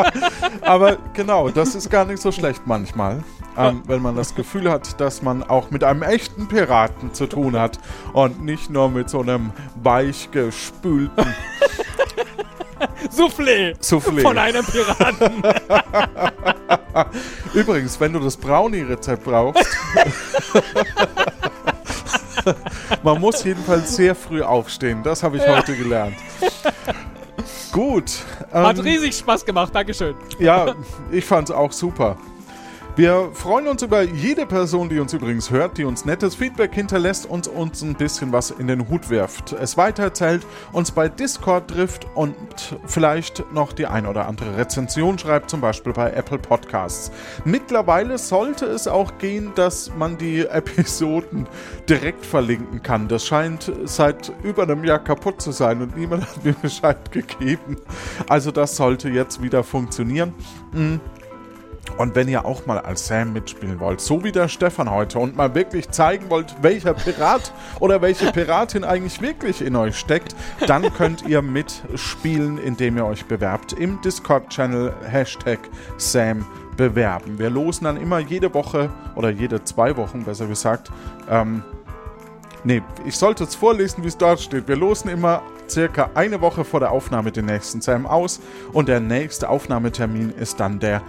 Aber 0.60 0.98
genau, 1.14 1.48
das 1.48 1.74
ist 1.74 1.90
gar 1.90 2.04
nicht 2.04 2.20
so 2.20 2.30
schlecht 2.30 2.62
manchmal. 2.66 3.22
Ähm, 3.56 3.82
wenn 3.86 4.00
man 4.00 4.16
das 4.16 4.34
Gefühl 4.34 4.70
hat, 4.70 4.98
dass 4.98 5.20
man 5.20 5.42
auch 5.42 5.70
mit 5.70 5.84
einem 5.84 6.02
echten 6.02 6.48
Piraten 6.48 7.12
zu 7.12 7.26
tun 7.26 7.58
hat 7.58 7.78
und 8.14 8.42
nicht 8.42 8.70
nur 8.70 8.88
mit 8.88 9.10
so 9.10 9.20
einem 9.20 9.52
weichgespülten 9.82 11.34
Soufflé, 13.10 13.74
Soufflé 13.80 14.22
von 14.22 14.38
einem 14.38 14.64
Piraten. 14.64 15.42
Übrigens, 17.54 17.98
wenn 18.00 18.12
du 18.12 18.20
das 18.20 18.36
Brownie-Rezept 18.36 19.24
brauchst, 19.24 19.66
man 23.02 23.20
muss 23.20 23.44
jedenfalls 23.44 23.96
sehr 23.96 24.14
früh 24.14 24.42
aufstehen. 24.42 25.02
Das 25.02 25.22
habe 25.22 25.36
ich 25.36 25.42
ja. 25.42 25.56
heute 25.56 25.76
gelernt. 25.76 26.16
Gut. 27.70 28.12
Ähm, 28.52 28.66
Hat 28.66 28.82
riesig 28.82 29.14
Spaß 29.14 29.44
gemacht, 29.44 29.74
Dankeschön. 29.74 30.14
Ja, 30.38 30.74
ich 31.10 31.24
fand 31.24 31.48
es 31.48 31.54
auch 31.54 31.72
super. 31.72 32.16
Wir 32.94 33.30
freuen 33.32 33.68
uns 33.68 33.80
über 33.80 34.02
jede 34.02 34.44
Person, 34.44 34.90
die 34.90 34.98
uns 34.98 35.14
übrigens 35.14 35.50
hört, 35.50 35.78
die 35.78 35.84
uns 35.84 36.04
nettes 36.04 36.34
Feedback 36.34 36.74
hinterlässt 36.74 37.24
und 37.24 37.48
uns 37.48 37.80
ein 37.80 37.94
bisschen 37.94 38.32
was 38.32 38.50
in 38.50 38.66
den 38.66 38.86
Hut 38.90 39.08
wirft, 39.08 39.54
es 39.54 39.78
weitererzählt, 39.78 40.46
uns 40.72 40.90
bei 40.90 41.08
Discord 41.08 41.68
trifft 41.68 42.06
und 42.14 42.36
vielleicht 42.84 43.50
noch 43.50 43.72
die 43.72 43.86
ein 43.86 44.04
oder 44.04 44.28
andere 44.28 44.58
Rezension 44.58 45.18
schreibt, 45.18 45.48
zum 45.48 45.62
Beispiel 45.62 45.94
bei 45.94 46.12
Apple 46.12 46.36
Podcasts. 46.36 47.10
Mittlerweile 47.46 48.18
sollte 48.18 48.66
es 48.66 48.86
auch 48.86 49.16
gehen, 49.16 49.52
dass 49.54 49.90
man 49.96 50.18
die 50.18 50.40
Episoden 50.46 51.48
direkt 51.88 52.26
verlinken 52.26 52.82
kann. 52.82 53.08
Das 53.08 53.24
scheint 53.24 53.72
seit 53.84 54.34
über 54.42 54.64
einem 54.64 54.84
Jahr 54.84 54.98
kaputt 54.98 55.40
zu 55.40 55.50
sein 55.50 55.80
und 55.80 55.96
niemand 55.96 56.26
hat 56.28 56.44
mir 56.44 56.52
Bescheid 56.52 57.10
gegeben. 57.10 57.78
Also 58.28 58.50
das 58.50 58.76
sollte 58.76 59.08
jetzt 59.08 59.42
wieder 59.42 59.64
funktionieren. 59.64 60.34
Hm. 60.72 61.00
Und 61.98 62.14
wenn 62.14 62.28
ihr 62.28 62.44
auch 62.44 62.66
mal 62.66 62.78
als 62.78 63.06
Sam 63.06 63.32
mitspielen 63.32 63.80
wollt, 63.80 64.00
so 64.00 64.24
wie 64.24 64.32
der 64.32 64.48
Stefan 64.48 64.90
heute, 64.90 65.18
und 65.18 65.36
mal 65.36 65.54
wirklich 65.54 65.90
zeigen 65.90 66.30
wollt, 66.30 66.54
welcher 66.62 66.94
Pirat 66.94 67.52
oder 67.80 68.00
welche 68.00 68.32
Piratin 68.32 68.84
eigentlich 68.84 69.20
wirklich 69.20 69.60
in 69.62 69.76
euch 69.76 69.96
steckt, 69.98 70.34
dann 70.66 70.92
könnt 70.94 71.26
ihr 71.28 71.42
mitspielen, 71.42 72.58
indem 72.58 72.96
ihr 72.96 73.04
euch 73.04 73.26
bewerbt 73.26 73.72
im 73.72 74.00
Discord-Channel 74.00 74.94
Hashtag 75.06 75.58
Sam 75.96 76.46
bewerben. 76.76 77.38
Wir 77.38 77.50
losen 77.50 77.84
dann 77.84 77.96
immer 77.96 78.18
jede 78.18 78.54
Woche 78.54 78.88
oder 79.14 79.30
jede 79.30 79.62
zwei 79.64 79.96
Wochen, 79.96 80.24
besser 80.24 80.46
gesagt, 80.46 80.90
ähm, 81.28 81.62
Nee, 82.64 82.80
ich 83.04 83.16
sollte 83.16 83.42
es 83.42 83.56
vorlesen, 83.56 84.04
wie 84.04 84.08
es 84.08 84.16
dort 84.16 84.40
steht. 84.40 84.68
Wir 84.68 84.76
losen 84.76 85.10
immer 85.10 85.42
circa 85.68 86.10
eine 86.14 86.40
Woche 86.40 86.64
vor 86.64 86.78
der 86.78 86.92
Aufnahme 86.92 87.32
den 87.32 87.46
nächsten 87.46 87.80
Sam 87.80 88.06
aus 88.06 88.40
und 88.72 88.88
der 88.88 89.00
nächste 89.00 89.48
Aufnahmetermin 89.48 90.30
ist 90.30 90.60
dann 90.60 90.78
der 90.78 91.02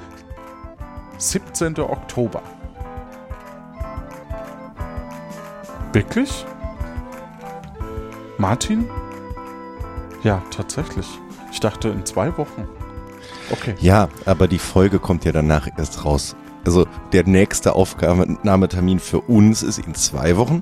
17. 1.31 1.79
Oktober. 1.79 2.41
Wirklich? 5.93 6.45
Martin? 8.37 8.89
Ja, 10.23 10.41
tatsächlich. 10.51 11.07
Ich 11.51 11.59
dachte 11.59 11.89
in 11.89 12.05
zwei 12.05 12.35
Wochen. 12.37 12.67
Okay. 13.51 13.75
Ja, 13.79 14.09
aber 14.25 14.47
die 14.47 14.59
Folge 14.59 14.99
kommt 14.99 15.23
ja 15.23 15.31
danach 15.31 15.67
erst 15.77 16.03
raus. 16.03 16.35
Also 16.65 16.87
der 17.13 17.25
nächste 17.25 17.73
Aufnahmetermin 17.73 18.99
für 18.99 19.21
uns 19.21 19.63
ist 19.63 19.79
in 19.79 19.95
zwei 19.95 20.35
Wochen. 20.35 20.61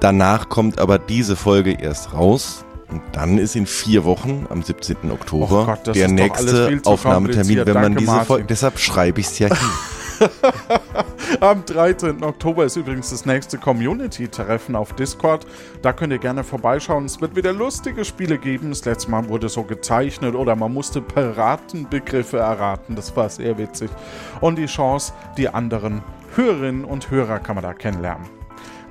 Danach 0.00 0.48
kommt 0.48 0.78
aber 0.78 0.98
diese 0.98 1.34
Folge 1.34 1.72
erst 1.72 2.12
raus. 2.12 2.64
Und 2.90 3.02
dann 3.12 3.38
ist 3.38 3.56
in 3.56 3.66
vier 3.66 4.04
Wochen, 4.04 4.46
am 4.50 4.62
17. 4.62 5.10
Oktober, 5.10 5.66
Gott, 5.66 5.94
der 5.94 6.08
nächste 6.08 6.80
Aufnahmetermin, 6.84 7.66
wenn 7.66 7.74
man 7.74 7.96
diese 7.96 8.20
Folge. 8.20 8.44
Deshalb 8.44 8.78
schreibe 8.78 9.20
ich 9.20 9.26
es 9.26 9.38
ja 9.38 9.48
hin. 9.48 9.68
Am 11.40 11.64
13. 11.64 12.22
Oktober 12.22 12.64
ist 12.64 12.76
übrigens 12.76 13.10
das 13.10 13.26
nächste 13.26 13.58
Community-Treffen 13.58 14.76
auf 14.76 14.92
Discord. 14.92 15.46
Da 15.82 15.92
könnt 15.92 16.12
ihr 16.12 16.18
gerne 16.18 16.44
vorbeischauen. 16.44 17.04
Es 17.04 17.20
wird 17.20 17.34
wieder 17.36 17.52
lustige 17.52 18.04
Spiele 18.04 18.38
geben. 18.38 18.70
Das 18.70 18.84
letzte 18.84 19.10
Mal 19.10 19.28
wurde 19.28 19.48
so 19.48 19.64
gezeichnet 19.64 20.34
oder 20.34 20.56
man 20.56 20.72
musste 20.72 21.00
Piratenbegriffe 21.00 22.38
erraten. 22.38 22.94
Das 22.94 23.16
war 23.16 23.28
sehr 23.28 23.58
witzig. 23.58 23.90
Und 24.40 24.56
die 24.56 24.66
Chance, 24.66 25.12
die 25.36 25.48
anderen 25.48 26.02
Hörerinnen 26.36 26.84
und 26.84 27.10
Hörer 27.10 27.38
kann 27.38 27.56
man 27.56 27.64
da 27.64 27.74
kennenlernen. 27.74 28.26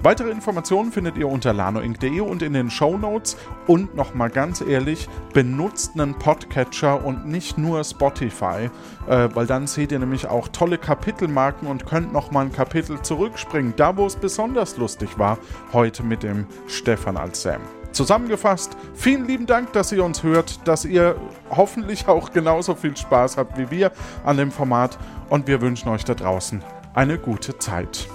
Weitere 0.03 0.31
Informationen 0.31 0.91
findet 0.91 1.15
ihr 1.15 1.29
unter 1.29 1.53
lanoinc.de 1.53 2.19
und 2.19 2.41
in 2.41 2.51
den 2.51 2.69
Show 2.69 2.97
Notes. 2.97 3.37
Und 3.67 3.95
nochmal 3.95 4.29
ganz 4.29 4.59
ehrlich, 4.59 5.07
benutzt 5.33 5.91
einen 5.93 6.15
Podcatcher 6.15 7.05
und 7.05 7.25
nicht 7.25 7.57
nur 7.57 7.81
Spotify, 7.85 8.69
äh, 9.07 9.29
weil 9.33 9.47
dann 9.47 9.65
seht 9.65 9.93
ihr 9.93 9.99
nämlich 9.99 10.27
auch 10.27 10.49
tolle 10.49 10.77
Kapitelmarken 10.77 11.69
und 11.69 11.85
könnt 11.85 12.11
nochmal 12.11 12.47
ein 12.47 12.51
Kapitel 12.51 13.01
zurückspringen, 13.01 13.75
da 13.77 13.95
wo 13.95 14.05
es 14.05 14.17
besonders 14.17 14.75
lustig 14.75 15.17
war, 15.17 15.37
heute 15.71 16.03
mit 16.03 16.21
dem 16.21 16.47
Stefan 16.67 17.15
als 17.15 17.41
Sam. 17.41 17.61
Zusammengefasst, 17.93 18.75
vielen 18.93 19.25
lieben 19.25 19.45
Dank, 19.45 19.71
dass 19.71 19.93
ihr 19.93 20.03
uns 20.03 20.21
hört, 20.21 20.67
dass 20.67 20.83
ihr 20.83 21.15
hoffentlich 21.49 22.09
auch 22.09 22.33
genauso 22.33 22.75
viel 22.75 22.97
Spaß 22.97 23.37
habt 23.37 23.57
wie 23.57 23.71
wir 23.71 23.93
an 24.25 24.35
dem 24.35 24.51
Format 24.51 24.99
und 25.29 25.47
wir 25.47 25.61
wünschen 25.61 25.87
euch 25.87 26.03
da 26.03 26.13
draußen 26.13 26.61
eine 26.93 27.17
gute 27.17 27.57
Zeit. 27.57 28.09